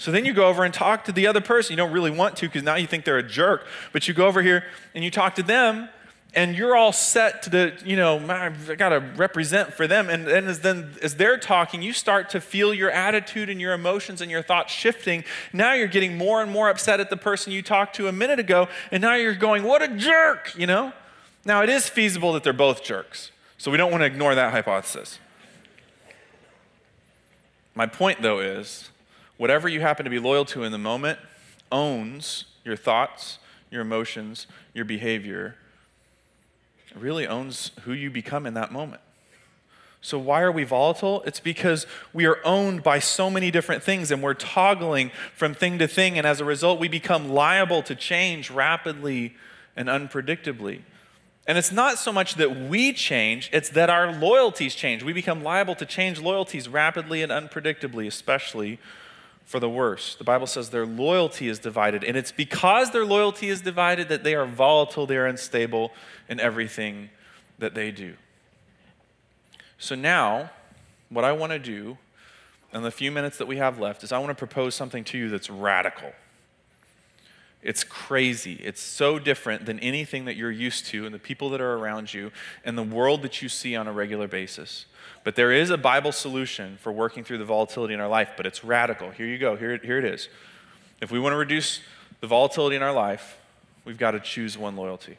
So 0.02 0.10
then 0.10 0.24
you 0.24 0.32
go 0.32 0.48
over 0.48 0.64
and 0.64 0.74
talk 0.74 1.04
to 1.04 1.12
the 1.12 1.28
other 1.28 1.40
person. 1.40 1.74
You 1.74 1.76
don't 1.76 1.92
really 1.92 2.10
want 2.10 2.34
to 2.38 2.48
because 2.48 2.64
now 2.64 2.74
you 2.74 2.88
think 2.88 3.04
they're 3.04 3.18
a 3.18 3.22
jerk. 3.22 3.64
But 3.92 4.08
you 4.08 4.14
go 4.14 4.26
over 4.26 4.42
here 4.42 4.64
and 4.96 5.04
you 5.04 5.12
talk 5.12 5.36
to 5.36 5.44
them 5.44 5.88
and 6.34 6.56
you're 6.56 6.74
all 6.74 6.92
set 6.92 7.44
to 7.44 7.50
the, 7.50 7.80
you 7.84 7.94
know, 7.94 8.18
I 8.18 8.48
got 8.74 8.88
to 8.88 8.98
represent 8.98 9.74
for 9.74 9.86
them. 9.86 10.10
And 10.10 10.26
then 10.26 10.48
as, 10.48 10.58
then 10.58 10.96
as 11.02 11.14
they're 11.14 11.38
talking, 11.38 11.82
you 11.82 11.92
start 11.92 12.30
to 12.30 12.40
feel 12.40 12.74
your 12.74 12.90
attitude 12.90 13.48
and 13.48 13.60
your 13.60 13.74
emotions 13.74 14.20
and 14.20 14.28
your 14.28 14.42
thoughts 14.42 14.72
shifting. 14.72 15.22
Now 15.52 15.74
you're 15.74 15.86
getting 15.86 16.18
more 16.18 16.42
and 16.42 16.50
more 16.50 16.68
upset 16.68 16.98
at 16.98 17.08
the 17.08 17.16
person 17.16 17.52
you 17.52 17.62
talked 17.62 17.94
to 17.94 18.08
a 18.08 18.12
minute 18.12 18.40
ago. 18.40 18.66
And 18.90 19.02
now 19.02 19.14
you're 19.14 19.36
going, 19.36 19.62
what 19.62 19.82
a 19.82 19.88
jerk, 19.96 20.52
you 20.58 20.66
know? 20.66 20.92
Now 21.44 21.62
it 21.62 21.68
is 21.68 21.88
feasible 21.88 22.32
that 22.32 22.42
they're 22.42 22.52
both 22.52 22.82
jerks. 22.82 23.30
So 23.56 23.70
we 23.70 23.76
don't 23.76 23.92
want 23.92 24.00
to 24.00 24.06
ignore 24.06 24.34
that 24.34 24.50
hypothesis. 24.50 25.20
My 27.76 27.86
point, 27.86 28.20
though, 28.20 28.40
is 28.40 28.90
whatever 29.36 29.68
you 29.68 29.80
happen 29.80 30.04
to 30.04 30.10
be 30.10 30.18
loyal 30.18 30.44
to 30.46 30.64
in 30.64 30.72
the 30.72 30.78
moment 30.78 31.18
owns 31.70 32.44
your 32.64 32.76
thoughts, 32.76 33.38
your 33.70 33.82
emotions, 33.82 34.46
your 34.74 34.84
behavior. 34.84 35.56
It 36.90 36.96
really 36.96 37.26
owns 37.26 37.72
who 37.82 37.92
you 37.92 38.10
become 38.10 38.46
in 38.46 38.54
that 38.54 38.70
moment. 38.70 39.00
So, 40.04 40.18
why 40.18 40.42
are 40.42 40.50
we 40.50 40.64
volatile? 40.64 41.22
It's 41.26 41.38
because 41.38 41.86
we 42.12 42.26
are 42.26 42.38
owned 42.44 42.82
by 42.82 42.98
so 42.98 43.30
many 43.30 43.52
different 43.52 43.84
things 43.84 44.10
and 44.10 44.20
we're 44.20 44.34
toggling 44.34 45.12
from 45.36 45.54
thing 45.54 45.78
to 45.78 45.86
thing. 45.86 46.18
And 46.18 46.26
as 46.26 46.40
a 46.40 46.44
result, 46.44 46.80
we 46.80 46.88
become 46.88 47.28
liable 47.28 47.82
to 47.84 47.94
change 47.94 48.50
rapidly 48.50 49.36
and 49.76 49.88
unpredictably. 49.88 50.80
And 51.46 51.56
it's 51.56 51.72
not 51.72 51.98
so 51.98 52.12
much 52.12 52.34
that 52.34 52.56
we 52.68 52.92
change, 52.92 53.48
it's 53.52 53.70
that 53.70 53.90
our 53.90 54.12
loyalties 54.12 54.74
change. 54.74 55.02
We 55.02 55.12
become 55.12 55.42
liable 55.42 55.76
to 55.76 55.86
change 55.86 56.20
loyalties 56.20 56.68
rapidly 56.68 57.22
and 57.22 57.30
unpredictably, 57.30 58.06
especially 58.06 58.78
for 59.52 59.60
the 59.60 59.68
worse. 59.68 60.14
The 60.14 60.24
Bible 60.24 60.46
says 60.46 60.70
their 60.70 60.86
loyalty 60.86 61.46
is 61.46 61.58
divided, 61.58 62.04
and 62.04 62.16
it's 62.16 62.32
because 62.32 62.90
their 62.90 63.04
loyalty 63.04 63.50
is 63.50 63.60
divided 63.60 64.08
that 64.08 64.24
they 64.24 64.34
are 64.34 64.46
volatile, 64.46 65.06
they 65.06 65.18
are 65.18 65.26
unstable 65.26 65.92
in 66.26 66.40
everything 66.40 67.10
that 67.58 67.74
they 67.74 67.90
do. 67.90 68.14
So 69.76 69.94
now, 69.94 70.50
what 71.10 71.26
I 71.26 71.32
want 71.32 71.52
to 71.52 71.58
do 71.58 71.98
in 72.72 72.82
the 72.82 72.90
few 72.90 73.12
minutes 73.12 73.36
that 73.36 73.46
we 73.46 73.58
have 73.58 73.78
left 73.78 74.02
is 74.02 74.10
I 74.10 74.18
want 74.18 74.30
to 74.30 74.34
propose 74.34 74.74
something 74.74 75.04
to 75.04 75.18
you 75.18 75.28
that's 75.28 75.50
radical. 75.50 76.12
It's 77.62 77.84
crazy. 77.84 78.54
It's 78.54 78.80
so 78.80 79.18
different 79.18 79.66
than 79.66 79.78
anything 79.78 80.24
that 80.24 80.34
you're 80.34 80.50
used 80.50 80.86
to 80.86 81.06
and 81.06 81.14
the 81.14 81.18
people 81.18 81.48
that 81.50 81.60
are 81.60 81.74
around 81.74 82.12
you 82.12 82.32
and 82.64 82.76
the 82.76 82.82
world 82.82 83.22
that 83.22 83.40
you 83.40 83.48
see 83.48 83.76
on 83.76 83.86
a 83.86 83.92
regular 83.92 84.26
basis. 84.26 84.86
But 85.22 85.36
there 85.36 85.52
is 85.52 85.70
a 85.70 85.78
Bible 85.78 86.10
solution 86.10 86.76
for 86.80 86.90
working 86.90 87.22
through 87.22 87.38
the 87.38 87.44
volatility 87.44 87.94
in 87.94 88.00
our 88.00 88.08
life, 88.08 88.30
but 88.36 88.46
it's 88.46 88.64
radical. 88.64 89.10
Here 89.10 89.26
you 89.26 89.38
go. 89.38 89.54
Here, 89.54 89.76
here 89.78 89.98
it 89.98 90.04
is. 90.04 90.28
If 91.00 91.12
we 91.12 91.20
want 91.20 91.34
to 91.34 91.36
reduce 91.36 91.80
the 92.20 92.26
volatility 92.26 92.74
in 92.74 92.82
our 92.82 92.92
life, 92.92 93.38
we've 93.84 93.98
got 93.98 94.12
to 94.12 94.20
choose 94.20 94.58
one 94.58 94.74
loyalty. 94.74 95.18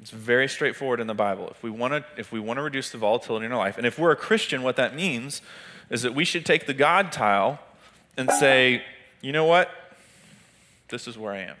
It's 0.00 0.10
very 0.10 0.48
straightforward 0.48 1.00
in 1.00 1.06
the 1.06 1.14
Bible. 1.14 1.48
If 1.48 1.62
we 1.62 1.70
want 1.70 1.94
to, 1.94 2.04
if 2.18 2.30
we 2.30 2.40
want 2.40 2.58
to 2.58 2.62
reduce 2.62 2.90
the 2.90 2.98
volatility 2.98 3.46
in 3.46 3.52
our 3.52 3.58
life, 3.58 3.78
and 3.78 3.86
if 3.86 3.98
we're 3.98 4.10
a 4.10 4.16
Christian, 4.16 4.62
what 4.62 4.76
that 4.76 4.94
means 4.94 5.40
is 5.88 6.02
that 6.02 6.14
we 6.14 6.26
should 6.26 6.44
take 6.44 6.66
the 6.66 6.74
God 6.74 7.10
tile 7.10 7.58
and 8.16 8.30
say, 8.30 8.82
you 9.22 9.32
know 9.32 9.46
what? 9.46 9.70
This 10.88 11.08
is 11.08 11.18
where 11.18 11.32
I 11.32 11.40
am. 11.40 11.56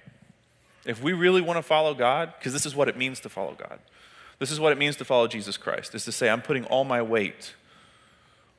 If 0.84 1.02
we 1.02 1.12
really 1.12 1.40
want 1.40 1.56
to 1.56 1.62
follow 1.62 1.94
God, 1.94 2.34
because 2.38 2.52
this 2.52 2.66
is 2.66 2.74
what 2.74 2.88
it 2.88 2.96
means 2.96 3.20
to 3.20 3.28
follow 3.28 3.54
God, 3.54 3.78
this 4.38 4.50
is 4.50 4.60
what 4.60 4.72
it 4.72 4.78
means 4.78 4.96
to 4.96 5.04
follow 5.04 5.26
Jesus 5.26 5.56
Christ, 5.56 5.94
is 5.94 6.04
to 6.04 6.12
say, 6.12 6.28
I'm 6.28 6.42
putting 6.42 6.64
all 6.66 6.84
my 6.84 7.00
weight 7.00 7.54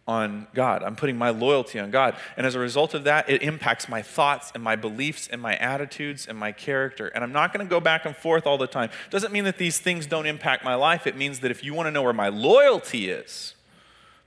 on 0.07 0.47
God. 0.53 0.83
I'm 0.83 0.95
putting 0.95 1.17
my 1.17 1.31
loyalty 1.31 1.79
on 1.79 1.89
God. 1.89 2.15
And 2.37 2.45
as 2.45 2.53
a 2.53 2.59
result 2.59 2.93
of 2.93 3.03
that, 3.05 3.29
it 3.29 3.41
impacts 3.41 3.89
my 3.89 4.01
thoughts 4.01 4.51
and 4.53 4.63
my 4.63 4.75
beliefs 4.75 5.27
and 5.27 5.41
my 5.41 5.55
attitudes 5.55 6.27
and 6.27 6.37
my 6.37 6.51
character. 6.51 7.07
And 7.07 7.23
I'm 7.23 7.31
not 7.31 7.51
going 7.51 7.65
to 7.65 7.69
go 7.69 7.79
back 7.79 8.05
and 8.05 8.15
forth 8.15 8.45
all 8.45 8.57
the 8.57 8.67
time. 8.67 8.91
Doesn't 9.09 9.33
mean 9.33 9.45
that 9.45 9.57
these 9.57 9.79
things 9.79 10.05
don't 10.05 10.27
impact 10.27 10.63
my 10.63 10.75
life. 10.75 11.07
It 11.07 11.17
means 11.17 11.39
that 11.39 11.49
if 11.49 11.63
you 11.63 11.73
want 11.73 11.87
to 11.87 11.91
know 11.91 12.03
where 12.03 12.13
my 12.13 12.29
loyalty 12.29 13.09
is, 13.09 13.55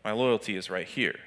my 0.04 0.10
loyalty 0.12 0.56
is 0.56 0.68
right 0.68 0.86
here. 0.86 1.18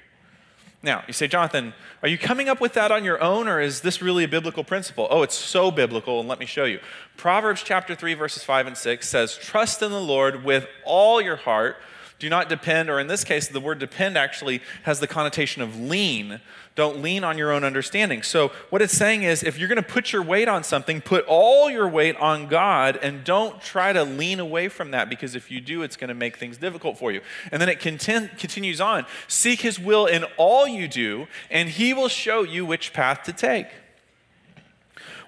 Now, 0.82 1.04
you 1.06 1.12
say, 1.12 1.28
Jonathan, 1.28 1.74
are 2.02 2.08
you 2.08 2.18
coming 2.18 2.48
up 2.48 2.60
with 2.60 2.72
that 2.72 2.90
on 2.90 3.04
your 3.04 3.22
own, 3.22 3.46
or 3.46 3.60
is 3.60 3.82
this 3.82 4.02
really 4.02 4.24
a 4.24 4.28
biblical 4.28 4.64
principle? 4.64 5.06
Oh, 5.10 5.22
it's 5.22 5.36
so 5.36 5.70
biblical, 5.70 6.18
and 6.18 6.28
let 6.28 6.40
me 6.40 6.46
show 6.46 6.64
you. 6.64 6.80
Proverbs 7.16 7.62
chapter 7.62 7.94
3, 7.94 8.14
verses 8.14 8.42
5 8.42 8.66
and 8.66 8.76
6 8.76 9.08
says, 9.08 9.36
Trust 9.36 9.80
in 9.82 9.92
the 9.92 10.00
Lord 10.00 10.44
with 10.44 10.66
all 10.84 11.20
your 11.20 11.36
heart 11.36 11.76
do 12.22 12.28
not 12.28 12.48
depend, 12.48 12.88
or 12.88 13.00
in 13.00 13.08
this 13.08 13.24
case, 13.24 13.48
the 13.48 13.58
word 13.58 13.80
depend 13.80 14.16
actually 14.16 14.62
has 14.84 15.00
the 15.00 15.08
connotation 15.08 15.60
of 15.60 15.76
lean. 15.80 16.40
Don't 16.76 17.02
lean 17.02 17.24
on 17.24 17.36
your 17.36 17.50
own 17.50 17.64
understanding. 17.64 18.22
So, 18.22 18.52
what 18.70 18.80
it's 18.80 18.96
saying 18.96 19.24
is 19.24 19.42
if 19.42 19.58
you're 19.58 19.66
going 19.66 19.82
to 19.82 19.82
put 19.82 20.12
your 20.12 20.22
weight 20.22 20.46
on 20.46 20.62
something, 20.62 21.00
put 21.00 21.24
all 21.26 21.68
your 21.68 21.88
weight 21.88 22.14
on 22.18 22.46
God 22.46 22.96
and 23.02 23.24
don't 23.24 23.60
try 23.60 23.92
to 23.92 24.04
lean 24.04 24.38
away 24.38 24.68
from 24.68 24.92
that 24.92 25.08
because 25.08 25.34
if 25.34 25.50
you 25.50 25.60
do, 25.60 25.82
it's 25.82 25.96
going 25.96 26.10
to 26.10 26.14
make 26.14 26.36
things 26.36 26.58
difficult 26.58 26.96
for 26.96 27.10
you. 27.10 27.22
And 27.50 27.60
then 27.60 27.68
it 27.68 27.80
continues 27.80 28.80
on 28.80 29.04
seek 29.26 29.62
His 29.62 29.80
will 29.80 30.06
in 30.06 30.22
all 30.36 30.68
you 30.68 30.86
do, 30.86 31.26
and 31.50 31.70
He 31.70 31.92
will 31.92 32.08
show 32.08 32.44
you 32.44 32.64
which 32.64 32.92
path 32.92 33.24
to 33.24 33.32
take. 33.32 33.66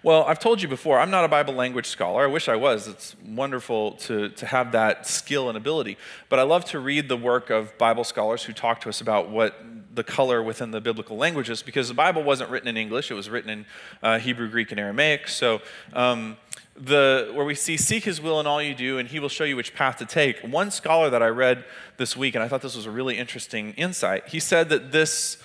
Well, 0.04 0.24
I've 0.24 0.38
told 0.38 0.60
you 0.60 0.68
before, 0.68 1.00
I'm 1.00 1.10
not 1.10 1.24
a 1.24 1.28
Bible 1.28 1.54
language 1.54 1.86
scholar. 1.86 2.24
I 2.24 2.26
wish 2.26 2.46
I 2.50 2.56
was. 2.56 2.88
It's 2.88 3.16
wonderful 3.24 3.92
to, 3.92 4.28
to 4.28 4.44
have 4.44 4.72
that 4.72 5.06
skill 5.06 5.48
and 5.48 5.56
ability. 5.56 5.96
But 6.28 6.38
I 6.38 6.42
love 6.42 6.66
to 6.66 6.78
read 6.78 7.08
the 7.08 7.16
work 7.16 7.48
of 7.48 7.78
Bible 7.78 8.04
scholars 8.04 8.42
who 8.42 8.52
talk 8.52 8.82
to 8.82 8.90
us 8.90 9.00
about 9.00 9.30
what 9.30 9.58
the 9.94 10.04
color 10.04 10.42
within 10.42 10.72
the 10.72 10.80
biblical 10.82 11.16
languages, 11.16 11.62
because 11.62 11.88
the 11.88 11.94
Bible 11.94 12.22
wasn't 12.22 12.50
written 12.50 12.68
in 12.68 12.76
English, 12.76 13.10
it 13.10 13.14
was 13.14 13.30
written 13.30 13.48
in 13.48 13.66
uh, 14.02 14.18
Hebrew, 14.18 14.50
Greek, 14.50 14.72
and 14.72 14.78
Aramaic. 14.78 15.26
So, 15.26 15.62
um, 15.94 16.36
the, 16.76 17.30
where 17.32 17.46
we 17.46 17.54
see, 17.54 17.78
seek 17.78 18.04
his 18.04 18.20
will 18.20 18.40
in 18.40 18.46
all 18.46 18.60
you 18.60 18.74
do, 18.74 18.98
and 18.98 19.08
he 19.08 19.20
will 19.20 19.30
show 19.30 19.44
you 19.44 19.56
which 19.56 19.74
path 19.74 19.96
to 19.98 20.04
take. 20.04 20.38
One 20.40 20.70
scholar 20.70 21.08
that 21.08 21.22
I 21.22 21.28
read 21.28 21.64
this 21.96 22.14
week, 22.14 22.34
and 22.34 22.44
I 22.44 22.48
thought 22.48 22.60
this 22.60 22.76
was 22.76 22.84
a 22.84 22.90
really 22.90 23.16
interesting 23.16 23.72
insight, 23.78 24.28
he 24.28 24.38
said 24.38 24.68
that 24.68 24.92
this 24.92 25.38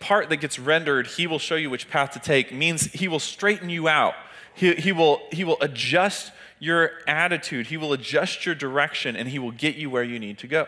part 0.00 0.28
that 0.28 0.36
gets 0.36 0.58
rendered, 0.58 1.06
he 1.06 1.26
will 1.26 1.38
show 1.38 1.56
you 1.56 1.70
which 1.70 1.88
path 1.88 2.12
to 2.12 2.18
take, 2.18 2.52
means 2.52 2.84
he 2.92 3.08
will 3.08 3.18
straighten 3.18 3.68
you 3.68 3.88
out. 3.88 4.14
He, 4.54 4.74
he, 4.74 4.92
will, 4.92 5.20
he 5.32 5.44
will 5.44 5.58
adjust 5.60 6.32
your 6.58 6.90
attitude, 7.06 7.68
he 7.68 7.76
will 7.76 7.92
adjust 7.92 8.44
your 8.44 8.54
direction, 8.54 9.14
and 9.14 9.28
he 9.28 9.38
will 9.38 9.52
get 9.52 9.76
you 9.76 9.90
where 9.90 10.02
you 10.02 10.18
need 10.18 10.38
to 10.38 10.46
go. 10.46 10.66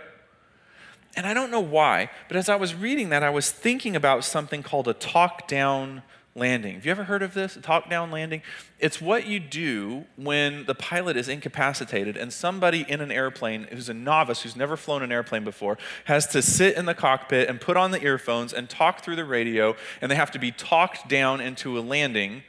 And 1.17 1.27
I 1.27 1.35
don't 1.35 1.51
know 1.51 1.61
why, 1.61 2.11
but 2.29 2.37
as 2.37 2.49
I 2.49 2.55
was 2.55 2.75
reading 2.75 3.09
that, 3.09 3.25
I 3.25 3.31
was 3.31 3.51
thinking 3.51 3.97
about 3.97 4.25
something 4.25 4.63
called 4.63 4.87
a 4.87 4.95
talk 4.95 5.49
down 5.49 6.03
landing. 6.35 6.75
Have 6.75 6.87
you 6.87 6.91
ever 6.93 7.05
heard 7.05 7.23
of 7.23 7.35
this, 7.35 7.59
talk 7.61 7.91
down 7.91 8.11
landing? 8.11 8.43
It's 8.79 9.01
what 9.01 9.27
you 9.27 9.41
do 9.41 10.05
when 10.17 10.65
the 10.67 10.75
pilot 10.75 11.17
is 11.17 11.29
incapacitated 11.29 12.17
and 12.17 12.33
somebody 12.33 12.85
in 12.89 13.01
an 13.01 13.11
airplane 13.11 13.65
who's 13.65 13.89
a 13.89 13.95
novice, 13.95 14.43
who's 14.43 14.57
never 14.57 14.77
flown 14.77 15.03
an 15.03 15.11
airplane 15.11 15.45
before, 15.45 15.77
has 16.05 16.27
to 16.29 16.41
sit 16.43 16.77
in 16.77 16.87
the 16.87 16.95
cockpit 16.95 17.49
and 17.49 17.61
put 17.61 17.77
on 17.77 17.91
the 17.91 18.03
earphones 18.03 18.53
and 18.53 18.71
talk 18.71 19.03
through 19.03 19.17
the 19.17 19.25
radio, 19.25 19.75
and 20.01 20.11
they 20.11 20.17
have 20.17 20.31
to 20.31 20.39
be 20.39 20.53
talked 20.53 21.09
down 21.09 21.41
into 21.41 21.79
a 21.79 21.81
landing 21.81 22.43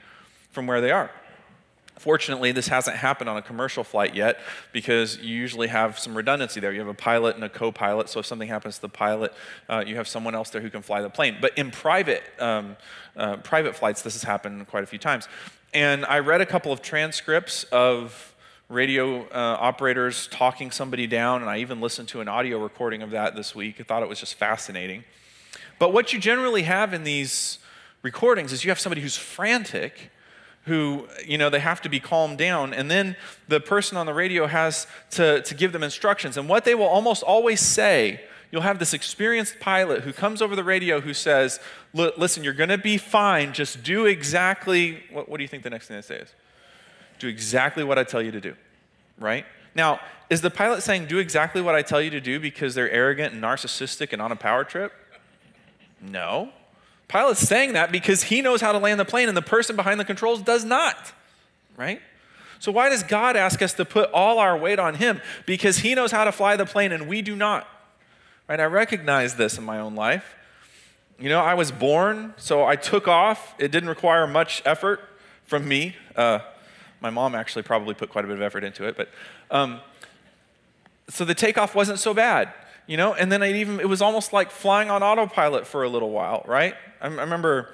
from 0.51 0.67
where 0.67 0.81
they 0.81 0.91
are. 0.91 1.09
Fortunately, 2.01 2.51
this 2.51 2.67
hasn't 2.67 2.97
happened 2.97 3.29
on 3.29 3.37
a 3.37 3.43
commercial 3.43 3.83
flight 3.83 4.15
yet 4.15 4.39
because 4.71 5.19
you 5.19 5.35
usually 5.35 5.67
have 5.67 5.99
some 5.99 6.17
redundancy 6.17 6.59
there. 6.59 6.73
You 6.73 6.79
have 6.79 6.87
a 6.87 6.95
pilot 6.95 7.35
and 7.35 7.43
a 7.43 7.49
co 7.49 7.71
pilot, 7.71 8.09
so 8.09 8.19
if 8.21 8.25
something 8.25 8.47
happens 8.47 8.77
to 8.77 8.81
the 8.81 8.89
pilot, 8.89 9.31
uh, 9.69 9.83
you 9.85 9.97
have 9.97 10.07
someone 10.07 10.33
else 10.33 10.49
there 10.49 10.61
who 10.61 10.71
can 10.71 10.81
fly 10.81 11.03
the 11.03 11.11
plane. 11.11 11.37
But 11.39 11.55
in 11.59 11.69
private, 11.69 12.23
um, 12.39 12.75
uh, 13.15 13.37
private 13.37 13.75
flights, 13.75 14.01
this 14.01 14.13
has 14.13 14.23
happened 14.23 14.65
quite 14.65 14.83
a 14.83 14.87
few 14.87 14.97
times. 14.97 15.27
And 15.75 16.03
I 16.05 16.17
read 16.17 16.41
a 16.41 16.45
couple 16.47 16.71
of 16.71 16.81
transcripts 16.81 17.65
of 17.65 18.33
radio 18.67 19.27
uh, 19.27 19.57
operators 19.59 20.25
talking 20.25 20.71
somebody 20.71 21.05
down, 21.05 21.41
and 21.41 21.51
I 21.51 21.57
even 21.57 21.81
listened 21.81 22.07
to 22.07 22.21
an 22.21 22.27
audio 22.27 22.57
recording 22.57 23.03
of 23.03 23.11
that 23.11 23.35
this 23.35 23.53
week. 23.53 23.79
I 23.79 23.83
thought 23.83 24.01
it 24.01 24.09
was 24.09 24.19
just 24.19 24.33
fascinating. 24.33 25.03
But 25.77 25.93
what 25.93 26.13
you 26.13 26.19
generally 26.19 26.63
have 26.63 26.95
in 26.95 27.03
these 27.03 27.59
recordings 28.01 28.51
is 28.51 28.63
you 28.63 28.71
have 28.71 28.79
somebody 28.79 29.01
who's 29.01 29.17
frantic 29.17 30.09
who, 30.65 31.07
you 31.25 31.37
know, 31.37 31.49
they 31.49 31.59
have 31.59 31.81
to 31.81 31.89
be 31.89 31.99
calmed 31.99 32.37
down. 32.37 32.73
And 32.73 32.89
then 32.89 33.15
the 33.47 33.59
person 33.59 33.97
on 33.97 34.05
the 34.05 34.13
radio 34.13 34.47
has 34.47 34.85
to, 35.11 35.41
to 35.41 35.55
give 35.55 35.71
them 35.71 35.83
instructions. 35.83 36.37
And 36.37 36.47
what 36.47 36.65
they 36.65 36.75
will 36.75 36.85
almost 36.85 37.23
always 37.23 37.59
say, 37.59 38.21
you'll 38.51 38.61
have 38.61 38.77
this 38.77 38.93
experienced 38.93 39.59
pilot 39.59 40.03
who 40.03 40.13
comes 40.13 40.41
over 40.41 40.55
the 40.55 40.63
radio 40.63 41.01
who 41.01 41.13
says, 41.13 41.59
Listen, 41.93 42.43
you're 42.43 42.53
going 42.53 42.69
to 42.69 42.77
be 42.77 42.97
fine. 42.97 43.53
Just 43.53 43.83
do 43.83 44.05
exactly, 44.05 45.03
what, 45.11 45.27
what 45.27 45.37
do 45.37 45.43
you 45.43 45.47
think 45.47 45.63
the 45.63 45.69
next 45.69 45.87
thing 45.87 45.97
they 45.97 46.01
say 46.01 46.17
is? 46.17 46.29
Do 47.19 47.27
exactly 47.27 47.83
what 47.83 47.97
I 47.97 48.03
tell 48.03 48.21
you 48.21 48.31
to 48.31 48.41
do, 48.41 48.55
right? 49.19 49.45
Now, 49.73 49.99
is 50.29 50.41
the 50.41 50.49
pilot 50.49 50.83
saying, 50.83 51.07
Do 51.07 51.17
exactly 51.17 51.61
what 51.61 51.75
I 51.75 51.81
tell 51.81 52.01
you 52.01 52.09
to 52.11 52.21
do 52.21 52.39
because 52.39 52.75
they're 52.75 52.89
arrogant 52.89 53.33
and 53.33 53.43
narcissistic 53.43 54.13
and 54.13 54.21
on 54.21 54.31
a 54.31 54.35
power 54.35 54.63
trip? 54.63 54.93
No. 56.01 56.51
Pilot's 57.11 57.45
saying 57.45 57.73
that 57.73 57.91
because 57.91 58.23
he 58.23 58.41
knows 58.41 58.61
how 58.61 58.71
to 58.71 58.77
land 58.77 58.97
the 58.97 59.03
plane 59.03 59.27
and 59.27 59.35
the 59.35 59.41
person 59.41 59.75
behind 59.75 59.99
the 59.99 60.05
controls 60.05 60.41
does 60.41 60.63
not, 60.63 61.11
right? 61.75 62.01
So, 62.59 62.71
why 62.71 62.87
does 62.87 63.03
God 63.03 63.35
ask 63.35 63.61
us 63.61 63.73
to 63.73 63.83
put 63.83 64.09
all 64.11 64.39
our 64.39 64.57
weight 64.57 64.79
on 64.79 64.93
Him? 64.93 65.19
Because 65.45 65.79
He 65.79 65.93
knows 65.93 66.11
how 66.11 66.23
to 66.23 66.31
fly 66.31 66.55
the 66.55 66.65
plane 66.65 66.93
and 66.93 67.09
we 67.09 67.21
do 67.21 67.35
not. 67.35 67.67
Right? 68.47 68.61
I 68.61 68.63
recognize 68.63 69.35
this 69.35 69.57
in 69.57 69.65
my 69.65 69.77
own 69.79 69.93
life. 69.93 70.35
You 71.19 71.27
know, 71.27 71.41
I 71.41 71.53
was 71.53 71.69
born, 71.69 72.33
so 72.37 72.65
I 72.65 72.77
took 72.77 73.09
off. 73.09 73.55
It 73.59 73.71
didn't 73.71 73.89
require 73.89 74.25
much 74.25 74.61
effort 74.63 75.01
from 75.43 75.67
me. 75.67 75.97
Uh, 76.15 76.39
my 77.01 77.09
mom 77.09 77.35
actually 77.35 77.63
probably 77.63 77.93
put 77.93 78.09
quite 78.09 78.23
a 78.23 78.27
bit 78.29 78.37
of 78.37 78.41
effort 78.41 78.63
into 78.63 78.87
it, 78.87 78.95
but 78.95 79.09
um, 79.49 79.81
so 81.09 81.25
the 81.25 81.35
takeoff 81.35 81.75
wasn't 81.75 81.99
so 81.99 82.13
bad 82.13 82.53
you 82.91 82.97
know? 82.97 83.13
And 83.13 83.31
then 83.31 83.41
I 83.41 83.53
even 83.53 83.79
it 83.79 83.87
was 83.87 84.01
almost 84.01 84.33
like 84.33 84.51
flying 84.51 84.89
on 84.89 85.01
autopilot 85.01 85.65
for 85.65 85.83
a 85.83 85.89
little 85.89 86.11
while 86.11 86.43
right? 86.45 86.75
I, 86.99 87.07
I 87.07 87.09
remember 87.09 87.73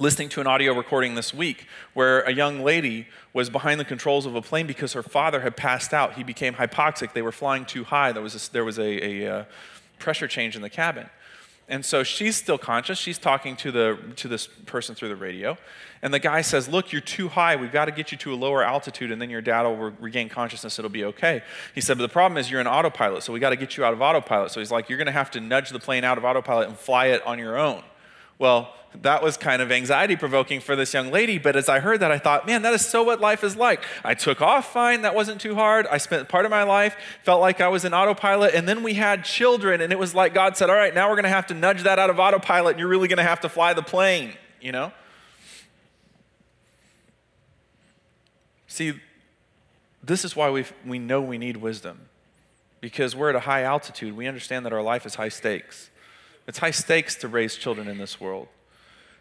listening 0.00 0.28
to 0.30 0.40
an 0.40 0.48
audio 0.48 0.74
recording 0.74 1.14
this 1.14 1.32
week 1.32 1.68
where 1.94 2.22
a 2.22 2.32
young 2.32 2.64
lady 2.64 3.06
was 3.32 3.48
behind 3.48 3.78
the 3.78 3.84
controls 3.84 4.26
of 4.26 4.34
a 4.34 4.42
plane 4.42 4.66
because 4.66 4.92
her 4.92 5.04
father 5.04 5.42
had 5.42 5.56
passed 5.56 5.94
out. 5.94 6.14
He 6.14 6.24
became 6.24 6.54
hypoxic. 6.54 7.12
They 7.12 7.22
were 7.22 7.30
flying 7.30 7.64
too 7.64 7.84
high. 7.84 8.10
There 8.10 8.24
was 8.24 8.48
a, 8.48 8.52
there 8.52 8.64
was 8.64 8.76
a, 8.76 9.22
a 9.22 9.32
uh, 9.32 9.44
pressure 10.00 10.26
change 10.26 10.56
in 10.56 10.62
the 10.62 10.70
cabin 10.70 11.08
and 11.68 11.84
so 11.84 12.02
she's 12.02 12.36
still 12.36 12.58
conscious. 12.58 12.98
She's 12.98 13.18
talking 13.18 13.56
to, 13.56 13.72
the, 13.72 13.98
to 14.16 14.28
this 14.28 14.46
person 14.66 14.94
through 14.94 15.08
the 15.08 15.16
radio. 15.16 15.56
And 16.02 16.12
the 16.12 16.18
guy 16.18 16.42
says, 16.42 16.68
Look, 16.68 16.92
you're 16.92 17.00
too 17.00 17.28
high. 17.28 17.56
We've 17.56 17.72
got 17.72 17.86
to 17.86 17.90
get 17.90 18.12
you 18.12 18.18
to 18.18 18.34
a 18.34 18.36
lower 18.36 18.62
altitude, 18.62 19.10
and 19.10 19.20
then 19.20 19.30
your 19.30 19.40
dad 19.40 19.62
will 19.62 19.76
re- 19.76 19.92
regain 19.98 20.28
consciousness. 20.28 20.78
It'll 20.78 20.90
be 20.90 21.04
okay. 21.06 21.42
He 21.74 21.80
said, 21.80 21.96
But 21.96 22.02
the 22.02 22.12
problem 22.12 22.36
is 22.36 22.50
you're 22.50 22.60
in 22.60 22.66
autopilot, 22.66 23.22
so 23.22 23.32
we 23.32 23.40
got 23.40 23.50
to 23.50 23.56
get 23.56 23.78
you 23.78 23.84
out 23.84 23.94
of 23.94 24.02
autopilot. 24.02 24.50
So 24.50 24.60
he's 24.60 24.70
like, 24.70 24.90
You're 24.90 24.98
going 24.98 25.06
to 25.06 25.12
have 25.12 25.30
to 25.30 25.40
nudge 25.40 25.70
the 25.70 25.80
plane 25.80 26.04
out 26.04 26.18
of 26.18 26.24
autopilot 26.24 26.68
and 26.68 26.78
fly 26.78 27.06
it 27.06 27.26
on 27.26 27.38
your 27.38 27.56
own. 27.56 27.82
Well, 28.38 28.72
that 29.02 29.22
was 29.22 29.36
kind 29.36 29.60
of 29.60 29.72
anxiety 29.72 30.14
provoking 30.16 30.60
for 30.60 30.76
this 30.76 30.94
young 30.94 31.10
lady. 31.10 31.38
But 31.38 31.56
as 31.56 31.68
I 31.68 31.80
heard 31.80 32.00
that, 32.00 32.12
I 32.12 32.18
thought, 32.18 32.46
man, 32.46 32.62
that 32.62 32.72
is 32.74 32.86
so 32.86 33.02
what 33.02 33.20
life 33.20 33.42
is 33.42 33.56
like. 33.56 33.82
I 34.04 34.14
took 34.14 34.40
off 34.40 34.72
fine. 34.72 35.02
That 35.02 35.14
wasn't 35.14 35.40
too 35.40 35.54
hard. 35.54 35.86
I 35.88 35.98
spent 35.98 36.28
part 36.28 36.44
of 36.44 36.50
my 36.50 36.62
life, 36.62 36.96
felt 37.24 37.40
like 37.40 37.60
I 37.60 37.68
was 37.68 37.84
in 37.84 37.92
autopilot. 37.92 38.54
And 38.54 38.68
then 38.68 38.82
we 38.82 38.94
had 38.94 39.24
children. 39.24 39.80
And 39.80 39.92
it 39.92 39.98
was 39.98 40.14
like 40.14 40.32
God 40.32 40.56
said, 40.56 40.70
all 40.70 40.76
right, 40.76 40.94
now 40.94 41.08
we're 41.08 41.16
going 41.16 41.24
to 41.24 41.30
have 41.30 41.46
to 41.48 41.54
nudge 41.54 41.82
that 41.82 41.98
out 41.98 42.10
of 42.10 42.20
autopilot. 42.20 42.72
And 42.72 42.80
you're 42.80 42.88
really 42.88 43.08
going 43.08 43.18
to 43.18 43.24
have 43.24 43.40
to 43.40 43.48
fly 43.48 43.74
the 43.74 43.82
plane, 43.82 44.34
you 44.60 44.72
know? 44.72 44.92
See, 48.68 48.94
this 50.02 50.24
is 50.24 50.36
why 50.36 50.50
we 50.50 50.64
we 50.84 50.98
know 50.98 51.20
we 51.20 51.38
need 51.38 51.56
wisdom. 51.56 52.08
Because 52.80 53.16
we're 53.16 53.30
at 53.30 53.36
a 53.36 53.40
high 53.40 53.62
altitude. 53.62 54.16
We 54.16 54.26
understand 54.26 54.66
that 54.66 54.72
our 54.72 54.82
life 54.82 55.06
is 55.06 55.14
high 55.14 55.30
stakes. 55.30 55.90
It's 56.46 56.58
high 56.58 56.70
stakes 56.70 57.14
to 57.16 57.28
raise 57.28 57.56
children 57.56 57.88
in 57.88 57.98
this 57.98 58.20
world. 58.20 58.48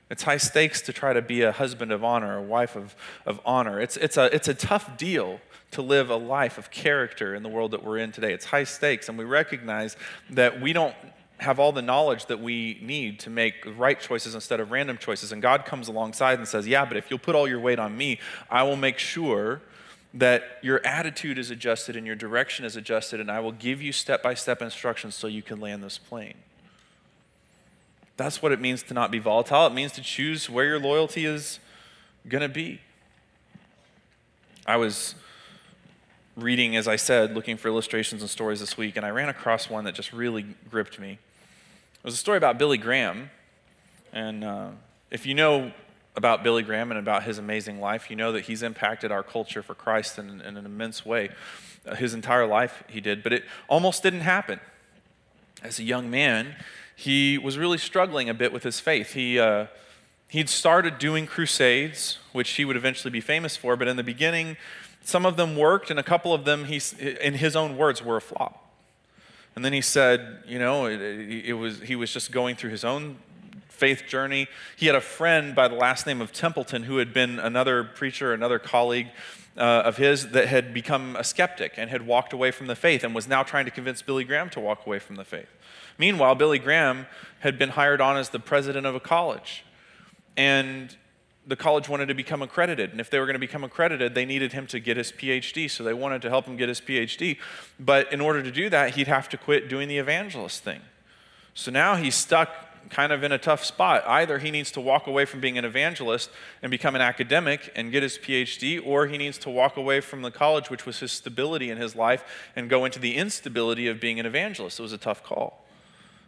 It's 0.10 0.24
high 0.24 0.38
stakes 0.38 0.82
to 0.82 0.94
try 0.94 1.14
to 1.14 1.22
be 1.22 1.42
a 1.42 1.52
husband 1.52 1.92
of 1.92 2.04
honor, 2.04 2.38
a 2.38 2.42
wife 2.42 2.76
of, 2.76 2.96
of 3.26 3.40
honor. 3.46 3.80
It's, 3.80 3.98
it's, 3.98 4.18
a, 4.18 4.34
it's 4.34 4.48
a 4.48 4.54
tough 4.54 4.98
deal 4.98 5.40
to 5.72 5.82
live 5.82 6.10
a 6.10 6.16
life 6.16 6.58
of 6.58 6.70
character 6.70 7.34
in 7.34 7.42
the 7.42 7.50
world 7.50 7.72
that 7.72 7.84
we're 7.84 7.98
in 7.98 8.12
today. 8.12 8.34
It's 8.34 8.46
high 8.46 8.66
stakes, 8.66 9.10
and 9.10 9.18
we 9.18 9.26
recognize 9.26 9.96
that 10.30 10.62
we 10.62 10.74
don't 10.74 10.96
have 11.40 11.60
all 11.60 11.72
the 11.72 11.82
knowledge 11.82 12.28
that 12.28 12.40
we 12.40 12.80
need 12.82 13.20
to 13.22 13.30
make 13.30 13.56
right 13.76 14.00
choices 14.00 14.36
instead 14.36 14.60
of 14.60 14.72
random 14.72 14.98
choices. 14.98 15.32
And 15.32 15.42
God 15.42 15.66
comes 15.66 15.88
alongside 15.88 16.38
and 16.38 16.48
says, 16.48 16.68
Yeah, 16.68 16.86
but 16.86 16.96
if 16.96 17.10
you'll 17.10 17.20
put 17.20 17.36
all 17.36 17.48
your 17.48 17.60
weight 17.60 17.80
on 17.80 17.98
me, 17.98 18.20
I 18.50 18.64
will 18.64 18.76
make 18.76 19.00
sure 19.00 19.62
that 20.14 20.60
your 20.62 20.86
attitude 20.86 21.40
is 21.40 21.50
adjusted 21.50 21.96
and 21.96 22.06
your 22.06 22.16
direction 22.16 22.66
is 22.66 22.76
adjusted, 22.76 23.20
and 23.20 23.32
I 23.32 23.40
will 23.40 23.52
give 23.52 23.82
you 23.82 23.92
step 23.92 24.22
by 24.22 24.36
step 24.36 24.62
instructions 24.62 25.16
so 25.16 25.28
you 25.28 25.42
can 25.42 25.60
land 25.60 25.84
this 25.84 25.98
plane. 25.98 26.36
That's 28.16 28.42
what 28.42 28.52
it 28.52 28.60
means 28.60 28.84
to 28.84 28.94
not 28.94 29.12
be 29.12 29.20
volatile. 29.20 29.66
It 29.66 29.74
means 29.74 29.92
to 29.94 30.02
choose 30.02 30.50
where 30.50 30.66
your 30.66 30.80
loyalty 30.80 31.26
is 31.26 31.60
going 32.28 32.42
to 32.42 32.50
be. 32.50 32.80
I 34.66 34.78
was 34.78 35.16
reading, 36.36 36.76
as 36.76 36.88
I 36.88 36.96
said, 36.96 37.34
looking 37.34 37.58
for 37.58 37.68
illustrations 37.68 38.22
and 38.22 38.30
stories 38.30 38.60
this 38.60 38.78
week, 38.78 38.96
and 38.96 39.06
I 39.06 39.10
ran 39.10 39.30
across 39.30 39.70
one 39.70 39.84
that 39.86 39.96
just 39.96 40.14
really 40.14 40.46
gripped 40.70 41.00
me. 41.00 41.14
It 41.14 42.06
was 42.06 42.14
a 42.14 42.18
story 42.18 42.38
about 42.38 42.58
Billy 42.58 42.78
Graham. 42.78 43.30
And 44.12 44.44
uh, 44.44 44.70
if 45.10 45.26
you 45.26 45.34
know 45.34 45.72
about 46.16 46.44
Billy 46.44 46.62
Graham 46.62 46.92
and 46.92 47.00
about 47.00 47.24
his 47.24 47.38
amazing 47.40 47.80
life, 47.80 48.10
you 48.10 48.16
know 48.16 48.32
that 48.32 48.42
he's 48.42 48.62
impacted 48.62 49.12
our 49.12 49.24
culture 49.24 49.64
for 49.64 49.74
Christ 49.74 50.20
in, 50.20 50.42
in 50.42 50.58
an 50.58 50.66
immense 50.66 51.06
way. 51.06 51.30
Uh, 51.86 51.96
his 51.96 52.14
entire 52.14 52.46
life 52.46 52.84
he 52.88 53.02
did, 53.02 53.24
but 53.24 53.34
it 53.34 53.44
almost 53.68 54.04
didn't 54.04 54.22
happen. 54.22 54.60
As 55.64 55.80
a 55.80 55.84
young 55.84 56.10
man, 56.10 56.56
he 56.96 57.38
was 57.38 57.58
really 57.58 57.78
struggling 57.78 58.30
a 58.30 58.34
bit 58.34 58.52
with 58.54 58.64
his 58.64 58.80
faith. 58.80 59.14
He, 59.14 59.40
uh, 59.40 59.68
he'd 60.30 60.50
started 60.50 60.98
doing 60.98 61.26
crusades, 61.26 62.20
which 62.32 62.52
he 62.52 62.66
would 62.66 62.76
eventually 62.76 63.12
be 63.12 63.22
famous 63.22 63.58
for, 63.58 63.76
but 63.76 63.88
in 63.88 63.98
the 63.98 64.04
beginning, 64.04 64.58
some 65.02 65.26
of 65.26 65.36
them 65.36 65.56
worked, 65.56 65.90
and 65.90 66.00
a 66.00 66.04
couple 66.04 66.34
of 66.34 66.46
them, 66.46 66.66
he, 66.66 66.82
in 67.22 67.36
his 67.36 67.56
own 67.56 67.78
words, 67.78 68.04
were 68.04 68.18
a 68.18 68.22
flop. 68.22 68.60
And 69.56 69.64
then 69.64 69.74
he 69.74 69.82
said, 69.82 70.44
you 70.48 70.58
know, 70.58 70.86
it, 70.86 71.02
it 71.02 71.54
was, 71.54 71.82
he 71.82 71.96
was 71.96 72.12
just 72.12 72.32
going 72.32 72.56
through 72.56 72.72
his 72.72 72.84
own 72.84 73.18
faith 73.70 74.04
journey. 74.08 74.48
He 74.78 74.86
had 74.86 74.96
a 74.96 75.02
friend 75.02 75.54
by 75.54 75.68
the 75.68 75.76
last 75.76 76.08
name 76.08 76.22
of 76.22 76.32
Templeton 76.32 76.84
who 76.84 76.98
had 76.98 77.14
been 77.14 77.40
another 77.40 77.84
preacher, 77.84 78.34
another 78.34 78.58
colleague 78.60 79.08
uh, 79.58 79.84
of 79.86 79.98
his 79.98 80.30
that 80.30 80.48
had 80.48 80.74
become 80.74 81.16
a 81.16 81.24
skeptic 81.24 81.74
and 81.78 81.90
had 81.90 82.06
walked 82.06 82.34
away 82.34 82.52
from 82.52 82.68
the 82.68 82.76
faith 82.76 83.04
and 83.04 83.14
was 83.14 83.28
now 83.28 83.44
trying 83.44 83.66
to 83.66 83.72
convince 83.72 84.02
Billy 84.02 84.24
Graham 84.24 84.50
to 84.52 84.60
walk 84.60 84.86
away 84.88 85.00
from 85.00 85.16
the 85.16 85.26
faith. 85.26 85.50
Meanwhile, 85.98 86.36
Billy 86.36 86.60
Graham 86.60 87.06
had 87.40 87.60
been 87.60 87.70
hired 87.70 88.02
on 88.02 88.18
as 88.18 88.30
the 88.30 88.40
president 88.40 88.86
of 88.86 88.96
a 88.96 89.00
college. 89.00 89.64
And 90.36 90.96
the 91.46 91.56
college 91.56 91.90
wanted 91.90 92.08
to 92.08 92.14
become 92.14 92.42
accredited. 92.42 92.92
And 92.92 93.00
if 93.00 93.10
they 93.10 93.20
were 93.20 93.26
going 93.26 93.36
to 93.36 93.40
become 93.40 93.64
accredited, 93.64 94.16
they 94.16 94.26
needed 94.26 94.54
him 94.54 94.66
to 94.68 94.80
get 94.80 94.98
his 94.98 95.12
PhD. 95.12 95.70
So 95.70 95.84
they 95.84 95.94
wanted 95.94 96.22
to 96.24 96.30
help 96.30 96.46
him 96.46 96.56
get 96.56 96.70
his 96.70 96.80
PhD. 96.80 97.38
But 97.80 98.12
in 98.14 98.22
order 98.22 98.42
to 98.42 98.52
do 98.52 98.70
that, 98.70 98.96
he'd 98.96 99.08
have 99.08 99.28
to 99.30 99.38
quit 99.38 99.68
doing 99.68 99.88
the 99.88 99.98
evangelist 99.98 100.64
thing. 100.64 100.82
So 101.54 101.70
now 101.70 101.96
he's 101.96 102.16
stuck 102.16 102.50
kind 102.90 103.12
of 103.12 103.24
in 103.24 103.32
a 103.32 103.38
tough 103.38 103.64
spot. 103.64 104.04
Either 104.08 104.40
he 104.40 104.52
needs 104.52 104.72
to 104.72 104.82
walk 104.82 105.08
away 105.08 105.26
from 105.26 105.40
being 105.40 105.58
an 105.58 105.66
evangelist 105.66 106.30
and 106.62 106.70
become 106.70 106.96
an 106.96 107.02
academic 107.02 107.72
and 107.76 107.92
get 107.92 108.04
his 108.04 108.18
PhD, 108.18 108.80
or 108.86 109.08
he 109.08 109.18
needs 109.18 109.38
to 109.40 109.50
walk 109.50 109.78
away 109.78 110.00
from 110.02 110.22
the 110.22 110.32
college, 110.32 110.70
which 110.70 110.86
was 110.86 111.00
his 111.00 111.12
stability 111.12 111.70
in 111.70 111.78
his 111.78 111.96
life, 111.96 112.24
and 112.56 112.70
go 112.70 112.86
into 112.86 113.00
the 113.00 113.16
instability 113.16 113.88
of 113.88 114.00
being 114.00 114.20
an 114.20 114.26
evangelist. 114.26 114.80
It 114.80 114.84
was 114.84 114.94
a 114.94 114.98
tough 114.98 115.24
call. 115.24 115.66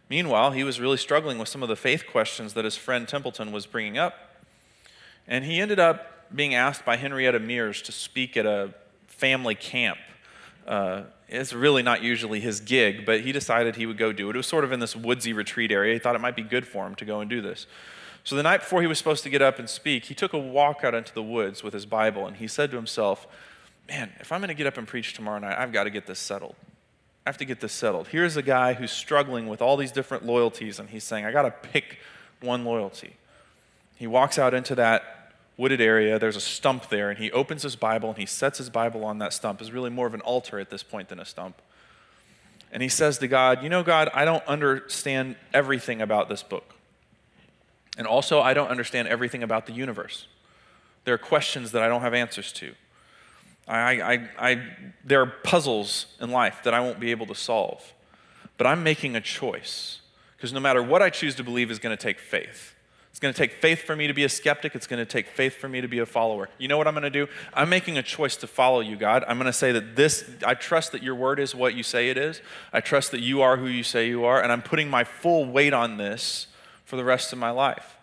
Meanwhile, 0.08 0.52
he 0.52 0.62
was 0.62 0.80
really 0.80 0.96
struggling 0.96 1.38
with 1.38 1.48
some 1.48 1.62
of 1.62 1.68
the 1.68 1.76
faith 1.76 2.04
questions 2.06 2.54
that 2.54 2.64
his 2.64 2.76
friend 2.76 3.08
Templeton 3.08 3.50
was 3.52 3.66
bringing 3.66 3.98
up. 3.98 4.14
And 5.26 5.44
he 5.44 5.60
ended 5.60 5.80
up 5.80 6.34
being 6.34 6.54
asked 6.54 6.84
by 6.84 6.96
Henrietta 6.96 7.40
Mears 7.40 7.82
to 7.82 7.92
speak 7.92 8.36
at 8.36 8.46
a 8.46 8.72
family 9.08 9.54
camp. 9.54 9.98
Uh, 10.66 11.02
it's 11.28 11.52
really 11.52 11.82
not 11.82 12.02
usually 12.02 12.40
his 12.40 12.60
gig, 12.60 13.04
but 13.04 13.20
he 13.20 13.32
decided 13.32 13.76
he 13.76 13.86
would 13.86 13.98
go 13.98 14.12
do 14.12 14.30
it. 14.30 14.36
It 14.36 14.38
was 14.38 14.46
sort 14.46 14.64
of 14.64 14.72
in 14.72 14.78
this 14.78 14.94
woodsy 14.94 15.32
retreat 15.32 15.72
area. 15.72 15.94
He 15.94 15.98
thought 15.98 16.14
it 16.14 16.20
might 16.20 16.36
be 16.36 16.42
good 16.42 16.66
for 16.66 16.86
him 16.86 16.94
to 16.96 17.04
go 17.04 17.20
and 17.20 17.28
do 17.28 17.40
this. 17.40 17.66
So 18.22 18.36
the 18.36 18.42
night 18.42 18.60
before 18.60 18.80
he 18.80 18.86
was 18.86 18.98
supposed 18.98 19.22
to 19.24 19.30
get 19.30 19.42
up 19.42 19.58
and 19.58 19.68
speak, 19.68 20.06
he 20.06 20.14
took 20.14 20.32
a 20.32 20.38
walk 20.38 20.82
out 20.84 20.94
into 20.94 21.14
the 21.14 21.22
woods 21.22 21.62
with 21.62 21.72
his 21.72 21.86
Bible 21.86 22.26
and 22.26 22.36
he 22.36 22.46
said 22.48 22.70
to 22.70 22.76
himself, 22.76 23.26
Man, 23.88 24.10
if 24.18 24.32
I'm 24.32 24.40
going 24.40 24.48
to 24.48 24.54
get 24.54 24.66
up 24.66 24.78
and 24.78 24.86
preach 24.86 25.14
tomorrow 25.14 25.38
night, 25.38 25.56
I've 25.56 25.72
got 25.72 25.84
to 25.84 25.90
get 25.90 26.08
this 26.08 26.18
settled. 26.18 26.56
I 27.26 27.28
have 27.28 27.38
to 27.38 27.44
get 27.44 27.58
this 27.58 27.72
settled. 27.72 28.08
Here's 28.08 28.36
a 28.36 28.42
guy 28.42 28.74
who's 28.74 28.92
struggling 28.92 29.48
with 29.48 29.60
all 29.60 29.76
these 29.76 29.90
different 29.90 30.24
loyalties, 30.24 30.78
and 30.78 30.88
he's 30.88 31.02
saying, 31.02 31.24
I 31.24 31.32
got 31.32 31.42
to 31.42 31.50
pick 31.50 31.98
one 32.40 32.64
loyalty. 32.64 33.16
He 33.96 34.06
walks 34.06 34.38
out 34.38 34.54
into 34.54 34.76
that 34.76 35.32
wooded 35.56 35.80
area. 35.80 36.20
There's 36.20 36.36
a 36.36 36.40
stump 36.40 36.88
there, 36.88 37.10
and 37.10 37.18
he 37.18 37.32
opens 37.32 37.64
his 37.64 37.74
Bible 37.74 38.10
and 38.10 38.18
he 38.18 38.26
sets 38.26 38.58
his 38.58 38.70
Bible 38.70 39.04
on 39.04 39.18
that 39.18 39.32
stump. 39.32 39.60
It's 39.60 39.72
really 39.72 39.90
more 39.90 40.06
of 40.06 40.14
an 40.14 40.20
altar 40.20 40.60
at 40.60 40.70
this 40.70 40.84
point 40.84 41.08
than 41.08 41.18
a 41.18 41.24
stump. 41.24 41.60
And 42.70 42.80
he 42.80 42.88
says 42.88 43.18
to 43.18 43.26
God, 43.26 43.60
You 43.60 43.70
know, 43.70 43.82
God, 43.82 44.08
I 44.14 44.24
don't 44.24 44.46
understand 44.46 45.34
everything 45.52 46.00
about 46.00 46.28
this 46.28 46.44
book. 46.44 46.74
And 47.98 48.06
also, 48.06 48.40
I 48.40 48.54
don't 48.54 48.68
understand 48.68 49.08
everything 49.08 49.42
about 49.42 49.66
the 49.66 49.72
universe. 49.72 50.28
There 51.04 51.14
are 51.14 51.18
questions 51.18 51.72
that 51.72 51.82
I 51.82 51.88
don't 51.88 52.02
have 52.02 52.14
answers 52.14 52.52
to. 52.52 52.74
I, 53.68 54.00
I, 54.00 54.28
I, 54.38 54.62
there 55.04 55.20
are 55.22 55.26
puzzles 55.26 56.06
in 56.20 56.30
life 56.30 56.62
that 56.64 56.74
I 56.74 56.80
won't 56.80 57.00
be 57.00 57.10
able 57.10 57.26
to 57.26 57.34
solve. 57.34 57.92
But 58.58 58.66
I'm 58.66 58.82
making 58.82 59.16
a 59.16 59.20
choice 59.20 60.00
because 60.36 60.52
no 60.52 60.60
matter 60.60 60.82
what 60.82 61.02
I 61.02 61.10
choose 61.10 61.34
to 61.36 61.44
believe 61.44 61.70
is 61.70 61.78
going 61.78 61.96
to 61.96 62.02
take 62.02 62.18
faith. 62.18 62.74
It's 63.10 63.20
going 63.20 63.32
to 63.32 63.38
take 63.38 63.54
faith 63.62 63.84
for 63.84 63.96
me 63.96 64.06
to 64.08 64.12
be 64.12 64.24
a 64.24 64.28
skeptic. 64.28 64.74
It's 64.74 64.86
going 64.86 64.98
to 64.98 65.10
take 65.10 65.28
faith 65.28 65.56
for 65.56 65.70
me 65.70 65.80
to 65.80 65.88
be 65.88 66.00
a 66.00 66.06
follower. 66.06 66.50
You 66.58 66.68
know 66.68 66.76
what 66.76 66.86
I'm 66.86 66.92
going 66.92 67.02
to 67.02 67.10
do? 67.10 67.28
I'm 67.54 67.70
making 67.70 67.96
a 67.96 68.02
choice 68.02 68.36
to 68.36 68.46
follow 68.46 68.80
you, 68.80 68.94
God. 68.94 69.24
I'm 69.26 69.38
going 69.38 69.46
to 69.46 69.54
say 69.54 69.72
that 69.72 69.96
this, 69.96 70.28
I 70.44 70.52
trust 70.52 70.92
that 70.92 71.02
your 71.02 71.14
word 71.14 71.40
is 71.40 71.54
what 71.54 71.74
you 71.74 71.82
say 71.82 72.10
it 72.10 72.18
is. 72.18 72.42
I 72.74 72.80
trust 72.80 73.12
that 73.12 73.20
you 73.20 73.40
are 73.40 73.56
who 73.56 73.68
you 73.68 73.82
say 73.82 74.06
you 74.06 74.26
are. 74.26 74.42
And 74.42 74.52
I'm 74.52 74.60
putting 74.60 74.90
my 74.90 75.02
full 75.02 75.46
weight 75.46 75.72
on 75.72 75.96
this 75.96 76.46
for 76.84 76.96
the 76.96 77.04
rest 77.04 77.32
of 77.32 77.38
my 77.38 77.48
life. 77.48 77.96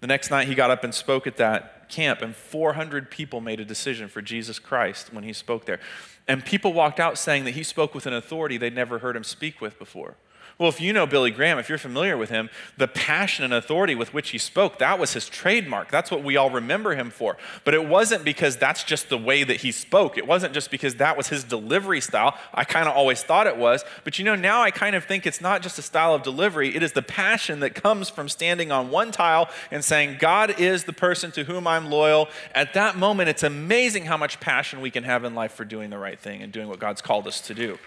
The 0.00 0.06
next 0.06 0.30
night, 0.30 0.48
he 0.48 0.54
got 0.54 0.70
up 0.70 0.82
and 0.82 0.94
spoke 0.94 1.26
at 1.26 1.36
that 1.36 1.81
camp, 1.92 2.22
and 2.22 2.34
400 2.34 3.10
people 3.10 3.40
made 3.40 3.60
a 3.60 3.64
decision 3.64 4.08
for 4.08 4.20
Jesus 4.20 4.58
Christ 4.58 5.12
when 5.12 5.22
he 5.22 5.32
spoke 5.32 5.66
there. 5.66 5.78
And 6.26 6.44
people 6.44 6.72
walked 6.72 6.98
out 6.98 7.18
saying 7.18 7.44
that 7.44 7.52
he 7.52 7.62
spoke 7.62 7.94
with 7.94 8.06
an 8.06 8.14
authority 8.14 8.56
they'd 8.56 8.74
never 8.74 8.98
heard 8.98 9.14
him 9.14 9.22
speak 9.22 9.60
with 9.60 9.78
before. 9.78 10.16
Well, 10.58 10.68
if 10.68 10.80
you 10.80 10.92
know 10.92 11.06
Billy 11.06 11.30
Graham, 11.30 11.58
if 11.58 11.68
you're 11.68 11.78
familiar 11.78 12.16
with 12.16 12.30
him, 12.30 12.50
the 12.76 12.88
passion 12.88 13.44
and 13.44 13.54
authority 13.54 13.94
with 13.94 14.14
which 14.14 14.30
he 14.30 14.38
spoke, 14.38 14.78
that 14.78 14.98
was 14.98 15.12
his 15.12 15.28
trademark. 15.28 15.90
That's 15.90 16.10
what 16.10 16.22
we 16.22 16.36
all 16.36 16.50
remember 16.50 16.94
him 16.94 17.10
for. 17.10 17.36
But 17.64 17.74
it 17.74 17.88
wasn't 17.88 18.24
because 18.24 18.56
that's 18.56 18.84
just 18.84 19.08
the 19.08 19.18
way 19.18 19.44
that 19.44 19.62
he 19.62 19.72
spoke. 19.72 20.18
It 20.18 20.26
wasn't 20.26 20.54
just 20.54 20.70
because 20.70 20.96
that 20.96 21.16
was 21.16 21.28
his 21.28 21.44
delivery 21.44 22.00
style. 22.00 22.36
I 22.52 22.64
kind 22.64 22.88
of 22.88 22.94
always 22.94 23.22
thought 23.22 23.46
it 23.46 23.56
was. 23.56 23.84
But 24.04 24.18
you 24.18 24.24
know, 24.24 24.34
now 24.34 24.62
I 24.62 24.70
kind 24.70 24.94
of 24.94 25.04
think 25.04 25.26
it's 25.26 25.40
not 25.40 25.62
just 25.62 25.78
a 25.78 25.82
style 25.82 26.14
of 26.14 26.22
delivery, 26.22 26.74
it 26.74 26.82
is 26.82 26.92
the 26.92 27.02
passion 27.02 27.60
that 27.60 27.74
comes 27.74 28.08
from 28.08 28.28
standing 28.28 28.70
on 28.70 28.90
one 28.90 29.10
tile 29.10 29.48
and 29.70 29.84
saying, 29.84 30.16
God 30.18 30.60
is 30.60 30.84
the 30.84 30.92
person 30.92 31.30
to 31.32 31.44
whom 31.44 31.66
I'm 31.66 31.90
loyal. 31.90 32.28
At 32.54 32.74
that 32.74 32.96
moment, 32.96 33.28
it's 33.28 33.42
amazing 33.42 34.04
how 34.04 34.16
much 34.16 34.40
passion 34.40 34.80
we 34.80 34.90
can 34.90 35.04
have 35.04 35.24
in 35.24 35.34
life 35.34 35.52
for 35.52 35.64
doing 35.64 35.90
the 35.90 35.98
right 35.98 36.18
thing 36.18 36.42
and 36.42 36.52
doing 36.52 36.68
what 36.68 36.78
God's 36.78 37.02
called 37.02 37.26
us 37.26 37.40
to 37.42 37.54
do. 37.54 37.78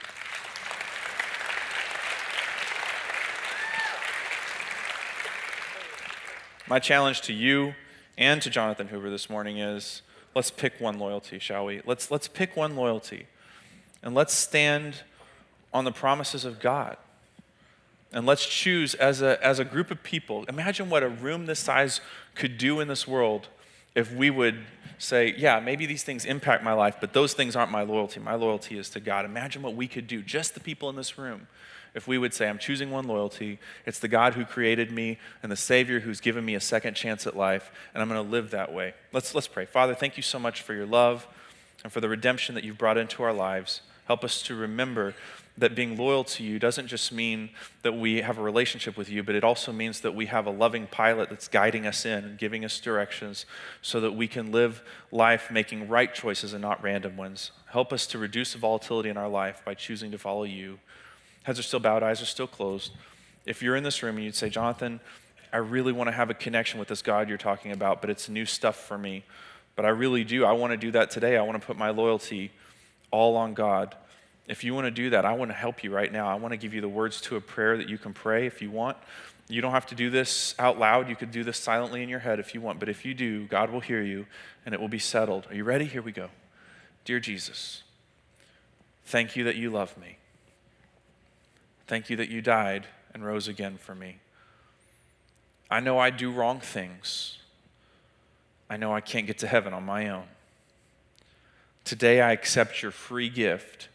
My 6.67 6.79
challenge 6.79 7.21
to 7.21 7.33
you 7.33 7.75
and 8.17 8.41
to 8.41 8.49
Jonathan 8.49 8.87
Hoover 8.87 9.11
this 9.11 9.29
morning 9.29 9.59
is 9.59 10.01
let's 10.33 10.49
pick 10.49 10.81
one 10.81 10.97
loyalty, 10.97 11.37
shall 11.37 11.65
we? 11.65 11.81
Let's, 11.85 12.09
let's 12.09 12.27
pick 12.27 12.57
one 12.57 12.75
loyalty 12.75 13.27
and 14.01 14.15
let's 14.15 14.33
stand 14.33 15.03
on 15.71 15.85
the 15.85 15.91
promises 15.91 16.43
of 16.43 16.59
God. 16.59 16.97
And 18.11 18.25
let's 18.25 18.47
choose 18.47 18.95
as 18.95 19.21
a, 19.21 19.43
as 19.45 19.59
a 19.59 19.65
group 19.65 19.91
of 19.91 20.01
people. 20.01 20.43
Imagine 20.45 20.89
what 20.89 21.03
a 21.03 21.09
room 21.09 21.45
this 21.45 21.59
size 21.59 22.01
could 22.33 22.57
do 22.57 22.79
in 22.79 22.87
this 22.87 23.07
world 23.07 23.47
if 23.93 24.11
we 24.11 24.31
would 24.31 24.57
say, 24.97 25.35
yeah, 25.37 25.59
maybe 25.59 25.85
these 25.85 26.01
things 26.01 26.25
impact 26.25 26.63
my 26.63 26.73
life, 26.73 26.95
but 26.99 27.13
those 27.13 27.35
things 27.35 27.55
aren't 27.55 27.71
my 27.71 27.83
loyalty. 27.83 28.19
My 28.19 28.33
loyalty 28.33 28.79
is 28.79 28.89
to 28.91 28.99
God. 28.99 29.23
Imagine 29.23 29.61
what 29.61 29.75
we 29.75 29.87
could 29.87 30.07
do, 30.07 30.23
just 30.23 30.55
the 30.55 30.59
people 30.59 30.89
in 30.89 30.95
this 30.95 31.15
room, 31.15 31.47
if 31.95 32.07
we 32.07 32.17
would 32.17 32.33
say, 32.33 32.47
I'm 32.47 32.59
choosing 32.59 32.91
one 32.91 33.07
loyalty, 33.07 33.57
it's 33.85 33.99
the 33.99 34.09
God 34.09 34.33
who 34.33 34.43
created 34.45 34.91
me 34.91 35.17
and 35.41 35.51
the 35.51 35.55
Savior 35.55 36.01
who's 36.01 36.19
given 36.19 36.43
me 36.45 36.53
a 36.53 36.59
second 36.59 36.93
chance 36.93 37.25
at 37.25 37.35
life, 37.35 37.71
and 37.93 38.03
I'm 38.03 38.09
going 38.09 38.23
to 38.23 38.29
live 38.29 38.51
that 38.51 38.73
way. 38.73 38.93
Let's, 39.13 39.33
let's 39.33 39.47
pray. 39.47 39.65
Father, 39.65 39.95
thank 39.95 40.17
you 40.17 40.23
so 40.23 40.37
much 40.37 40.61
for 40.61 40.73
your 40.73 40.85
love 40.85 41.25
and 41.83 41.91
for 41.91 42.01
the 42.01 42.09
redemption 42.09 42.53
that 42.55 42.65
you've 42.65 42.77
brought 42.77 42.97
into 42.97 43.23
our 43.23 43.33
lives. 43.33 43.81
Help 44.07 44.23
us 44.23 44.41
to 44.43 44.55
remember 44.55 45.15
that 45.57 45.73
being 45.73 45.97
loyal 45.97 46.25
to 46.25 46.43
you 46.43 46.59
doesn't 46.59 46.87
just 46.87 47.13
mean 47.13 47.49
that 47.81 47.93
we 47.93 48.21
have 48.21 48.37
a 48.37 48.41
relationship 48.41 48.97
with 48.97 49.09
you, 49.09 49.23
but 49.23 49.35
it 49.35 49.43
also 49.43 49.71
means 49.71 50.01
that 50.01 50.13
we 50.13 50.25
have 50.25 50.45
a 50.45 50.51
loving 50.51 50.85
pilot 50.87 51.29
that's 51.29 51.47
guiding 51.47 51.87
us 51.87 52.05
in 52.05 52.25
and 52.25 52.37
giving 52.37 52.65
us 52.65 52.79
directions 52.81 53.45
so 53.81 54.01
that 54.01 54.11
we 54.11 54.27
can 54.27 54.51
live 54.51 54.83
life 55.11 55.49
making 55.49 55.87
right 55.87 56.13
choices 56.13 56.51
and 56.51 56.61
not 56.61 56.83
random 56.83 57.15
ones. 57.15 57.51
Help 57.67 57.93
us 57.93 58.05
to 58.07 58.17
reduce 58.17 58.51
the 58.51 58.59
volatility 58.59 59.07
in 59.07 59.15
our 59.15 59.29
life 59.29 59.61
by 59.63 59.73
choosing 59.73 60.11
to 60.11 60.17
follow 60.17 60.43
you. 60.43 60.77
Heads 61.45 61.59
are 61.59 61.63
still 61.63 61.79
bowed, 61.79 62.01
eyes 62.01 62.23
are 62.23 62.25
still 62.25 62.47
closed. 62.47 62.91
If 63.45 63.61
you're 63.61 63.75
in 63.75 63.83
this 63.83 64.01
room 64.01 64.15
and 64.15 64.25
you'd 64.25 64.35
say, 64.35 64.49
Jonathan, 64.49 64.99
I 65.53 65.57
really 65.57 65.91
want 65.91 66.07
to 66.07 66.11
have 66.11 66.31
a 66.31 66.33
connection 66.33 66.79
with 66.79 66.87
this 66.87 67.03
God 67.03 67.29
you're 67.29 67.37
talking 67.37 67.71
about, 67.71 68.01
but 68.01 68.09
it's 68.09 68.27
new 68.27 68.47
stuff 68.47 68.75
for 68.75 68.97
me. 68.97 69.23
But 69.75 69.85
I 69.85 69.89
really 69.89 70.23
do. 70.23 70.43
I 70.43 70.53
want 70.53 70.71
to 70.71 70.77
do 70.77 70.89
that 70.91 71.11
today. 71.11 71.37
I 71.37 71.43
want 71.43 71.61
to 71.61 71.65
put 71.65 71.77
my 71.77 71.91
loyalty 71.91 72.51
all 73.11 73.37
on 73.37 73.53
God. 73.53 73.95
If 74.47 74.63
you 74.63 74.73
want 74.73 74.85
to 74.85 74.91
do 74.91 75.11
that, 75.11 75.23
I 75.23 75.33
want 75.33 75.51
to 75.51 75.55
help 75.55 75.83
you 75.83 75.93
right 75.93 76.11
now. 76.11 76.27
I 76.27 76.33
want 76.33 76.53
to 76.53 76.57
give 76.57 76.73
you 76.73 76.81
the 76.81 76.89
words 76.89 77.21
to 77.21 77.35
a 77.35 77.41
prayer 77.41 77.77
that 77.77 77.89
you 77.89 77.99
can 77.99 78.11
pray 78.11 78.47
if 78.47 78.59
you 78.59 78.71
want. 78.71 78.97
You 79.47 79.61
don't 79.61 79.71
have 79.71 79.85
to 79.87 79.95
do 79.95 80.09
this 80.09 80.55
out 80.57 80.79
loud. 80.79 81.09
You 81.09 81.15
could 81.15 81.29
do 81.29 81.43
this 81.43 81.59
silently 81.59 82.01
in 82.01 82.09
your 82.09 82.19
head 82.19 82.39
if 82.39 82.55
you 82.55 82.61
want. 82.61 82.79
But 82.79 82.89
if 82.89 83.05
you 83.05 83.13
do, 83.13 83.45
God 83.45 83.69
will 83.69 83.81
hear 83.81 84.01
you 84.01 84.25
and 84.65 84.73
it 84.73 84.81
will 84.81 84.87
be 84.87 84.97
settled. 84.97 85.45
Are 85.51 85.55
you 85.55 85.63
ready? 85.63 85.85
Here 85.85 86.01
we 86.01 86.11
go. 86.11 86.29
Dear 87.03 87.19
Jesus, 87.19 87.83
thank 89.05 89.35
you 89.35 89.43
that 89.43 89.55
you 89.55 89.69
love 89.69 89.95
me. 89.95 90.17
Thank 91.87 92.09
you 92.09 92.17
that 92.17 92.29
you 92.29 92.41
died 92.41 92.87
and 93.13 93.25
rose 93.25 93.47
again 93.47 93.77
for 93.77 93.95
me. 93.95 94.17
I 95.69 95.79
know 95.79 95.97
I 95.97 96.09
do 96.09 96.31
wrong 96.31 96.59
things. 96.59 97.37
I 98.69 98.77
know 98.77 98.93
I 98.93 99.01
can't 99.01 99.27
get 99.27 99.37
to 99.39 99.47
heaven 99.47 99.73
on 99.73 99.83
my 99.83 100.09
own. 100.09 100.25
Today 101.83 102.21
I 102.21 102.31
accept 102.31 102.81
your 102.81 102.91
free 102.91 103.29
gift 103.29 103.89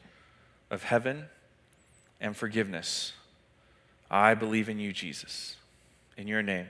of 0.71 0.85
heaven 0.85 1.27
and 2.21 2.37
forgiveness. 2.37 3.13
I 4.11 4.35
believe 4.35 4.69
in 4.69 4.79
you, 4.79 4.93
Jesus. 4.93 5.57
In 6.17 6.29
your 6.29 6.43
name, 6.43 6.67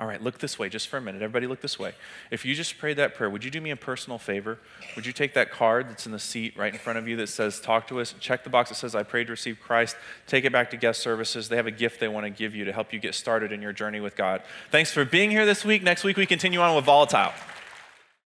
All 0.00 0.08
right, 0.08 0.20
look 0.20 0.38
this 0.38 0.58
way 0.58 0.68
just 0.68 0.88
for 0.88 0.96
a 0.96 1.00
minute. 1.00 1.22
Everybody, 1.22 1.46
look 1.46 1.60
this 1.60 1.78
way. 1.78 1.92
If 2.32 2.44
you 2.44 2.56
just 2.56 2.78
prayed 2.78 2.96
that 2.96 3.14
prayer, 3.14 3.30
would 3.30 3.44
you 3.44 3.50
do 3.50 3.60
me 3.60 3.70
a 3.70 3.76
personal 3.76 4.18
favor? 4.18 4.58
Would 4.96 5.06
you 5.06 5.12
take 5.12 5.34
that 5.34 5.52
card 5.52 5.88
that's 5.88 6.04
in 6.04 6.10
the 6.10 6.18
seat 6.18 6.56
right 6.56 6.72
in 6.72 6.80
front 6.80 6.98
of 6.98 7.06
you 7.06 7.14
that 7.16 7.28
says, 7.28 7.60
Talk 7.60 7.86
to 7.88 8.00
us? 8.00 8.12
Check 8.18 8.42
the 8.42 8.50
box 8.50 8.70
that 8.70 8.74
says, 8.74 8.96
I 8.96 9.04
prayed 9.04 9.28
to 9.28 9.32
receive 9.32 9.60
Christ. 9.60 9.96
Take 10.26 10.44
it 10.44 10.52
back 10.52 10.70
to 10.72 10.76
guest 10.76 11.00
services. 11.00 11.48
They 11.48 11.56
have 11.56 11.68
a 11.68 11.70
gift 11.70 12.00
they 12.00 12.08
want 12.08 12.24
to 12.24 12.30
give 12.30 12.56
you 12.56 12.64
to 12.64 12.72
help 12.72 12.92
you 12.92 12.98
get 12.98 13.14
started 13.14 13.52
in 13.52 13.62
your 13.62 13.72
journey 13.72 14.00
with 14.00 14.16
God. 14.16 14.42
Thanks 14.72 14.90
for 14.90 15.04
being 15.04 15.30
here 15.30 15.46
this 15.46 15.64
week. 15.64 15.84
Next 15.84 16.02
week, 16.02 16.16
we 16.16 16.26
continue 16.26 16.60
on 16.60 16.74
with 16.74 16.84
Volatile. 16.84 17.32